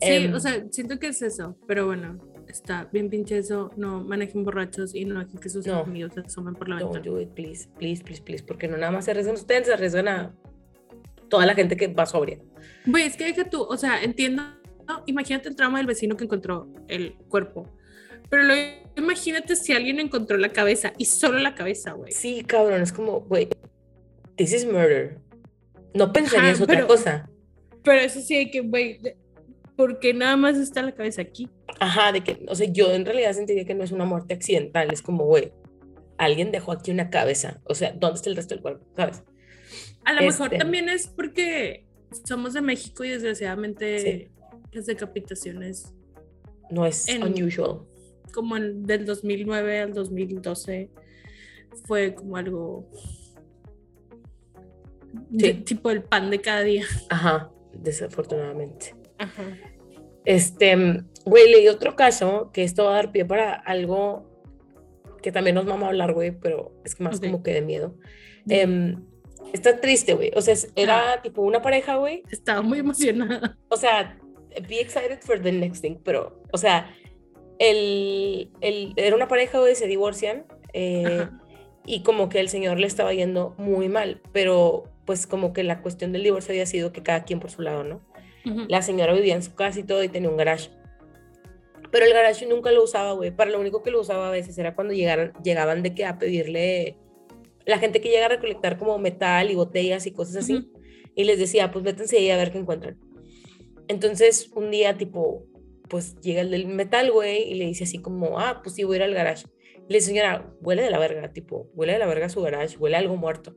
[0.00, 4.44] Em, o sea, siento que es eso, pero bueno, está bien pinche eso, no manejen
[4.44, 5.80] borrachos y no dejen que sus No.
[5.80, 7.16] amigos se asomen por la Don't ventana.
[7.16, 10.06] do it, please, please, please, please, porque no nada más se arriesgan ustedes, se arriesgan
[10.06, 10.34] a
[11.28, 12.38] toda la gente que va sobria.
[12.86, 14.44] Güey, es que deja tú, o sea, entiendo.
[15.06, 17.68] Imagínate el trauma del vecino que encontró el cuerpo,
[18.30, 18.44] pero
[18.96, 22.12] imagínate si alguien encontró la cabeza y solo la cabeza, güey.
[22.12, 23.48] Sí, cabrón, es como, güey,
[24.36, 25.18] this is murder.
[25.94, 27.30] No pensarías Ajá, otra pero- cosa.
[27.82, 29.00] Pero eso sí hay que, güey,
[29.76, 31.48] porque nada más está la cabeza aquí.
[31.80, 34.92] Ajá, de que, o sea, yo en realidad sentiría que no es una muerte accidental,
[34.92, 35.52] es como, güey,
[36.18, 38.84] alguien dejó aquí una cabeza, o sea, ¿dónde está el resto del cuerpo?
[38.96, 39.22] ¿Sabes?
[40.04, 40.58] A lo mejor Este.
[40.58, 41.86] también es porque
[42.26, 44.28] somos de México y desgraciadamente Sí.
[44.72, 45.92] Las decapitaciones
[46.70, 47.80] No es En- unusual.
[48.32, 50.90] como en- del 2009 al 2012
[51.86, 52.88] fue como algo
[55.30, 55.54] de- Sí.
[55.62, 56.84] tipo el pan de cada día.
[57.08, 58.94] Ajá, desafortunadamente.
[59.18, 59.42] Ajá.
[60.24, 60.76] Este,
[61.24, 64.26] güey, leí otro caso que esto va a dar pie para algo
[65.22, 67.24] que también nos vamos a hablar, güey, pero es más Ok.
[67.24, 67.94] como que de miedo.
[68.48, 69.02] Em,
[69.52, 70.30] está triste, güey.
[70.36, 72.22] O sea, era tipo una pareja, güey.
[72.30, 73.58] Estaba muy emocionada.
[73.68, 74.18] O sea,
[74.66, 76.94] be excited for the next thing, pero, o sea,
[77.58, 80.46] el, el- era una pareja, güey, se divorcian.
[80.72, 81.26] eh,
[81.86, 85.80] y como que el señor le estaba yendo muy mal, pero pues como que la
[85.80, 88.02] cuestión del divorcio había sido que cada quien por su lado, ¿no?
[88.68, 90.68] La señora vivía en su casa y todo y tenía un garage.
[91.90, 93.30] Pero el garage nunca lo usaba, güey.
[93.30, 96.18] Para lo único que lo usaba a veces era cuando llegaran, llegaban de que a
[96.18, 96.98] pedirle
[97.64, 100.70] la gente que llega a recolectar como metal y botellas y cosas así.
[101.14, 102.98] Y les decía, pues métanse ahí a ver qué encuentran.
[103.88, 105.44] Entonces un día tipo,
[105.88, 108.94] pues llega el del metal, güey, y le dice así como, ah, pues sí, voy
[108.94, 109.46] a ir al garage.
[109.88, 112.96] Le dice, señora, huele de la verga, tipo, huele de la verga su garage, huele
[112.96, 113.56] a algo muerto.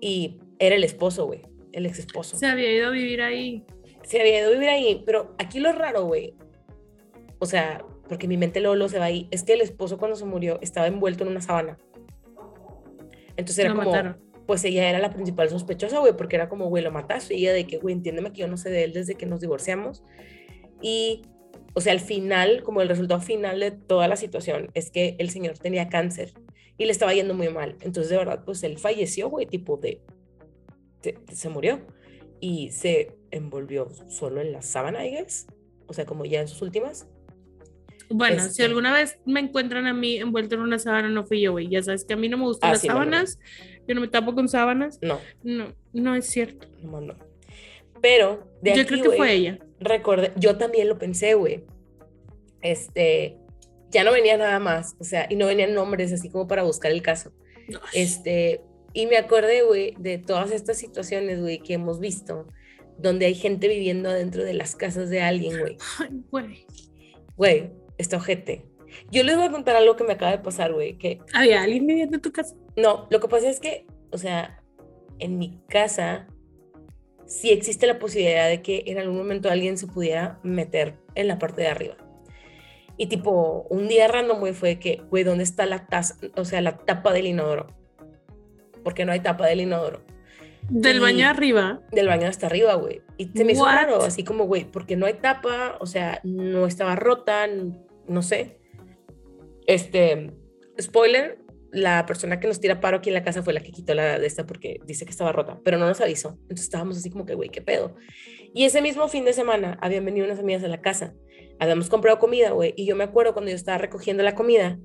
[0.00, 1.42] Y era el esposo, güey,
[1.72, 3.64] el ex esposo Se había ido a vivir ahí.
[4.04, 6.34] se había ido a vivir ahí, pero aquí lo raro, güey,
[7.38, 10.16] o sea, porque mi mente luego, luego se va ahí, es que el esposo cuando
[10.16, 11.78] se murió estaba envuelto en una sábana.
[13.36, 14.31] Entonces era Lo como, mataron.
[14.46, 17.34] Pues ella era la principal sospechosa, güey, porque era como, güey, lo mataste.
[17.34, 19.40] Y ella de que, güey, entiéndeme que yo no sé de él desde que nos
[19.40, 20.02] divorciamos.
[20.80, 21.22] Y,
[21.74, 25.30] o sea, al final, como el resultado final de toda la situación, es que el
[25.30, 26.32] señor tenía cáncer
[26.78, 27.76] y le estaba yendo muy mal.
[27.82, 30.00] Entonces, de verdad, pues él falleció, güey, tipo de,
[31.02, 31.80] de- se murió
[32.40, 35.46] y se envolvió solo en la sábana, I guess.
[35.86, 37.06] o sea, como ya en sus últimas.
[38.08, 38.64] Bueno, si Este.
[38.64, 41.68] alguna vez me encuentran a mí envuelto en una sábana, no fui yo, güey.
[41.68, 43.24] Ya sabes que a mí no me gustan Ah, las sí, no, no, no.
[43.86, 44.98] Yo no me tapo con sábanas.
[45.02, 46.68] No, No, no es cierto.
[46.82, 47.14] no, no.
[48.00, 49.58] Pero de yo aquí, creo que fue ella.
[49.78, 51.64] recordé, yo también lo pensé, güey.
[52.60, 53.38] Este,
[53.90, 56.90] ya no venía nada más, o sea, y no venían nombres así como para buscar
[56.90, 57.32] el caso.
[57.94, 58.60] Este,
[58.92, 62.46] y me acordé, güey, de todas estas situaciones, güey, que hemos visto,
[62.98, 65.76] donde hay gente viviendo adentro de las casas de alguien, güey.
[65.98, 66.66] Ay, güey.
[67.36, 68.66] Güey, está ojete.
[69.10, 71.86] Yo les voy a contar algo que me acaba de pasar, güey, que ¿Había alguien
[71.86, 72.54] viviendo en tu casa?
[72.76, 74.62] no, lo que pasa es que, o sea,
[75.18, 76.26] en mi casa
[77.26, 81.38] sí existe la posibilidad de que en algún momento alguien se pudiera meter en la
[81.38, 81.96] parte de arriba.
[82.98, 86.60] Y tipo, un día random, güey, fue que, güey, ¿dónde está la taza, o sea,
[86.60, 87.68] la tapa del inodoro?
[88.84, 90.02] Porque no hay tapa del inodoro.
[90.68, 91.80] Del Y- baño arriba.
[91.90, 93.00] Del baño hasta arriba, güey.
[93.16, 93.74] Y se me hizo What?
[93.74, 97.46] raro, así como, güey, porque no hay tapa, o sea, no estaba rota,
[98.06, 98.58] no sé.
[99.66, 100.32] Este,
[100.80, 101.38] spoiler,
[101.72, 104.18] la persona que nos tira paro aquí en la casa fue la que quitó la
[104.18, 106.36] de esta porque dice que estaba rota, pero no nos avisó.
[106.42, 107.96] Entonces estábamos así como que, güey, ¿qué pedo?
[108.54, 111.14] Y ese mismo fin de semana habían venido unas amigas a la casa.
[111.58, 114.78] Habíamos comprado comida, güey, y yo me acuerdo cuando yo estaba recogiendo la comida,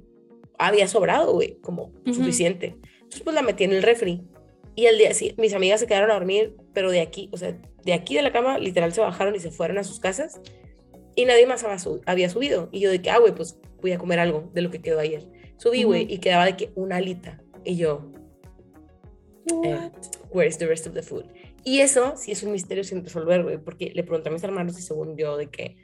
[0.57, 2.77] había sobrado, güey, como suficiente.
[2.95, 4.23] Entonces pues la metí en el refri.
[4.75, 7.57] Y el día sí, mis amigas se quedaron a dormir, pero de aquí, o sea,
[7.83, 10.39] de aquí de la cama, literal se bajaron y se fueron a sus casas.
[11.15, 11.65] Y nadie más
[12.05, 12.69] había subido.
[12.71, 14.99] Y yo de que, ah, güey, pues voy a comer algo de lo que quedó
[14.99, 15.27] ayer.
[15.57, 16.13] Subí, güey, Ujú.
[16.13, 17.41] y quedaba de que una alita.
[17.63, 18.11] Y yo,
[19.51, 19.91] What?
[20.31, 21.25] where's the rest of the food?
[21.63, 24.77] Y eso sí es un misterio sin resolver, güey, porque le pregunté a mis hermanos
[24.79, 25.77] y según yo de que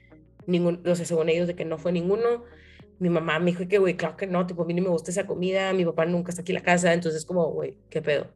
[0.45, 2.43] ningún, o sea, según ellos de que no fue ninguno.
[2.99, 5.11] Mi mamá me dijo que, güey, claro que no, tipo, a mí no me gusta
[5.11, 8.27] esa comida, mi papá nunca está aquí en la casa, entonces como, güey, ¿qué pedo?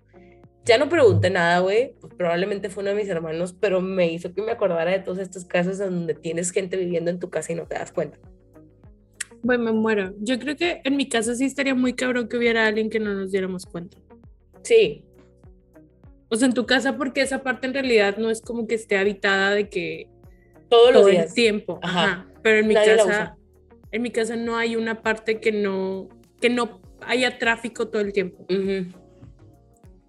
[0.65, 4.33] Ya no pregunté nada, güey, pues probablemente fue uno de mis hermanos, pero me hizo
[4.33, 7.55] que me acordara de todos estos casos donde tienes gente viviendo en tu casa y
[7.55, 8.17] no te das cuenta.
[9.43, 10.13] Güey, me muero.
[10.19, 13.13] Yo creo que en mi casa sí estaría muy cabrón que hubiera alguien que no
[13.13, 13.97] nos diéramos cuenta.
[14.63, 15.03] Sí,
[16.29, 18.97] O sea, en tu casa, porque esa parte en realidad no es como que esté
[18.97, 20.09] habitada de que
[20.69, 21.33] todos los todo el días.
[21.33, 21.79] tiempo.
[21.81, 22.03] Ajá.
[22.03, 22.27] Ajá.
[22.43, 23.37] Pero en mi Nadie casa,
[23.91, 26.09] en mi casa no hay una parte que no,
[26.41, 28.43] que no haya tráfico todo el tiempo.
[28.49, 28.87] Ujú,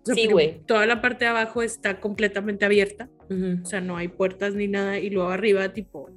[0.03, 0.61] O sea, Sí, güey.
[0.67, 3.09] Toda la parte de abajo está completamente abierta.
[3.31, 3.63] ujú.
[3.63, 4.99] O sea, no hay puertas ni nada.
[4.99, 6.11] Y luego arriba, tipo,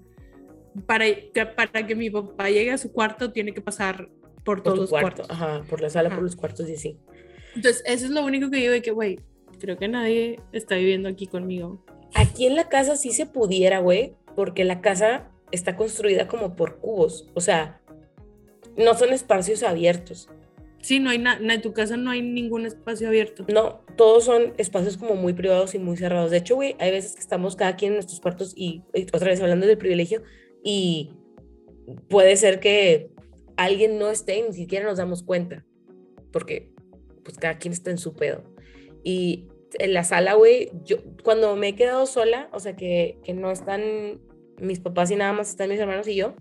[0.86, 4.10] para que, para que mi papá llegue a su cuarto, tiene que pasar
[4.44, 5.30] por Por todos los cuarto, cuartos.
[5.30, 6.16] ajá, por la sala, Ajá.
[6.18, 6.98] por los cuartos y así.
[7.56, 9.20] Entonces, eso es lo único que digo de que, güey,
[9.60, 11.84] creo que nadie está viviendo aquí conmigo.
[12.16, 16.78] Aquí en la casa sí se pudiera, güey, porque la casa está construida como por
[16.80, 17.82] cubos, o sea,
[18.78, 20.30] no son espacios abiertos,
[20.84, 23.46] Sí, no hay nada, en tu casa no hay ningún espacio abierto.
[23.54, 26.32] no, todos son espacios como muy privados y muy cerrados.
[26.32, 29.28] De hecho, güey, hay veces que estamos cada quien en nuestros cuartos y, y otra
[29.30, 30.24] vez hablando del privilegio
[30.64, 31.14] y
[32.10, 33.12] puede ser que
[33.58, 35.66] alguien no esté y ni siquiera nos damos cuenta,
[36.32, 36.72] porque
[37.24, 38.44] pues cada quien está en su pedo.
[39.04, 39.48] Y
[39.80, 43.52] en la sala, güey, yo cuando me he quedado sola, o sea, que, que no
[43.52, 44.20] están
[44.60, 46.36] mis papás y nada más están mis hermanos y yo,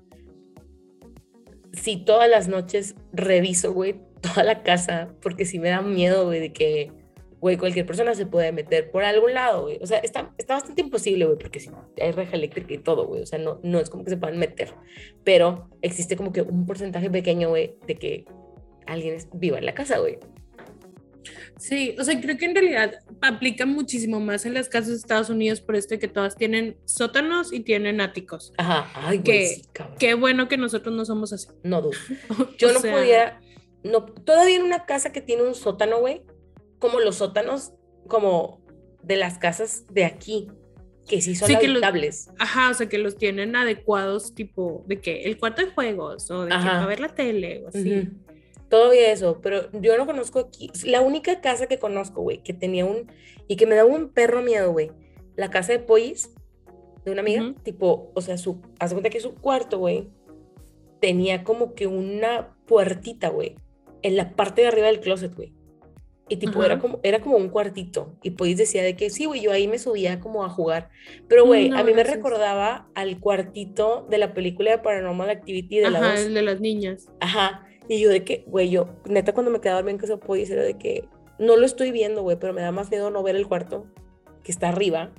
[1.73, 6.41] sí todas las noches reviso, güey, toda la casa, porque sí me da miedo, güey,
[6.41, 6.93] de que,
[7.41, 9.79] güey, cualquier persona se puede meter por algún lado, güey.
[9.83, 11.71] O sea, está, está bastante imposible, güey, porque sí,
[12.01, 13.23] hay reja eléctrica y todo, güey.
[13.23, 14.75] O sea, no, no es como que se puedan meter.
[15.25, 18.25] Pero existe como que un porcentaje pequeño, güey, de que
[18.87, 20.19] alguien viva en la casa, güey.
[21.57, 25.29] Sí, o sea, creo que en realidad aplica muchísimo más en las casas de Estados
[25.29, 28.55] Unidos por esto de que todas tienen sótanos y tienen áticos.
[28.57, 29.97] Ajá, ay, güey, Que- sí, cabrón.
[29.99, 31.49] Qué bueno que nosotros no somos así.
[31.63, 31.97] No, dude.
[32.59, 33.41] Yo no sea, podía,
[33.85, 36.23] no, todavía en una casa que tiene un sótano, güey,
[36.81, 37.73] como los sótanos,
[38.09, 38.61] como
[39.05, 40.49] de las casas de aquí,
[41.07, 42.31] que sí son Sí, que los- habitables.
[42.39, 46.43] Ajá, o sea, que los tienen adecuados, tipo de que el cuarto de juegos o
[46.43, 46.71] de que Ajá.
[46.73, 47.99] para ver la tele o así.
[48.01, 48.11] Ujú.
[48.69, 50.71] Todavía eso, pero yo no conozco aquí.
[50.85, 53.11] La única casa que conozco, güey, que tenía un.
[53.49, 54.93] y que me daba un perro miedo, güey.
[55.37, 56.31] La casa de Pollis,
[57.05, 58.61] de una amiga, tipo, o sea, su.
[58.79, 60.09] Haz cuenta que su cuarto, güey,
[61.01, 63.57] tenía como que una puertita, güey,
[64.03, 65.53] en la parte de arriba del closet, güey.
[66.31, 66.67] Y tipo, Ajá.
[66.67, 68.15] era como, era como un cuartito.
[68.23, 70.89] Y Pollis decía de que sí, güey, yo ahí me subía como a jugar.
[71.29, 75.81] Pero, güey, No, a mí me recordaba al cuartito de la película de Paranormal Activity
[75.81, 76.21] de la Ajá, dos.
[76.21, 77.09] el de las niñas.
[77.21, 77.67] Ajá.
[77.89, 80.63] Y yo de que, güey, yo, neta, cuando me quedaba dormida en casa Pollis era
[80.63, 81.05] de que
[81.41, 83.87] no lo estoy viendo, güey, pero me da más miedo no ver el cuarto
[84.45, 85.11] que está arriba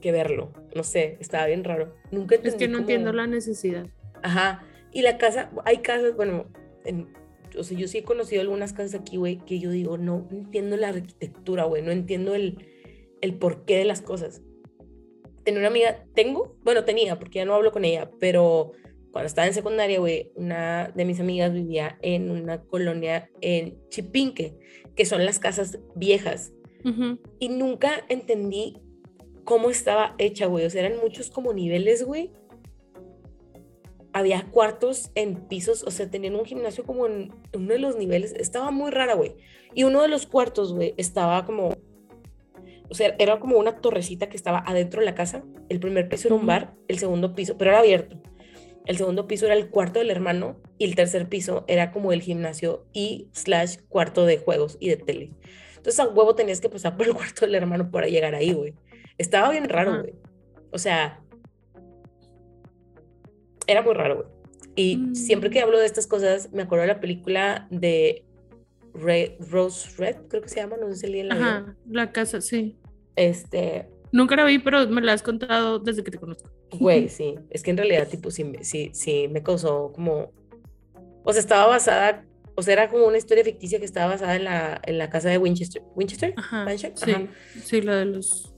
[0.00, 0.52] que verlo.
[0.74, 1.94] No sé, estaba bien raro.
[2.10, 3.86] Nunca Es que no cómo- entiendo la necesidad.
[4.22, 4.64] Ajá.
[4.92, 6.46] Y la casa, hay casas, bueno,
[6.84, 7.08] en-
[7.56, 10.76] o sea, yo sí he conocido algunas casas aquí, güey, que yo digo, no entiendo
[10.76, 12.58] la arquitectura, güey, no entiendo el,
[13.20, 14.42] el porqué de las cosas.
[15.44, 18.72] tenía una amiga, tengo, bueno, tenía, porque ya no hablo con ella, pero
[19.12, 24.58] cuando estaba en secundaria, güey, una de mis amigas vivía en una colonia en Chipinque,
[24.94, 26.52] que son las casas viejas.
[26.84, 27.18] Ujú.
[27.38, 28.76] Y nunca entendí
[29.44, 30.66] cómo estaba hecha, güey.
[30.66, 32.30] O sea, eran muchos como niveles, güey.
[34.12, 38.32] Había cuartos en pisos, o sea, tenían un gimnasio como en uno de los niveles.
[38.32, 39.36] Estaba muy rara, güey.
[39.74, 41.76] Y uno de los cuartos, güey, estaba como...
[42.90, 45.44] O sea, era como una torrecita que estaba adentro de la casa.
[45.68, 48.18] El primer piso era un bar, el segundo piso, pero era abierto.
[48.88, 52.22] El segundo piso era el cuarto del hermano y el tercer piso era como el
[52.22, 55.32] gimnasio y slash cuarto de juegos y de tele.
[55.76, 58.72] Entonces a huevo tenías que pasar por el cuarto del hermano para llegar ahí, güey.
[59.18, 60.14] Estaba bien raro, güey.
[60.72, 61.22] O sea,
[63.68, 64.28] era muy raro, güey.
[64.74, 65.14] Y Mm.
[65.14, 68.24] siempre que hablo de estas cosas, me acuerdo de la película de
[68.94, 71.44] Re- Rose Red, creo que se llama, no sé si alguien la vio.
[71.44, 72.76] Ajá, la casa, sí.
[73.14, 76.48] Este, Nunca la vi, pero me la has contado desde que te conozco.
[76.78, 77.34] güey, sí.
[77.50, 80.32] Es que en realidad, tipo, sí, sí, sí me causó como.
[81.24, 82.24] O sea, estaba basada.
[82.54, 85.28] O sea, era como una historia ficticia que estaba basada en la, en la casa
[85.28, 85.82] de Winchester.
[85.94, 86.32] ¿Winchester?
[86.36, 87.22] Ajá, sí, Ajá.
[87.62, 88.52] sí, la de los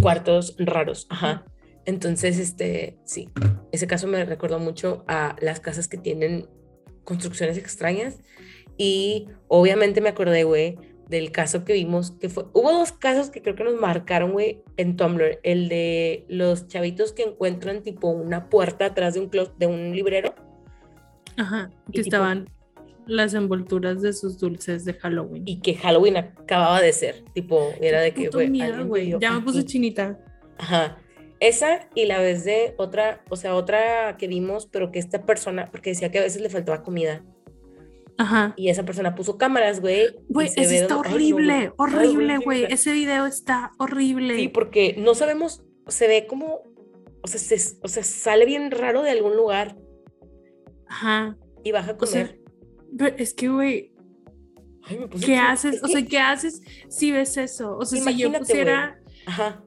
[0.00, 1.44] cuartos raros, ajá.
[1.86, 3.30] Entonces, este, sí,
[3.72, 6.46] ese caso me recordó mucho a las casas que tienen
[7.04, 8.18] construcciones extrañas
[8.76, 10.78] y obviamente me acordé, güey,
[11.08, 14.62] del caso que vimos, que fue, hubo dos casos que creo que nos marcaron, güey,
[14.76, 19.52] en Tumblr, el de los chavitos que encuentran tipo una puerta atrás de un, clos-
[19.58, 20.34] de un librero.
[21.36, 22.48] Ajá, que tipo- estaban
[23.06, 25.42] las envolturas de sus dulces de Halloween.
[25.46, 28.50] Y que Halloween acababa de ser, tipo, era de que, güey,
[29.20, 30.18] Ya me puse chinita.
[30.58, 30.96] Ajá.
[31.40, 35.70] Esa y la vez de otra, o sea, otra que vimos, pero que esta persona,
[35.70, 37.24] porque decía que a veces le faltaba comida
[38.18, 38.52] Ajá.
[38.58, 40.14] y esa persona puso cámaras, güey.
[40.28, 42.64] Güey, ve está ay, no, horrible, horrible, güey.
[42.64, 44.36] Ese video está horrible.
[44.36, 46.60] Sí, porque no sabemos, se ve como,
[47.22, 49.78] o sea, se, o sea, sale bien raro de algún lugar
[50.88, 51.38] Ajá.
[51.64, 52.26] y baja a O sea,
[52.92, 53.14] comer.
[53.16, 53.94] es que, güey,
[54.82, 55.76] Ay, me puse ¿qué haces?
[55.76, 57.78] es O sea, ¿qué haces si ves eso?
[57.78, 59.62] O sea, si yo Imagínate, pusiera Ajá.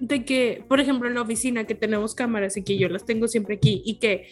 [0.00, 3.28] De que, por ejemplo, en la oficina que tenemos cámaras y que yo las tengo
[3.28, 4.28] siempre aquí y que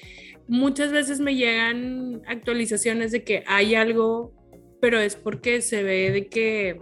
[0.48, 4.32] muchas veces me llegan actualizaciones de que hay algo,
[4.80, 6.80] pero es porque se ve de que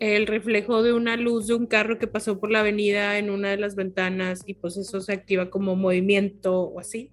[0.00, 3.50] el reflejo de una luz de un carro que pasó por la avenida en una
[3.50, 7.10] de las ventanas y pues eso se activa como movimiento o así.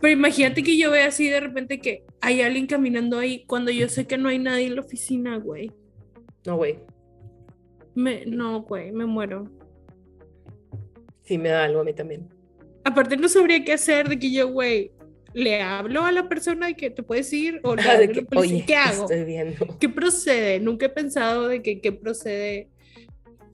[0.00, 3.88] Pero imagínate que yo vea así de repente que hay alguien caminando ahí cuando yo
[3.88, 5.70] sé que no hay nadie en la oficina, güey.
[6.44, 6.78] No, güey.
[7.94, 9.50] Me, no, güey, me muero.
[11.22, 12.28] Sí, me da algo a mí también.
[12.84, 14.92] Aparte no sabría qué hacer de que yo, güey,
[15.34, 18.64] le hablo a la persona de que te puedes ir o le hablo que, oye,
[18.66, 19.02] ¿Qué hago?
[19.02, 19.78] estoy viendo.
[19.78, 20.60] ¿Qué procede?
[20.60, 22.68] Nunca he pensado de que qué procede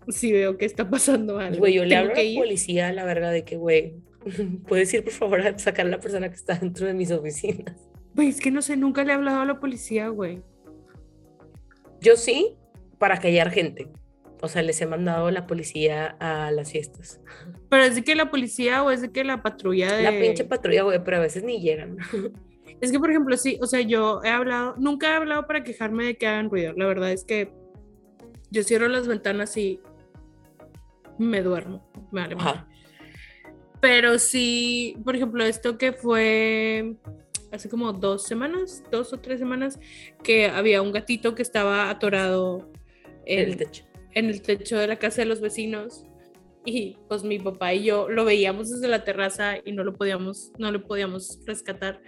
[0.09, 1.59] si veo que está pasando algo.
[1.59, 3.95] Güey, yo le ¿Tengo hablo a la policía, la verga, de que, güey,
[4.67, 7.77] puedes ir por favor a sacar a la persona que está dentro de mis oficinas.
[8.15, 10.43] Güey, es que no sé, nunca le he hablado a la policía, güey.
[12.01, 12.57] Yo sí,
[12.99, 13.89] para callar gente.
[14.41, 17.21] O sea, les he mandado la policía a las fiestas.
[17.69, 20.03] Pero es de que la policía o es de que la patrulla de...
[20.05, 21.99] La pinche patrulla, güey, pero a veces ni llegan.
[22.81, 26.05] Es que, por ejemplo, sí, o sea, yo he hablado, nunca he hablado para quejarme
[26.05, 26.75] de que hagan ruido.
[26.77, 27.51] La verdad es que
[28.51, 29.81] yo cierro las ventanas y
[31.19, 31.91] me duermo.
[32.13, 32.37] Me vale.
[33.81, 36.95] Pero sí, por ejemplo, esto que fue
[37.53, 39.79] hace como dos semanas, dos o tres semanas,
[40.23, 42.71] que había un gatito que estaba atorado
[43.25, 43.85] en, el techo.
[44.15, 46.05] En el techo de la casa de los vecinos.
[46.65, 50.53] Y pues mi papá y yo lo veíamos desde la terraza y no lo podíamos,
[50.59, 52.03] no lo podíamos rescatar.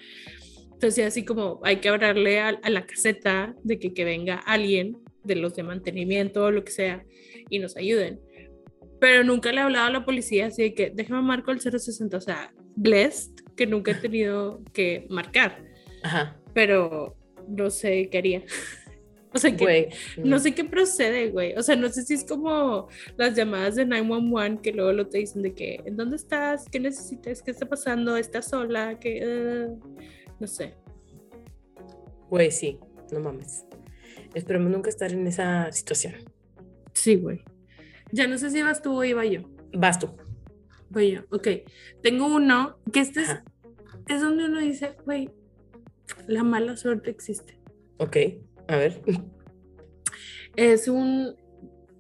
[0.72, 4.98] Entonces así como hay que hablarle a, a la caseta de que, que venga alguien
[5.24, 7.04] de los de mantenimiento o lo que sea
[7.48, 8.20] y nos ayuden.
[9.00, 12.16] Pero nunca le he hablado a la policía, así de que déjame marco el 060,
[12.16, 15.64] o sea, blessed, que nunca he tenido que marcar,
[16.02, 16.38] Ajá.
[16.54, 17.16] pero
[17.48, 18.42] no sé qué haría.
[19.34, 19.88] O sea, que Güey.
[20.24, 21.54] no sé qué procede, güey.
[21.54, 25.18] O sea, no sé si es como las llamadas de 911 que luego lo te
[25.18, 26.64] dicen de que, ¿en dónde estás?
[26.68, 27.40] ¿Qué necesitas?
[27.40, 28.16] ¿Qué está pasando?
[28.16, 28.98] ¿Estás sola?
[28.98, 29.20] ¿Qué?
[29.22, 29.68] eh?".
[30.40, 30.74] no sé.
[32.28, 32.78] Güey, sí.
[33.12, 33.64] No mames.
[34.34, 36.14] Esperemos nunca estar en esa situación.
[36.92, 37.40] Sí, güey.
[38.12, 39.42] Ya no sé si vas tú o iba yo.
[39.72, 40.08] Vas tú.
[40.88, 41.20] Voy yo.
[41.30, 41.48] Ok.
[42.02, 43.30] Tengo uno que este es,
[44.08, 45.30] es donde uno dice, güey,
[46.26, 47.58] la mala suerte existe.
[47.98, 48.16] Ok.
[48.70, 49.00] A ver.
[50.54, 51.34] Es un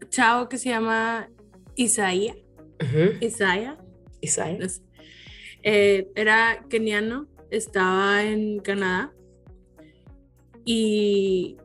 [0.08, 1.28] chavo que se llama
[1.74, 2.36] Isaías.
[3.20, 3.76] Isaiah.
[4.58, 4.82] no sé.
[5.64, 9.12] Eh, era keniano, estaba en Canadá
[10.64, 11.56] y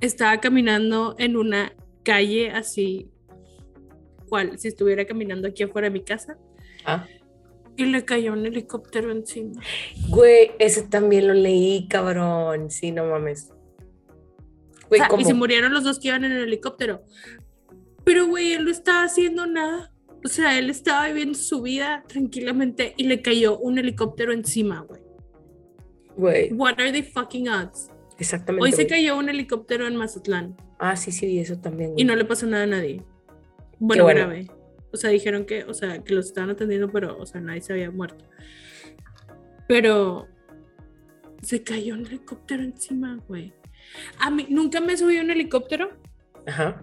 [0.00, 3.10] estaba caminando en una calle así
[4.28, 6.38] cual si estuviera caminando aquí afuera de mi casa
[6.84, 7.06] Ah,
[7.76, 9.60] y le cayó un helicóptero encima.
[10.08, 12.70] güey, ese también lo leí, cabrón.
[12.70, 13.50] Sí, no mames.
[14.92, 17.02] Güey, O sea, y se murieron los dos que iban en el helicóptero.
[18.04, 19.90] Pero, güey, él no estaba haciendo nada.
[20.24, 25.00] O sea, él estaba viviendo su vida tranquilamente y le cayó un helicóptero encima, güey.
[26.16, 27.88] Güey, What are the fucking odds?
[28.18, 28.64] exactamente.
[28.64, 31.92] Hoy se cayó un helicóptero en Mazatlán Ah, sí, sí, eso también.
[31.92, 32.02] güey.
[32.02, 33.02] y no le pasó nada a nadie.
[33.78, 34.20] Bueno, bueno.
[34.20, 34.46] grave.
[34.92, 37.72] O sea, dijeron que, o sea, que los estaban atendiendo, pero, o sea, nadie se
[37.72, 38.26] había muerto.
[39.66, 40.28] Pero
[41.40, 43.52] se cayó un helicóptero encima, güey.
[44.18, 45.90] A mí nunca me subí a un helicóptero.
[46.46, 46.82] Ajá.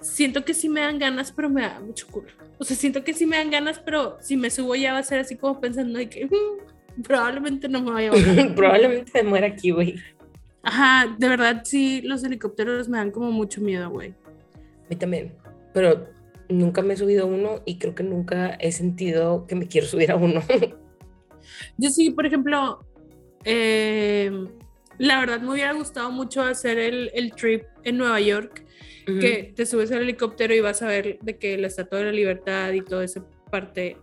[0.00, 2.28] Siento que sí me dan ganas, pero me da mucho culo.
[2.58, 5.02] O sea, siento que sí me dan ganas, pero si me subo ya va a
[5.02, 8.12] ser así como pensando de que "Mm, probablemente no me vaya a.
[8.54, 9.96] Probablemente se muera aquí, güey.
[10.62, 14.10] Ajá, de verdad sí, los helicópteros me dan como mucho miedo, güey.
[14.10, 15.32] A mí también.
[15.72, 16.08] Pero
[16.48, 19.86] nunca me he subido a uno y creo que nunca he sentido que me quiero
[19.86, 20.40] subir a uno.
[21.78, 22.84] Yo sí, por ejemplo,
[23.44, 24.30] eh,
[24.98, 28.64] la verdad me hubiera gustado mucho hacer el, el trip en Nueva York,
[29.06, 32.12] que te subes al helicóptero y vas a ver de que la Estatua de la
[32.12, 33.98] Libertad y toda esa parte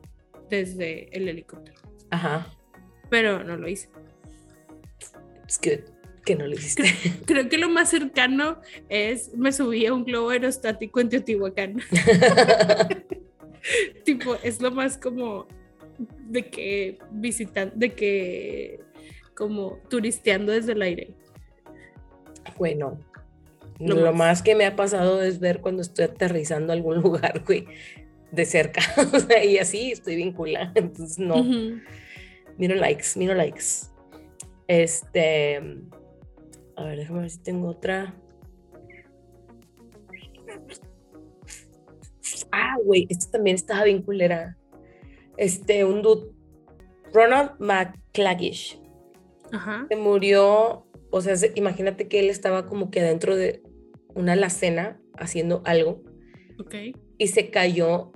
[0.49, 1.77] desde el helicóptero.
[2.09, 2.47] Ajá.
[3.09, 3.89] Pero no lo hice.
[5.45, 5.83] Es que,
[6.25, 6.83] que no lo hiciste.
[7.25, 11.81] Creo que lo más cercano es me subí a un globo aerostático en Teotihuacán.
[14.05, 15.47] tipo, es lo más como
[16.29, 18.79] de que visitan, de que
[19.35, 21.15] como turisteando desde el aire.
[22.57, 22.99] bueno.
[23.79, 24.15] Lo Lo, más.
[24.15, 27.65] más que me ha pasado es ver cuando estoy aterrizando a algún lugar, güey,
[28.31, 28.81] de cerca.
[29.13, 30.71] O sea, y así estoy vinculada.
[30.75, 31.37] Entonces, no.
[31.37, 31.79] Ujú.
[32.57, 33.87] Miro likes, miro likes.
[34.67, 35.57] Este.
[36.75, 38.15] A ver, déjame ver si tengo otra.
[42.51, 44.57] Ah, güey, esto también estaba bien culera.
[45.37, 46.31] Este, un dude.
[47.13, 48.79] Ronald McClaggish
[49.53, 49.85] Ajá.
[49.89, 50.87] se murió.
[51.11, 53.61] O sea, se- imagínate que él estaba como que adentro de
[54.15, 56.01] una alacena haciendo algo
[56.59, 56.75] Ok.
[57.17, 58.11] y se cayó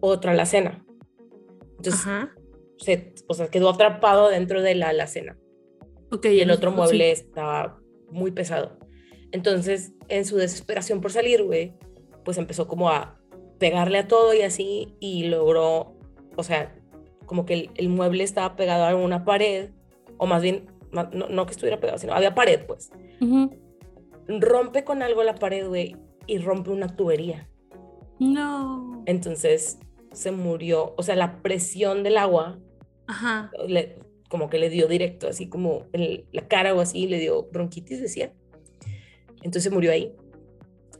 [0.00, 0.84] otra alacena.
[1.78, 2.34] Entonces, Ajá.
[2.78, 5.38] se, o sea, quedó atrapado dentro de la alacena.
[6.12, 6.26] Ok.
[6.26, 6.76] y el otro sí.
[6.76, 7.78] mueble estaba
[8.10, 8.78] muy pesado.
[9.32, 11.74] Entonces, en su desesperación por salir, güey,
[12.24, 13.18] pues empezó como a
[13.60, 15.96] pegarle a todo y así, y logró,
[16.36, 16.76] o sea,
[17.26, 19.70] como que el, el mueble estaba pegado a una pared,
[20.22, 22.90] o más bien, no, no que estuviera pegado, sino había pared, pues.
[24.28, 25.96] Rompe con algo la pared, güey,
[26.26, 27.48] y rompe una tubería.
[28.18, 29.02] No.
[29.06, 29.78] Entonces,
[30.12, 32.58] se murió, o sea, la presión del agua
[33.06, 33.50] Ajá.
[33.66, 33.98] le-
[34.28, 38.00] como que le dio directo, así como en la cara o así, le dio bronquitis,
[38.00, 38.32] decía.
[39.42, 40.14] Entonces murió ahí.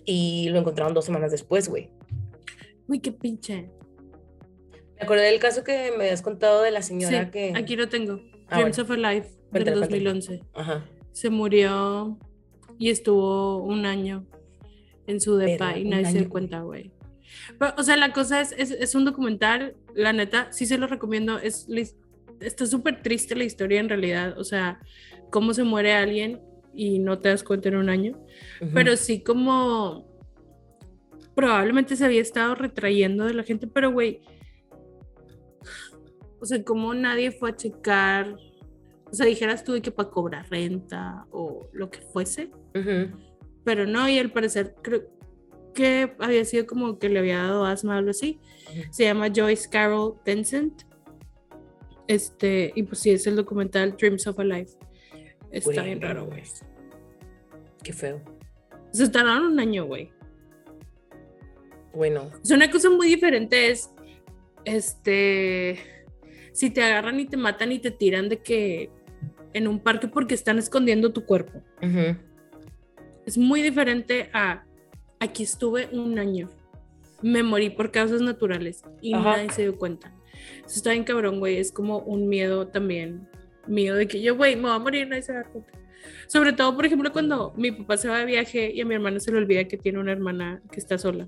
[0.06, 1.90] Y lo encontraron dos semanas después, güey.
[2.88, 3.70] Uy, qué pinche.
[4.96, 7.52] Me acordé del caso que me habías contado de la señora Sí, que...
[7.54, 8.20] aquí lo tengo.
[8.50, 8.94] Ah, Dreams bueno.
[8.94, 10.10] of a Life del Cuéntalo, cuéntalo.
[10.14, 10.42] 2011.
[10.54, 10.84] Ajá.
[11.12, 12.18] Se murió
[12.78, 14.26] y estuvo un año
[15.06, 16.20] en su depa y nadie se año.
[16.20, 16.92] dio cuenta, güey.
[17.76, 21.38] O sea, la cosa es, es, es un documental, la neta, sí se lo recomiendo.
[21.38, 21.66] Es,
[22.40, 24.38] está súper triste la historia en realidad.
[24.38, 24.80] O sea,
[25.30, 26.40] cómo se muere alguien
[26.74, 28.18] y no te das cuenta en un año.
[28.60, 28.70] ujú.
[28.74, 30.08] Pero sí como
[31.34, 34.20] probablemente se había estado retrayendo de la gente, pero güey,
[36.40, 38.36] o sea, como nadie fue a checar,
[39.04, 42.50] o sea, dijeras tú de que para cobrar renta o lo que fuese,
[43.64, 45.02] pero no, y al parecer creo
[45.74, 48.40] que había sido como que le había dado asma o algo así.
[48.90, 50.82] Se llama Joyce Carol Vincent.
[52.06, 54.76] Este, y pues sí, es el documental Dreams of a Life.
[55.52, 56.42] Está bien raro, güey.
[57.82, 58.20] Qué feo.
[58.90, 60.12] Se tardaron un año, güey.
[61.94, 63.90] Bueno, O sea, una cosa muy diferente es,
[64.64, 65.78] este,
[66.60, 68.90] si te agarran y te matan y te tiran de que
[69.54, 71.62] en un parque porque están escondiendo tu cuerpo.
[73.24, 74.66] Es muy diferente a,
[75.20, 76.50] aquí estuve un año,
[77.22, 79.38] me morí por causas naturales y Ajá.
[79.38, 80.14] nadie se dio cuenta.
[80.58, 83.26] Eso está bien cabrón, güey, es como un miedo también,
[83.66, 85.72] miedo de que yo, güey, me voy a morir, nadie se va a dar cuenta.
[86.26, 89.18] Sobre todo, por ejemplo, cuando mi papá se va de viaje y a mi hermana
[89.18, 91.26] se le olvida que tiene una hermana que está sola.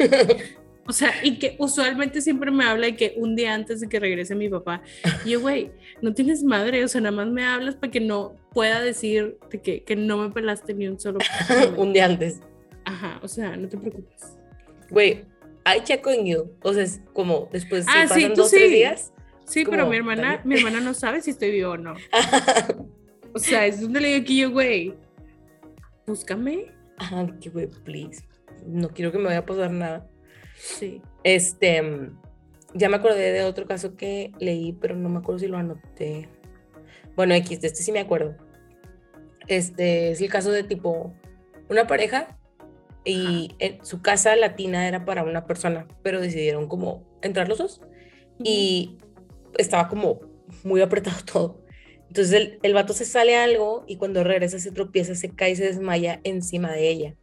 [0.88, 3.98] O sea, y que usualmente siempre me habla de que un día antes de que
[3.98, 4.82] regrese mi papá,
[5.24, 8.80] yo, güey, no tienes madre, o sea, nada más me hablas para que no pueda
[8.80, 11.18] decir de que, que no me pelaste ni un solo.
[11.76, 12.40] un día antes.
[12.84, 14.38] Ajá, o sea, no te preocupes.
[14.90, 15.24] Güey,
[15.66, 16.52] I check on you.
[16.62, 18.74] O sea, es como después Ah, sí, pasan tú dos, tres sí.
[18.74, 19.12] días.
[19.44, 21.94] Sí, Como, pero mi hermana, ¿está mi hermana no sabe si estoy vivo o no.
[23.32, 24.94] O sea, es donde le digo que yo, güey,
[26.06, 26.72] búscame.
[26.96, 28.24] Ajá, que güey, please.
[28.66, 30.08] No quiero que me vaya a pasar nada.
[30.66, 31.00] Sí.
[31.22, 32.18] Este, mm,
[32.74, 36.28] ya me acordé de otro caso que leí, pero no me acuerdo si lo anoté.
[37.14, 38.36] Bueno, X, de este sí me acuerdo.
[39.46, 41.14] Este es el caso de tipo
[41.68, 42.36] una pareja
[43.04, 47.80] y en su casa latina era para una persona, pero decidieron como entrar los dos
[48.42, 48.98] y
[49.56, 50.20] estaba como
[50.64, 51.64] muy apretado todo.
[52.08, 55.56] Entonces el, el vato se sale algo y cuando regresa se tropieza, se cae y
[55.56, 57.14] se desmaya encima de ella.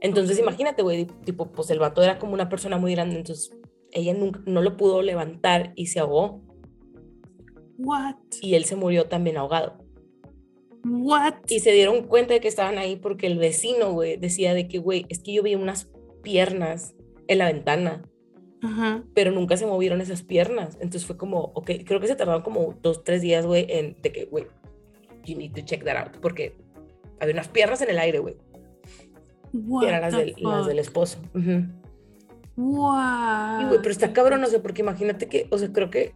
[0.00, 3.50] Entonces imagínate, güey, tipo, pues el vato era como una persona muy grande, entonces
[3.92, 6.42] ella nunca, no lo pudo levantar y se ahogó
[7.78, 8.16] What?
[8.42, 9.78] y él se murió también ahogado.
[10.84, 11.34] What?
[11.48, 14.78] Y se dieron cuenta de que estaban ahí porque el vecino, güey, decía de que,
[14.78, 15.88] güey, es que yo vi unas
[16.22, 16.94] piernas
[17.28, 18.02] en la ventana,
[18.62, 19.04] Ajá.
[19.14, 20.74] pero nunca se movieron esas piernas.
[20.74, 24.12] Entonces fue como, ok, creo que se tardaron como dos, tres días, güey, en de
[24.12, 24.46] que, güey,
[25.24, 26.56] you need to check that out, porque
[27.20, 28.36] había unas piernas en el aire, güey,
[29.52, 31.18] What eran las del, las del esposo.
[31.34, 31.66] Ujú.
[32.56, 33.60] What?
[33.62, 36.14] Y, güey, pero está cabrón, no sé, porque imagínate que, o sea, creo que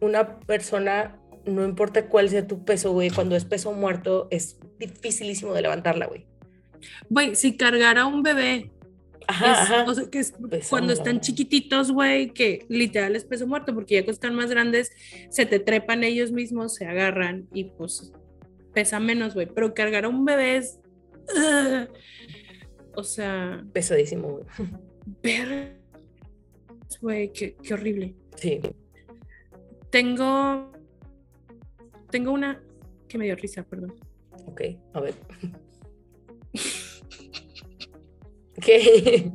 [0.00, 5.52] una persona, no importa cuál sea tu peso, güey, cuando es peso muerto, es dificilísimo
[5.52, 6.26] de levantarla, güey.
[7.10, 8.70] Güey, si cargara un bebé,
[9.28, 9.84] Ajá, es- ajá.
[9.88, 10.34] o sea, que es
[10.70, 14.92] cuando están chiquititos, güey, que literal es peso muerto, porque ya cuando están más grandes,
[15.30, 18.12] se te trepan ellos mismos, se agarran y pues
[18.72, 19.46] pesa menos, güey.
[19.46, 20.78] Pero cargar a un bebé es.
[21.34, 21.88] ugh.
[22.96, 24.44] O sea, Pesadísimo, güey.
[25.22, 25.76] ver.
[27.00, 28.14] Güey, qué, qué horrible.
[28.36, 28.60] Sí.
[29.90, 30.72] Tengo.
[32.10, 32.62] Tengo una
[33.08, 33.94] que me dio risa, perdón.
[34.46, 34.62] Ok,
[34.94, 35.14] a ver.
[38.60, 39.30] ¿Qué?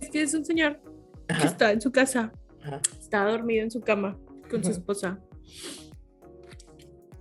[0.00, 0.80] Es que es un señor
[1.26, 2.30] que está en su casa,
[2.62, 2.80] ajá.
[2.98, 4.18] estaba dormido en su cama
[4.50, 5.18] con su esposa.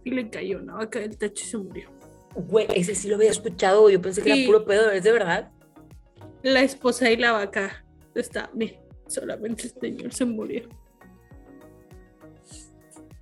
[0.04, 1.90] Y le cayó una vaca del techo y se murió.
[2.40, 4.40] Güey, ese sí lo había escuchado, yo pensé que Sí.
[4.44, 5.52] era puro pedo, ¿es de verdad?
[6.44, 7.84] La esposa y la vaca
[8.14, 10.70] está, mira, solamente el señor se murió.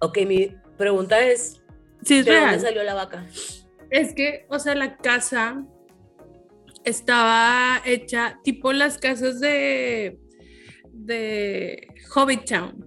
[0.02, 1.64] Ok, mi pregunta es,
[2.04, 2.60] Sí, es ¿de dónde real.
[2.60, 3.26] salió la vaca?
[3.90, 5.66] Es que, o sea, la casa
[6.84, 10.20] estaba hecha tipo las casas de,
[10.92, 12.86] de Hobbitown,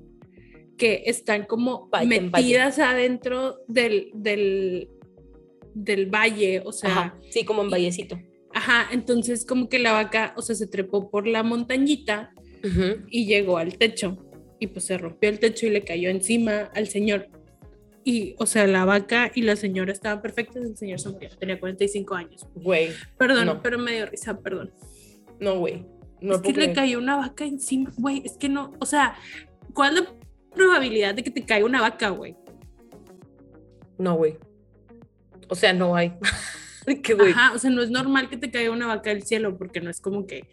[0.76, 4.89] que están como metidas adentro del, del,
[5.85, 8.18] del valle, o sea, Ajá, sí, como en Vallecito.
[8.55, 12.33] ajá, entonces como que la vaca, o sea, se trepó por la montañita
[13.09, 14.18] y llegó al techo
[14.59, 17.29] y pues se rompió el techo y le cayó encima al señor.
[18.05, 21.61] Y, o sea, la vaca y la señora estaban perfectas, el señor se murió, tenía
[21.61, 22.47] 45 años.
[22.55, 23.62] Güey, Perdón, No.
[23.62, 24.72] pero me dio risa, perdón.
[25.41, 25.85] no, güey.
[26.20, 29.14] No es que le cayó una vaca encima, güey, es que no, o sea,
[29.72, 30.14] ¿cuál es la
[30.53, 32.35] probabilidad de que te caiga una vaca, güey?
[33.99, 34.37] No, güey.
[35.49, 36.14] O sea, no hay.
[37.03, 37.32] ¿Qué, güey?
[37.32, 39.90] Ajá, o sea, no es normal que te caiga una vaca del cielo porque no
[39.90, 40.49] es como que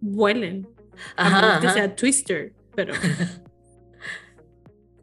[0.00, 0.68] vuelen,
[1.16, 2.94] a Ajá, menos que sea Twister, pero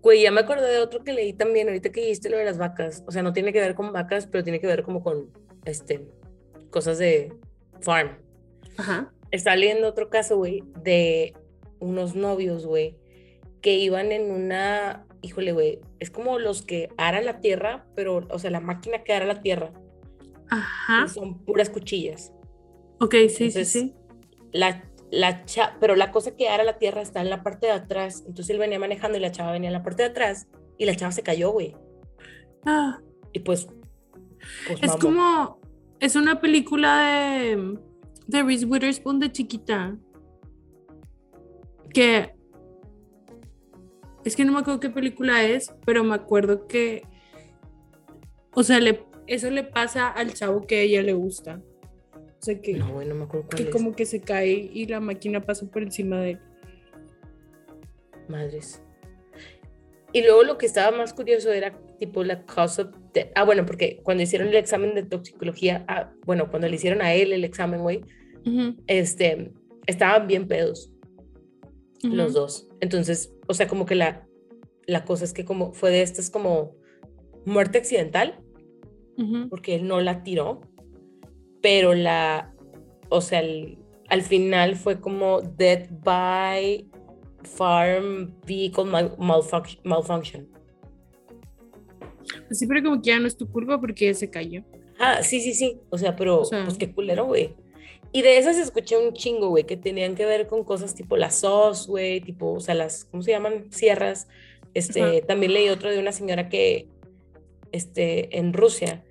[0.01, 2.57] Güey, ya me acordé de otro que leí también, ahorita que dijiste lo de las
[2.57, 3.03] vacas.
[3.05, 5.29] O sea, no tiene que ver con vacas, pero tiene que ver como con,
[5.65, 6.07] este,
[6.69, 7.33] cosas de
[7.81, 8.17] farm.
[8.77, 11.33] ajá, Estaba leyendo otro caso, güey, de
[11.79, 12.95] unos novios, güey,
[13.61, 18.39] que iban en una, híjole, güey, es como los que aran la tierra, pero, o
[18.39, 19.71] sea, la máquina que ara la tierra,
[20.49, 22.33] ajá, son puras cuchillas.
[22.99, 23.95] ok, sí, sí, Entonces, sí.
[24.51, 27.73] La, la cha- pero la cosa que ara la tierra está en la parte de
[27.73, 28.19] atrás.
[28.27, 30.47] Entonces él venía manejando y la chava venía en la parte de atrás
[30.77, 31.75] y la chava se cayó, güey.
[32.65, 32.99] Ah,
[33.33, 33.67] Y pues,
[34.67, 35.59] pues es como,
[35.99, 37.77] es una película de,
[38.27, 39.97] de Reese Witherspoon de chiquita,
[41.93, 42.35] que,
[44.25, 47.03] es que no me acuerdo qué película es, pero me acuerdo que,
[48.53, 51.61] o sea, le, eso le pasa al chavo que a ella le gusta.
[52.13, 53.75] O sea, que, No, güey, no me acuerdo cuál que es.
[53.75, 56.39] como que se cae y la máquina pasa por encima de él.
[58.27, 58.81] Madres.
[60.11, 63.29] Y luego lo que estaba más curioso era tipo la cause of death.
[63.35, 67.13] Ah, bueno, porque cuando hicieron el examen de toxicología, ah, bueno, cuando le hicieron a
[67.13, 68.01] él el examen, güey,
[68.45, 69.51] Ujú, este,
[69.85, 70.91] estaban bien pedos
[72.03, 72.67] los dos.
[72.79, 74.27] Entonces, o sea, como que la,
[74.87, 76.75] la cosa es que como fue de estas como
[77.45, 78.39] muerte accidental,
[79.49, 80.61] porque él no la tiró,
[81.61, 82.53] pero la,
[83.09, 83.77] o sea, el-
[84.07, 86.89] al final fue como death by
[87.43, 90.47] farm vehicle mal- malfunc- malfunction.
[92.51, 94.63] Sí, pero como que ya no es tu culpa porque se cayó.
[94.99, 95.79] Ah, sí, sí, sí.
[95.89, 97.55] O sea, pero O sea- pues qué culero, güey.
[98.11, 101.35] Y de esas escuché un chingo, güey, que tenían que ver con cosas tipo las
[101.35, 103.71] SOS, güey, tipo, o sea, las, ¿cómo se llaman?
[103.71, 104.27] Sierras.
[104.73, 105.27] Este, Ajá.
[105.27, 106.87] también leí otro de una señora que,
[107.71, 109.03] este, en Rusia,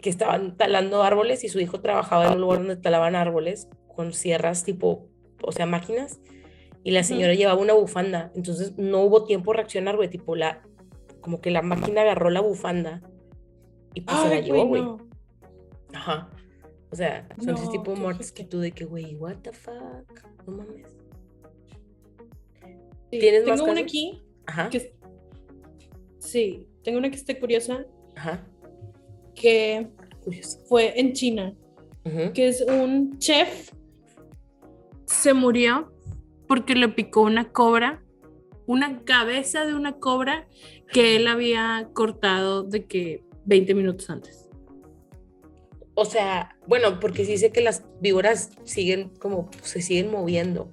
[0.00, 4.12] que estaban talando árboles y su hijo trabajaba en un lugar donde talaban árboles con
[4.12, 5.06] sierras tipo,
[5.42, 6.20] o sea, máquinas.
[6.84, 10.62] Y la señora llevaba una bufanda, entonces no hubo tiempo a reaccionar, güey, tipo la,
[11.20, 13.02] como que la máquina agarró la bufanda
[13.94, 14.82] y pues se la Ay, llevó, güey.
[15.92, 16.30] Ajá.
[16.90, 20.24] O sea, son ese tipo de muertes que tú de que, güey, what the fuck,
[20.46, 20.86] no mames.
[23.10, 24.94] Sí, ¿Tienes más Tengo una aquí Ajá, que
[26.18, 27.86] Sí, tengo una que está curiosa,
[28.16, 28.46] ajá.
[29.34, 29.88] que
[30.68, 31.54] fue en China,
[32.34, 33.70] que es un chef,
[35.06, 35.92] se murió
[36.46, 38.02] porque le picó una cobra,
[38.66, 40.48] una cabeza de una cobra
[40.92, 44.47] que él había cortado de que 20 minutos antes.
[46.00, 50.72] O sea, bueno, porque sí sé que las víboras siguen como, se siguen moviendo.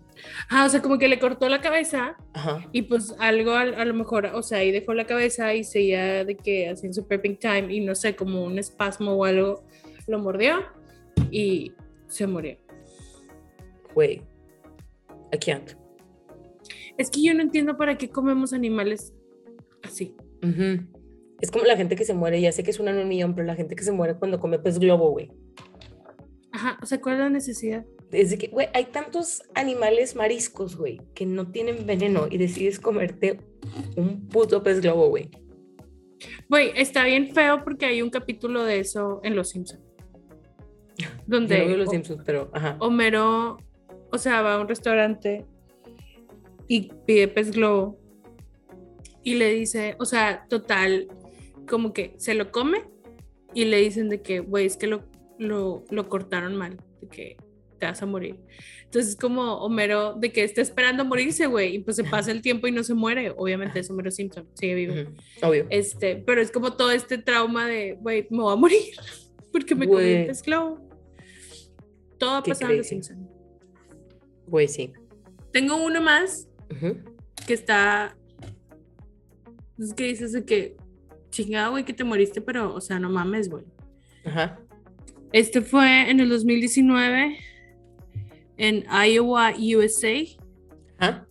[0.51, 2.69] Ah, o sea, como que le cortó la cabeza Ajá.
[2.71, 6.23] y pues algo a, a lo mejor, o sea, ahí dejó la cabeza y seguía
[6.25, 9.63] de que hacían su prepping time y no sé, como un espasmo o algo,
[10.05, 10.59] lo mordió
[11.31, 11.73] y
[12.07, 12.59] se murió.
[13.95, 14.21] Güey,
[15.33, 15.71] I can't.
[16.99, 19.11] Es que yo no entiendo para qué comemos animales
[19.81, 20.15] así.
[20.43, 20.85] Ujú.
[21.41, 23.35] Es como la gente que se muere, ya sé que es una en un millón,
[23.35, 25.31] pero la gente que se muere cuando come pez globo, güey.
[26.51, 27.85] Ajá, o sea, ¿cuál es la necesidad?
[28.11, 32.79] Es de que, güey, hay tantos animales mariscos, güey, que no tienen veneno y decides
[32.79, 33.39] comerte
[33.97, 35.29] un puto pez globo, güey.
[36.49, 39.83] Güey, está bien feo porque hay un capítulo de eso en Los Simpsons.
[41.27, 42.77] Donde no veo los Simpsons, pero, ajá.
[42.79, 43.57] Homero,
[44.11, 45.45] o sea, va a un restaurante
[46.67, 47.99] y pide pez globo
[49.23, 51.07] y le dice, o sea, total,
[51.65, 52.83] como que se lo come
[53.53, 55.03] y le dicen de que, güey, es que lo,
[55.39, 57.37] lo, lo cortaron mal, de que
[57.79, 58.39] te vas a morir.
[58.85, 62.67] Entonces, como Homero, de que está esperando morirse, güey, y pues se pasa el tiempo
[62.67, 63.33] y no se muere.
[63.35, 64.93] Obviamente es Homero Simpson, sigue vivo.
[64.93, 65.11] Ujú,
[65.47, 65.67] Obvio.
[65.69, 68.83] Este, pero es como todo este trauma de, güey, me voy a morir
[69.51, 70.89] porque me comí un globo.
[72.17, 72.87] Todo ha pasado en Los.
[72.87, 73.29] Simpson.
[74.47, 74.93] Güey, sí.
[75.51, 76.97] Tengo uno más Ujú.
[77.45, 78.15] que está.
[79.77, 80.77] Es que dices de que,
[81.35, 83.65] chingada, güey, que te moriste, pero, o sea, no mames, güey.
[84.23, 84.59] Ajá.
[85.31, 87.37] Este fue en el 2019
[88.57, 90.13] en Iowa, USA.
[90.97, 91.27] Ajá.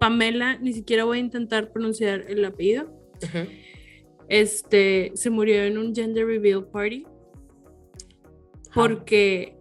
[0.00, 2.90] Pamela, ni siquiera voy a intentar pronunciar el apellido.
[3.22, 3.46] Ujú.
[4.28, 7.06] Este se murió en un gender reveal party
[8.74, 9.56] porque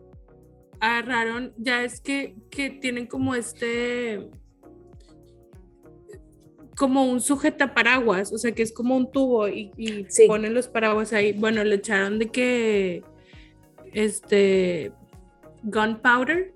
[0.80, 4.30] agarraron, ya es que, que tienen como este,
[6.80, 10.28] como un sujeta paraguas, o sea que es como un tubo y, y Sí.
[10.28, 11.34] ponen los paraguas ahí.
[11.34, 13.04] Bueno, le echaron de que,
[13.92, 14.94] este,
[15.64, 16.54] gunpowder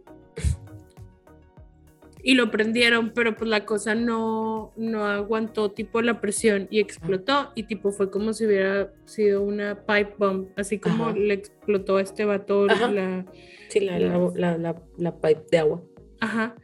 [2.25, 7.51] y lo prendieron, pero pues la cosa no, no aguantó tipo la presión y explotó
[7.53, 11.17] y tipo fue como si hubiera sido una pipe bomb, así como Ajá.
[11.17, 13.25] le explotó a este vato la...
[13.67, 15.81] Sí, la, la, la pipe de agua.
[16.21, 16.55] Ajá.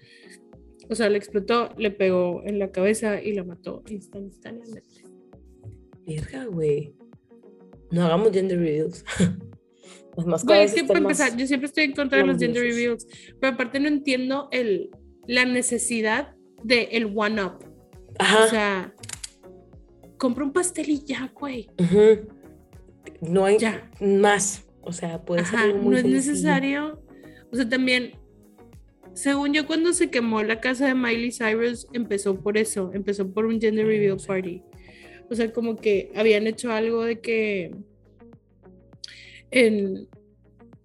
[0.90, 5.04] O sea, le explotó, le pegó en la cabeza y la mató instantáneamente.
[6.06, 6.94] Verga, güey.
[7.92, 9.06] No hagamos gender reveals.
[10.18, 12.18] Las más Güey, caras es que están para más- empezar, yo siempre estoy en contra
[12.18, 13.08] de los gender reveals,
[13.40, 14.90] pero aparte no entiendo el,
[15.28, 17.64] la necesidad de el one-up.
[18.18, 18.44] Ajá.
[18.44, 18.94] O sea,
[20.18, 21.70] compra un pastel y ya, güey.
[21.80, 22.28] Ujú.
[23.22, 23.90] No hay Ya.
[24.02, 24.66] más.
[24.82, 27.02] O sea, puede ser Ajá, muy no es necesario.
[27.52, 28.14] O sea, también,
[29.20, 33.46] según yo, cuando se quemó la casa de Miley Cyrus, empezó por eso, empezó por
[33.46, 34.64] un gender reveal party.
[35.30, 37.76] O sea, como que habían hecho algo de que
[39.52, 40.08] en,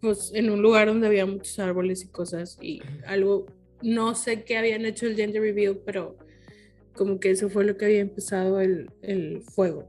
[0.01, 3.47] pues, en un lugar donde había muchos árboles y cosas y algo,
[3.83, 6.19] no sé qué habían hecho el gender reveal, pero
[6.93, 9.89] como que eso fue lo que había empezado el, el fuego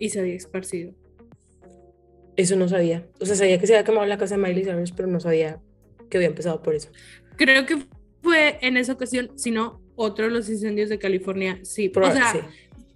[0.00, 0.94] y se había esparcido.
[2.34, 3.06] Eso no sabía.
[3.20, 5.60] O sea, sabía que se había quemado la casa de Miley Cyrus, pero no sabía
[6.10, 6.90] que había empezado por eso.
[7.38, 7.78] Creo que
[8.20, 11.90] fue en esa ocasión, si no, otro de los incendios de California, sí.
[11.94, 12.38] O sea, sí.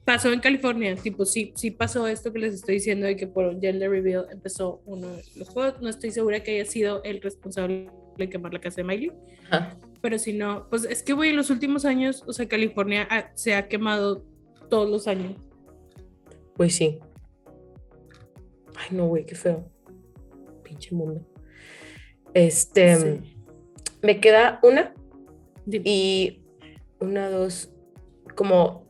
[0.04, 3.44] pasó en California, tipo, sí, sí pasó esto que les estoy diciendo de que por
[3.46, 5.80] un gender reveal empezó uno de los juegos.
[5.80, 7.88] No estoy segura que haya sido el responsable
[8.18, 9.12] de quemar la casa de Miley,
[9.48, 9.78] Ajá.
[10.00, 13.30] pero si no, pues es que, güey, en los últimos años, o sea, California ah,
[13.34, 14.26] se ha quemado
[14.68, 15.36] todos los años.
[16.56, 16.98] Pues sí.
[18.74, 19.70] Ay, no, güey, qué feo.
[20.64, 21.24] Pinche mundo.
[22.34, 23.32] Este, Sí.
[24.02, 24.94] Me queda una
[25.64, 25.82] Dime.
[25.88, 26.42] y
[27.00, 27.70] una, dos,
[28.34, 28.84] como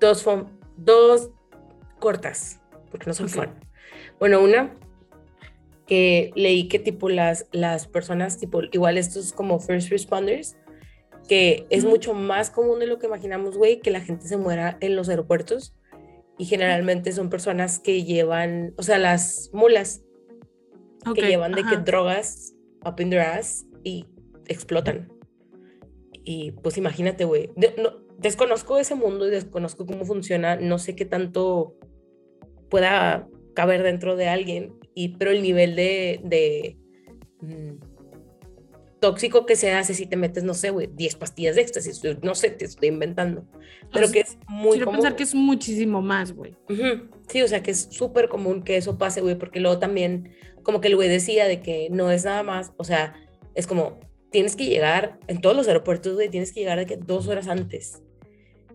[0.00, 0.24] dos,
[0.76, 1.30] dos
[1.98, 3.32] cortas, porque no son Ok.
[3.32, 3.50] fun.
[4.18, 4.74] Bueno, una
[5.86, 10.56] que leí que tipo las, las personas, tipo, igual estos como first responders,
[11.28, 14.76] que es mucho más común de lo que imaginamos, güey, que la gente se muera
[14.80, 15.74] en los aeropuertos
[16.38, 20.02] y generalmente son personas que llevan, o sea, las mulas
[21.06, 22.54] Ok, que llevan de que drogas
[22.88, 24.06] up in their ass y
[24.46, 25.12] explotan.
[26.24, 27.50] Y pues imagínate, güey.
[27.56, 30.56] de- no- desconozco ese mundo y desconozco cómo funciona.
[30.56, 31.76] No sé qué tanto
[32.68, 34.74] pueda caber dentro de alguien.
[34.94, 36.76] Y, pero el nivel de, de,
[37.40, 37.76] mm,
[39.00, 42.02] tóxico que se hace si te metes, no sé, güey, 10 pastillas de éxtasis.
[42.22, 43.46] No sé, te estoy inventando.
[43.92, 45.00] Pero sea, que es muy Quiero común.
[45.00, 46.56] pensar que es muchísimo más, güey.
[46.68, 50.32] Ujú, Sí, o sea que es súper común que eso pase, güey, porque luego también,
[50.68, 53.14] como que el güey decía de que no es nada más, o sea,
[53.54, 53.98] es como,
[54.30, 57.48] tienes que llegar, en todos los aeropuertos, güey, tienes que llegar de que dos horas
[57.48, 58.02] antes.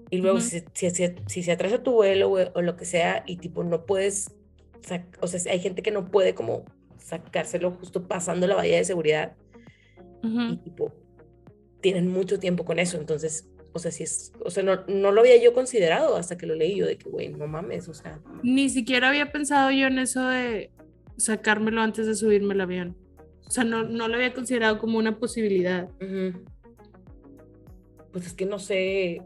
[0.10, 0.44] Y luego, Ujú.
[0.48, 3.38] si, se- si, se- si se atrasa tu vuelo, güey, o lo que sea, y
[3.38, 4.32] tipo, no puedes,
[5.22, 6.66] o sea, hay gente que no puede como
[6.98, 9.36] sacárselo justo pasando la valla de seguridad,
[10.24, 10.58] y Ujú.
[10.64, 10.92] tipo,
[11.80, 15.22] tienen mucho tiempo con eso, entonces, o sea, si es, o sea, no, no lo
[15.22, 18.20] había yo considerado hasta que lo leí yo, de que, güey, no mames, o sea.
[18.42, 20.72] Ni siquiera había pensado yo en eso de
[21.18, 22.98] sacármelo antes de subirme al avión.
[23.48, 25.90] O sea, no, no lo había considerado como una posibilidad.
[28.12, 29.22] Pues es que no sé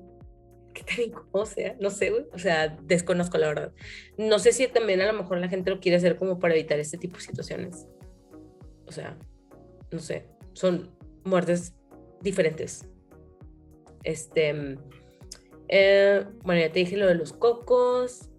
[0.74, 2.26] qué tan incómodo sea, no sé, güey.
[2.34, 3.74] O sea, desconozco la verdad.
[4.18, 6.80] No sé si también a lo mejor la gente lo quiere hacer como para evitar
[6.80, 7.88] este tipo de situaciones.
[8.86, 9.18] O sea,
[9.92, 10.26] no sé.
[10.54, 10.92] Son
[11.24, 11.74] muertes
[12.22, 12.88] diferentes.
[14.04, 14.54] Este.
[14.54, 14.78] mm,
[15.70, 18.30] eh, bueno, ya te dije lo de los cocos.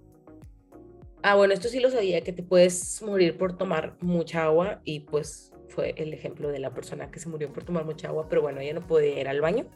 [1.31, 5.01] Ah, bueno, esto sí lo sabía, que te puedes morir por tomar mucha agua y
[5.01, 8.41] pues fue el ejemplo de la persona que se murió por tomar mucha agua, pero
[8.41, 9.67] bueno, ella no podía ir al baño.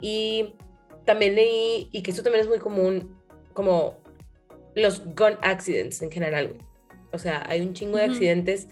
[0.00, 0.54] Y
[1.04, 3.16] también leí, y que esto también es muy común,
[3.52, 3.98] como
[4.74, 6.60] los gun accidents en general, güey.
[7.12, 8.66] O sea, hay un chingo de accidentes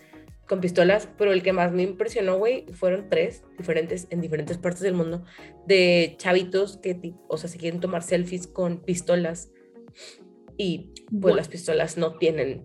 [0.48, 4.80] con pistolas, pero el que más me impresionó, güey, fueron tres diferentes en diferentes partes
[4.80, 5.24] del mundo
[5.64, 9.52] de chavitos que, o sea, se quieren tomar selfies con pistolas
[10.56, 11.36] y pues Bueno.
[11.36, 12.64] las pistolas no tienen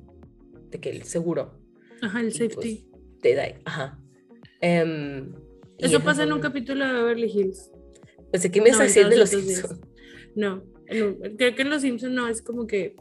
[0.69, 1.59] de que el seguro
[2.01, 2.85] Ajá, el pues, safety.
[3.21, 3.99] te da, ajá.
[4.61, 5.33] Em,
[5.77, 7.71] Eso pasa en un capítulo de Beverly Hills.
[8.31, 9.57] Pensé que me decir de los 90210.
[9.57, 9.81] Simpsons.
[10.35, 12.95] No, creo que en Los Simpsons no es como que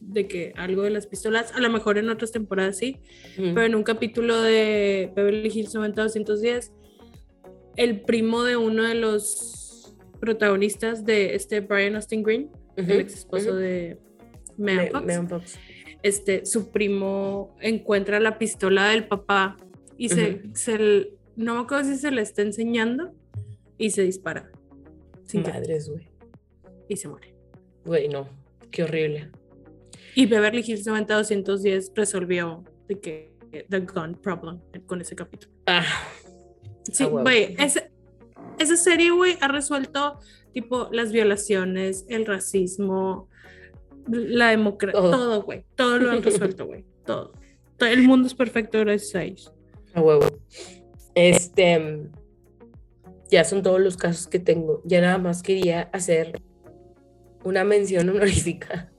[0.00, 2.98] de que algo de las pistolas, a lo mejor en otras temporadas sí,
[3.36, 6.72] pero en un capítulo de Beverly Hills 90210,
[7.76, 13.14] el primo de uno de los protagonistas de este Brian Austin Green, Ujú, el ex
[13.14, 13.56] esposo ujú.
[13.58, 13.98] de
[14.56, 15.58] Megan Me- Fox, Megan Fox.
[16.02, 19.56] este, su primo encuentra la pistola del papá
[19.98, 23.12] y se, se l- no me acuerdo si se le está enseñando
[23.78, 24.50] y se dispara.
[25.24, 26.08] sin Madres, güey.
[26.88, 27.34] y se muere.
[27.84, 28.28] Güey, no.
[28.72, 29.30] Qué horrible.
[30.16, 33.32] Y Beverly Hills 90210 resolvió de que
[33.68, 35.52] the gun problem con ese capítulo.
[35.66, 35.84] Ah,
[36.92, 37.92] Sí, Ah, güey, ese-
[38.58, 40.18] esa serie, güey, ha resuelto
[40.52, 43.28] tipo las violaciones, el racismo,
[44.08, 45.42] la democracia, Todo.
[45.42, 47.32] güey, todo lo han resuelto, güey, todo.
[47.76, 49.52] Todo- El mundo es perfecto gracias a ellos.
[49.94, 50.26] a huevo.
[51.14, 52.08] Este.
[53.30, 54.82] Ya son todos los casos que tengo.
[54.84, 56.40] Ya nada más quería hacer
[57.44, 58.90] una mención honorífica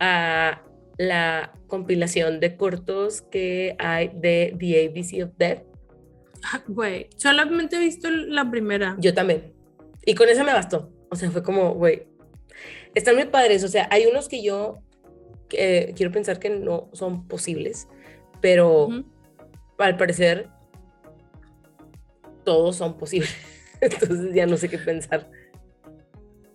[0.00, 0.62] a
[0.98, 5.62] la compilación de cortos que hay de The ABC of Death.
[6.52, 8.96] Ah, Güey, solamente he visto la primera.
[8.98, 9.52] Yo también.
[10.04, 10.92] Y con esa me bastó.
[11.10, 12.06] O sea, fue como, güey,
[12.94, 13.64] están muy padres.
[13.64, 14.82] O sea, hay unos que yo
[15.50, 17.88] eh, quiero pensar que no son posibles,
[18.40, 18.88] pero
[19.78, 20.48] al parecer
[22.44, 23.34] todos son posibles.
[23.80, 25.30] Entonces ya no sé qué pensar.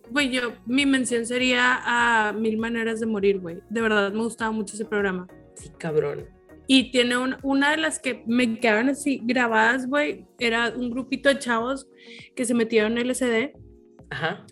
[0.10, 3.62] Güey, yo, mi mención sería a Mil Maneras de Morir, güey.
[3.70, 5.28] De verdad, me gustaba mucho ese programa.
[5.56, 6.35] Sí, cabrón.
[6.68, 10.26] Y tiene un- una de las que me quedaban así grabadas, güey.
[10.40, 11.88] Era un grupito de chavos
[12.36, 13.54] que se metieron en LSD
[14.10, 14.46] Ajá.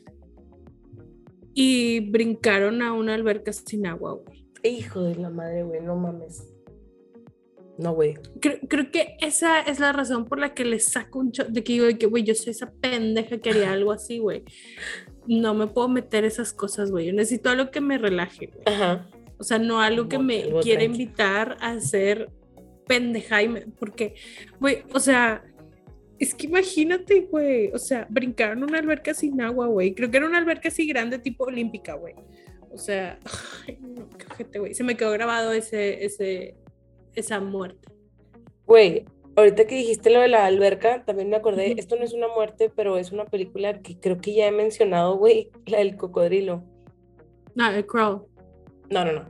[1.53, 4.43] y brincaron a una alberca sin agua, güey.
[4.63, 6.49] Hijo de la madre, güey, no mames.
[7.77, 8.13] No, güey.
[8.39, 11.63] Creo, creo que esa es la razón por la que le saco un cho- de
[11.63, 14.43] que digo que, güey, yo soy esa pendeja que haría algo así, güey.
[15.27, 17.07] No me puedo meter esas cosas, güey.
[17.07, 18.61] Yo necesito algo que me relaje, güey.
[18.67, 19.09] Ajá.
[19.37, 22.29] O sea, no algo que me quiera invitar a hacer
[22.87, 24.15] pendeja y me- porque,
[24.59, 25.43] güey, o sea,
[26.19, 29.93] es que imagínate, güey, o sea, brincaron una alberca sin agua, güey.
[29.93, 32.15] Creo que era una alberca así grande, tipo olímpica, güey.
[32.71, 33.19] O sea,
[33.67, 34.73] ay, no, qué ojete, güey.
[34.73, 36.55] Se me quedó grabado ese, ese,
[37.15, 37.89] esa muerte.
[38.65, 39.05] Güey,
[39.35, 42.71] ahorita que dijiste lo de la alberca, también me acordé, esto no es una muerte,
[42.73, 46.63] pero es una película que creo que ya he mencionado, güey, la del cocodrilo.
[47.55, 48.25] No, el crawl.
[48.89, 49.25] No, no, no.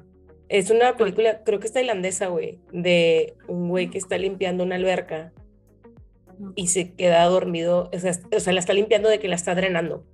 [0.49, 4.75] Es una película, creo que es tailandesa, güey, de un güey que está limpiando una
[4.75, 5.31] alberca
[6.55, 9.55] y se queda dormido, o sea, o sea, la está limpiando de que la está
[9.55, 10.05] drenando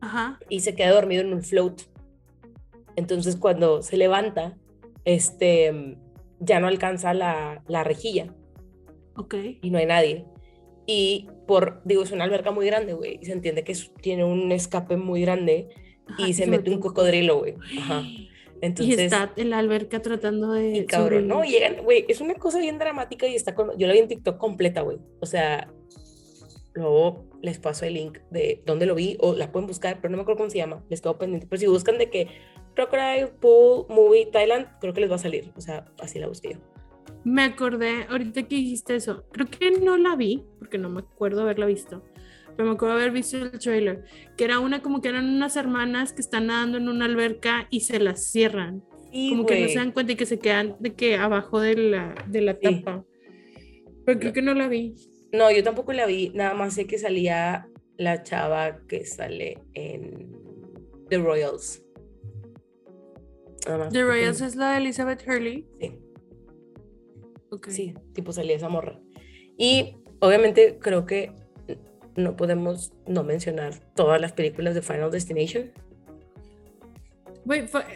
[0.00, 0.38] Ajá.
[0.48, 1.82] y se queda dormido en un float.
[2.96, 4.56] Entonces cuando se levanta,
[5.04, 5.96] este,
[6.40, 8.34] ya no alcanza la, la rejilla
[9.16, 9.34] Ok.
[9.62, 10.24] y no hay nadie.
[10.86, 14.24] Y por, digo, es una alberca muy grande, güey, y se entiende que es- tiene
[14.24, 15.68] un escape muy grande
[16.06, 17.56] Ajá, y se mete un cocodrilo, güey.
[17.78, 18.02] Ajá.
[18.62, 20.78] Entonces, está en la alberca tratando de.
[20.78, 21.42] y cabrón, ¿no?
[21.42, 24.38] Llegan, güey, es una cosa bien dramática y está con, yo la vi en TikTok
[24.38, 24.98] completa, güey.
[25.18, 25.68] O sea,
[26.72, 30.16] luego les paso el link de dónde lo vi o la pueden buscar, pero no
[30.16, 31.48] me acuerdo cómo se llama, les quedo pendiente.
[31.50, 32.28] Pero si buscan de que
[32.74, 35.52] Crocodile Pool Movie Thailand, creo que les va a salir.
[35.56, 36.58] O sea, así la busqué yo.
[37.24, 41.42] Me acordé, ahorita que dijiste eso, creo que no la vi, porque no me acuerdo
[41.42, 42.02] haberla visto,
[42.64, 44.04] me acuerdo haber visto el trailer,
[44.36, 47.80] que era una como que eran unas hermanas que están nadando en una alberca y
[47.80, 48.82] se las cierran,
[49.12, 51.76] Sí, como que no se dan cuenta y que se quedan de que abajo de
[51.76, 52.60] la, de la Sí.
[52.82, 53.04] tapa.
[54.06, 54.94] Pero creo que no la vi.
[55.32, 57.68] No, yo tampoco la vi, nada más sé que salía
[57.98, 60.32] la chava que sale en
[61.10, 61.82] The Royals.
[63.92, 65.66] The Royals es la de Elizabeth Hurley.
[65.80, 65.92] Sí,
[67.50, 67.68] Ok.
[67.68, 68.98] sí, tipo salía esa morra.
[69.56, 71.32] Y obviamente creo que
[72.16, 75.70] no podemos no mencionar todas las películas de Final Destination.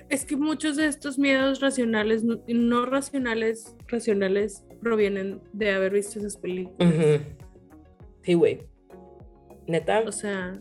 [0.08, 6.18] Es que muchos de estos miedos racionales, no, no racionales, racionales, provienen de haber visto
[6.18, 6.76] esas películas.
[6.92, 7.24] Ujú.
[8.22, 8.60] Sí, güey.
[9.68, 10.00] Neta.
[10.00, 10.52] O sea,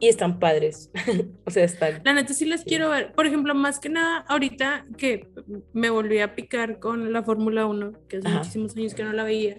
[0.00, 0.90] Y están padres.
[1.44, 2.00] o sea, están.
[2.04, 2.68] la neta sí las Sí.
[2.68, 3.12] quiero ver.
[3.12, 5.28] Por ejemplo, más que nada, ahorita que
[5.74, 8.38] me volví a picar con la Fórmula 1, que hace Ajá.
[8.38, 9.58] muchísimos años que no la veía,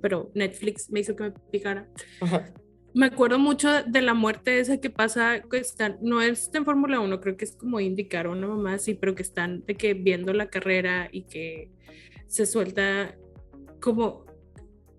[0.00, 1.88] pero Netflix me hizo que me picara.
[2.20, 2.52] Ajá.
[2.94, 7.00] Me acuerdo mucho de la muerte esa que pasa, que están, no es en Fórmula
[7.00, 10.34] 1, creo que es como indicar una mamá así, pero que están de que viendo
[10.34, 11.70] la carrera y que
[12.26, 13.16] se suelta
[13.80, 14.26] como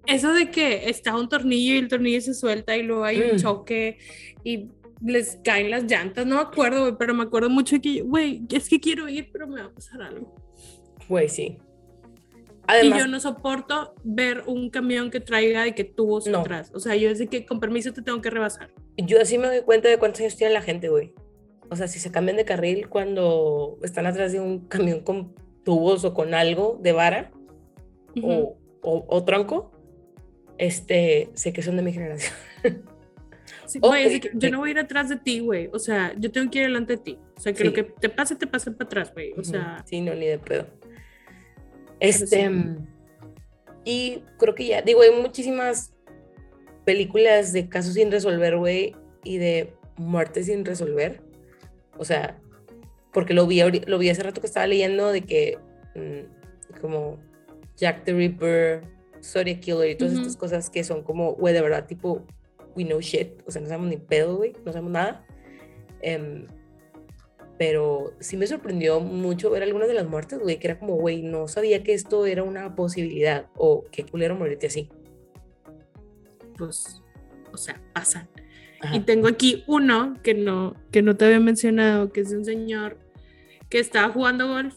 [0.07, 3.35] eso de que está un tornillo y el tornillo se suelta y luego hay un
[3.35, 3.39] Mm.
[3.39, 3.97] choque
[4.43, 4.69] y
[5.05, 8.41] les caen las llantas, no me acuerdo, güey, pero me acuerdo mucho de que, güey,
[8.49, 10.33] es que quiero ir, pero me va a pasar algo.
[11.07, 11.57] Güey, sí.
[12.68, 16.40] Y Además, yo no soporto ver un camión que traiga de que tubos No.
[16.40, 16.72] atrás.
[16.73, 18.69] O sea, yo es de que con permiso te tengo que rebasar.
[18.98, 21.14] yo así me doy cuenta de cuántos años tiene la gente, güey.
[21.69, 25.34] O sea, si se cambian de carril cuando están atrás de un camión con
[25.64, 27.31] tubos o con algo de vara
[28.15, 28.31] Ujú.
[28.31, 29.72] o, o, o tronco,
[30.57, 32.34] este, sé que son de mi generación.
[33.65, 35.69] Sí, Ok, güey, es de que yo no voy a ir atrás de ti, güey.
[35.73, 37.18] O sea, yo tengo que ir delante de ti.
[37.38, 37.64] O sea, que Sí.
[37.64, 39.31] lo que te pase, te pase para atrás, güey.
[39.31, 39.45] O Ujú.
[39.45, 40.68] sea, Sí, no, ni de pedo.
[41.99, 42.51] Este,
[43.85, 45.93] y creo que ya, digo, hay muchísimas
[46.85, 51.21] películas de casos sin resolver, güey, y de muertes sin resolver.
[51.97, 52.39] O sea,
[53.13, 55.57] porque lo vi, lo vi hace rato que estaba leyendo de que,
[55.95, 57.19] mm, como
[57.77, 58.81] Jack the Ripper,
[59.23, 60.21] Zodiac Killer y todas Ujú.
[60.21, 62.25] estas cosas que son como, güey, de verdad, tipo,
[62.75, 63.41] we know shit.
[63.45, 65.25] O sea, no sabemos ni pedo, güey, no sabemos nada.
[66.01, 66.47] Em,
[67.57, 71.21] pero sí me sorprendió mucho ver algunas de las muertes, güey, que era como, güey,
[71.21, 74.89] no sabía que esto era una posibilidad o qué culero morirte así.
[76.57, 77.01] pues,
[77.51, 78.27] o sea, pasan.
[78.81, 78.95] Ajá.
[78.95, 82.45] Y tengo aquí uno que no, que no te había mencionado, que es de un
[82.45, 82.97] señor
[83.69, 84.75] que estaba jugando golf,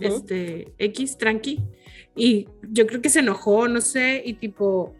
[0.00, 1.60] este, X, tranqui,
[2.14, 4.94] y yo creo que se enojó, no sé, y tipo,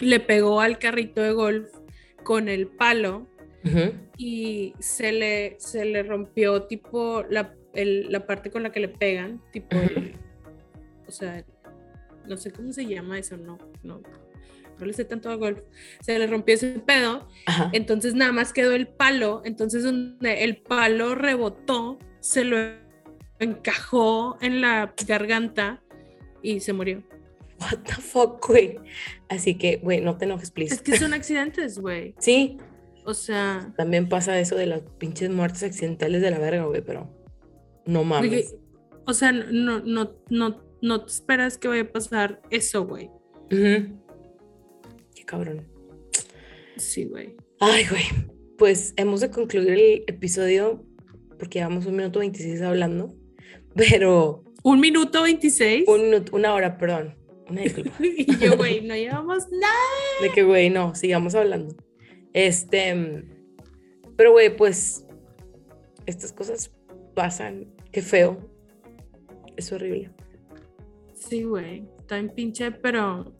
[0.00, 1.68] le pegó al carrito de golf
[2.24, 3.26] con el palo
[3.64, 3.92] Ujú.
[4.16, 8.88] y se le, se le rompió tipo la, el- la parte con la que le
[8.88, 10.14] pegan, tipo el,
[11.06, 11.44] o sea,
[12.26, 14.00] no sé cómo se llama eso, no, no,
[14.78, 15.60] no le sé tanto a golf,
[16.00, 17.68] se le rompió ese pedo, Ajá.
[17.72, 22.56] entonces nada más quedó el palo, entonces donde el palo rebotó, se lo
[23.38, 25.82] encajó en la garganta
[26.42, 27.02] y se murió.
[27.60, 28.78] What the fuck, güey.
[29.28, 30.74] Así que, güey, no te enojes, please.
[30.74, 32.14] Es que son accidentes, güey.
[32.18, 32.56] Sí,
[33.04, 37.08] O sea, también pasa eso de las pinches muertes accidentales de la verga, güey, pero
[37.86, 38.54] no mames.
[39.06, 43.10] O sea, no, no, no, no te esperas que vaya a pasar eso, güey.
[43.48, 45.66] Qué cabrón.
[46.76, 47.36] Sí, güey.
[47.58, 48.04] Ay, güey.
[48.56, 50.84] Pues hemos de concluir el episodio
[51.38, 53.14] porque llevamos un minuto 26 hablando,
[53.74, 55.88] pero Un minuto 26.
[55.88, 57.16] un minuto, una hora, perdón.
[57.48, 57.92] Una disculpa.
[58.00, 59.74] Y yo, güey, no llevamos nada.
[60.20, 61.74] De que, güey, no, sigamos hablando.
[62.32, 63.24] Este,
[64.16, 65.06] pero, güey, pues,
[66.06, 66.70] estas cosas
[67.14, 67.66] pasan.
[67.92, 68.38] Qué feo.
[69.56, 70.10] Es horrible.
[71.14, 71.84] Sí, güey.
[71.98, 73.34] Está en pinche, pero.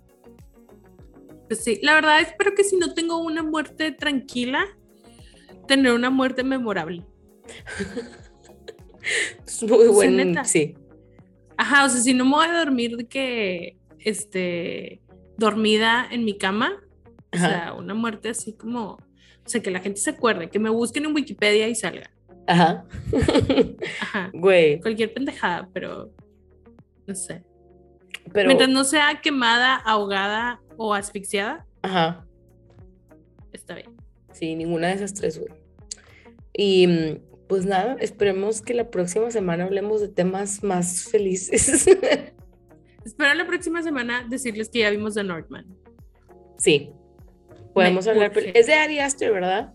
[1.48, 4.64] Pues sí, la verdad espero que si no tengo una muerte tranquila,
[5.66, 7.04] tener una muerte memorable.
[9.46, 10.44] Es muy neta.
[10.44, 10.74] Sí.
[11.56, 15.02] Ajá, o sea, si no me voy a dormir de que, este,
[15.36, 16.82] dormida en mi cama,
[17.32, 17.48] o Ajá.
[17.48, 18.98] sea, una muerte así como, o
[19.48, 22.10] sea, que la gente se acuerde, que me busquen en Wikipedia y salga.
[22.46, 22.84] Ajá.
[24.02, 24.30] Ajá.
[24.32, 24.80] Güey.
[24.80, 26.10] Cualquier pendejada, pero
[27.06, 27.44] no sé.
[28.32, 28.46] Pero.
[28.48, 32.24] Mientras no sea quemada, ahogada o asfixiada, Ajá.
[33.52, 33.94] está bien.
[34.32, 35.52] Sí, ninguna de esas tres, güey.
[36.52, 41.86] Y mm, pues nada, esperemos que la próxima semana hablemos de temas más felices.
[43.04, 45.66] Espero la próxima semana decirles que ya vimos The Northman.
[46.58, 46.92] sí.
[47.74, 48.32] Podemos Me hablar.
[48.36, 48.58] urge.
[48.58, 49.74] Es de Ari Aster, ¿verdad?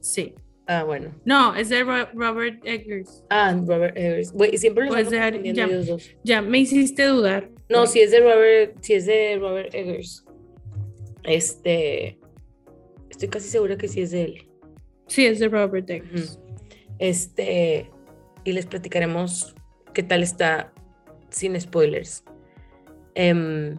[0.00, 0.34] Sí.
[0.66, 1.14] Ah, bueno.
[1.24, 3.24] No, es de Ro- Robert Eggers.
[3.30, 4.32] Ah, Robert Eggers.
[4.32, 5.28] Güey, siempre los Pues ya.
[5.28, 6.10] ellos dos.
[6.24, 7.50] Ya, me hiciste dudar.
[7.70, 10.24] No, si es de Robert, si es de Robert Eggers.
[11.24, 12.18] Este.
[13.10, 14.48] Estoy casi segura que sí es de él.
[15.06, 16.38] Sí, es de Robert Eggers.
[16.98, 17.90] Este.
[18.44, 19.54] Y les platicaremos
[19.94, 20.72] qué tal está
[21.30, 22.24] sin spoilers.
[23.14, 23.76] Em,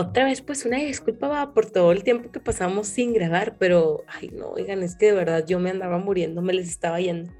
[0.00, 4.04] otra vez, pues una disculpa va, por todo el tiempo que pasamos sin grabar, pero,
[4.08, 7.30] ay, no, oigan, es que de verdad yo me andaba muriendo, me les estaba yendo.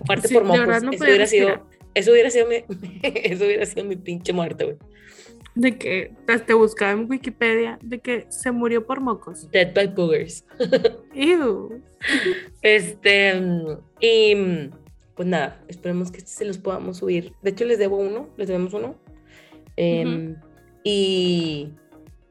[0.00, 2.56] Aparte Sí, por mocos, no eso hubiera sido, eso hubiera sido mi,
[3.02, 4.76] eso hubiera sido mi pinche muerte, güey.
[5.54, 6.12] De que
[6.46, 9.50] te buscaba en Wikipedia de que se murió por mocos.
[9.50, 10.44] Dead by Boogers.
[11.14, 11.82] Ew.
[12.60, 13.40] Este,
[13.98, 14.34] y
[15.14, 17.32] pues nada, esperemos que este se los podamos subir.
[17.40, 18.96] De hecho, les debo uno, les debemos uno.
[19.76, 20.36] Em,
[20.88, 21.72] y,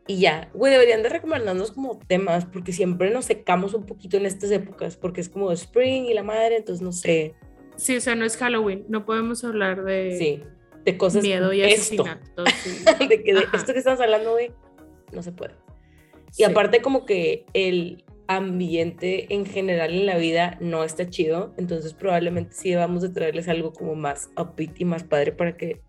[0.08, 4.26] y ya, güey, deberían de recomendarnos como temas, porque siempre nos secamos un poquito en
[4.26, 7.36] estas épocas, porque es como spring y la madre, entonces no sé,
[7.78, 8.86] Sí, o sea, no es Halloween.
[8.88, 10.42] No podemos hablar de sí,
[10.86, 11.22] de cosas.
[11.24, 12.50] miedo y esto, asesinatos.
[12.64, 12.86] sí.
[13.10, 14.52] de que de esto que estamos hablando, güey,
[15.12, 15.56] no se puede.
[16.30, 16.44] Y Sí.
[16.46, 22.54] aparte como que el ambiente en general en la vida no está chido, entonces probablemente
[22.56, 25.82] sí vamos a traerles algo como más upbeat y más padre para que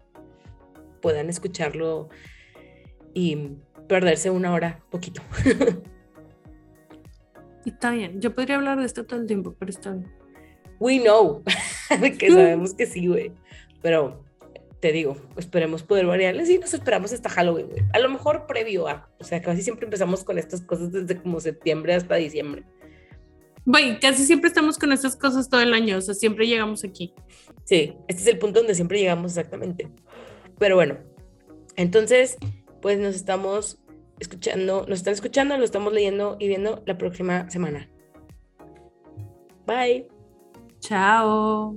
[1.00, 2.08] puedan escucharlo
[3.16, 3.56] y
[3.88, 5.22] perderse una hora poquito.
[7.64, 8.20] Está bien.
[8.20, 10.12] Yo podría hablar de esto todo el tiempo, pero está bien.
[10.78, 11.42] We know,
[12.18, 13.32] que sabemos que sí, güey,
[13.82, 14.22] pero
[14.80, 17.82] te digo, esperemos poder variarles y nos esperamos hasta Halloween, güey.
[17.94, 21.40] A lo mejor previo a, o sea, casi siempre empezamos con estas cosas desde como
[21.40, 22.64] septiembre hasta diciembre.
[23.64, 25.96] Güey, casi siempre estamos con estas cosas todo el año.
[25.96, 27.14] O sea, siempre llegamos aquí.
[27.64, 29.88] Sí, este es el punto donde siempre llegamos exactamente.
[30.58, 30.98] Pero bueno,
[31.76, 32.36] entonces,
[32.86, 33.78] pues nos estamos
[34.20, 37.90] escuchando, nos están escuchando, lo estamos leyendo y viendo la próxima semana.
[39.66, 40.06] Bye.
[40.78, 41.74] Chao.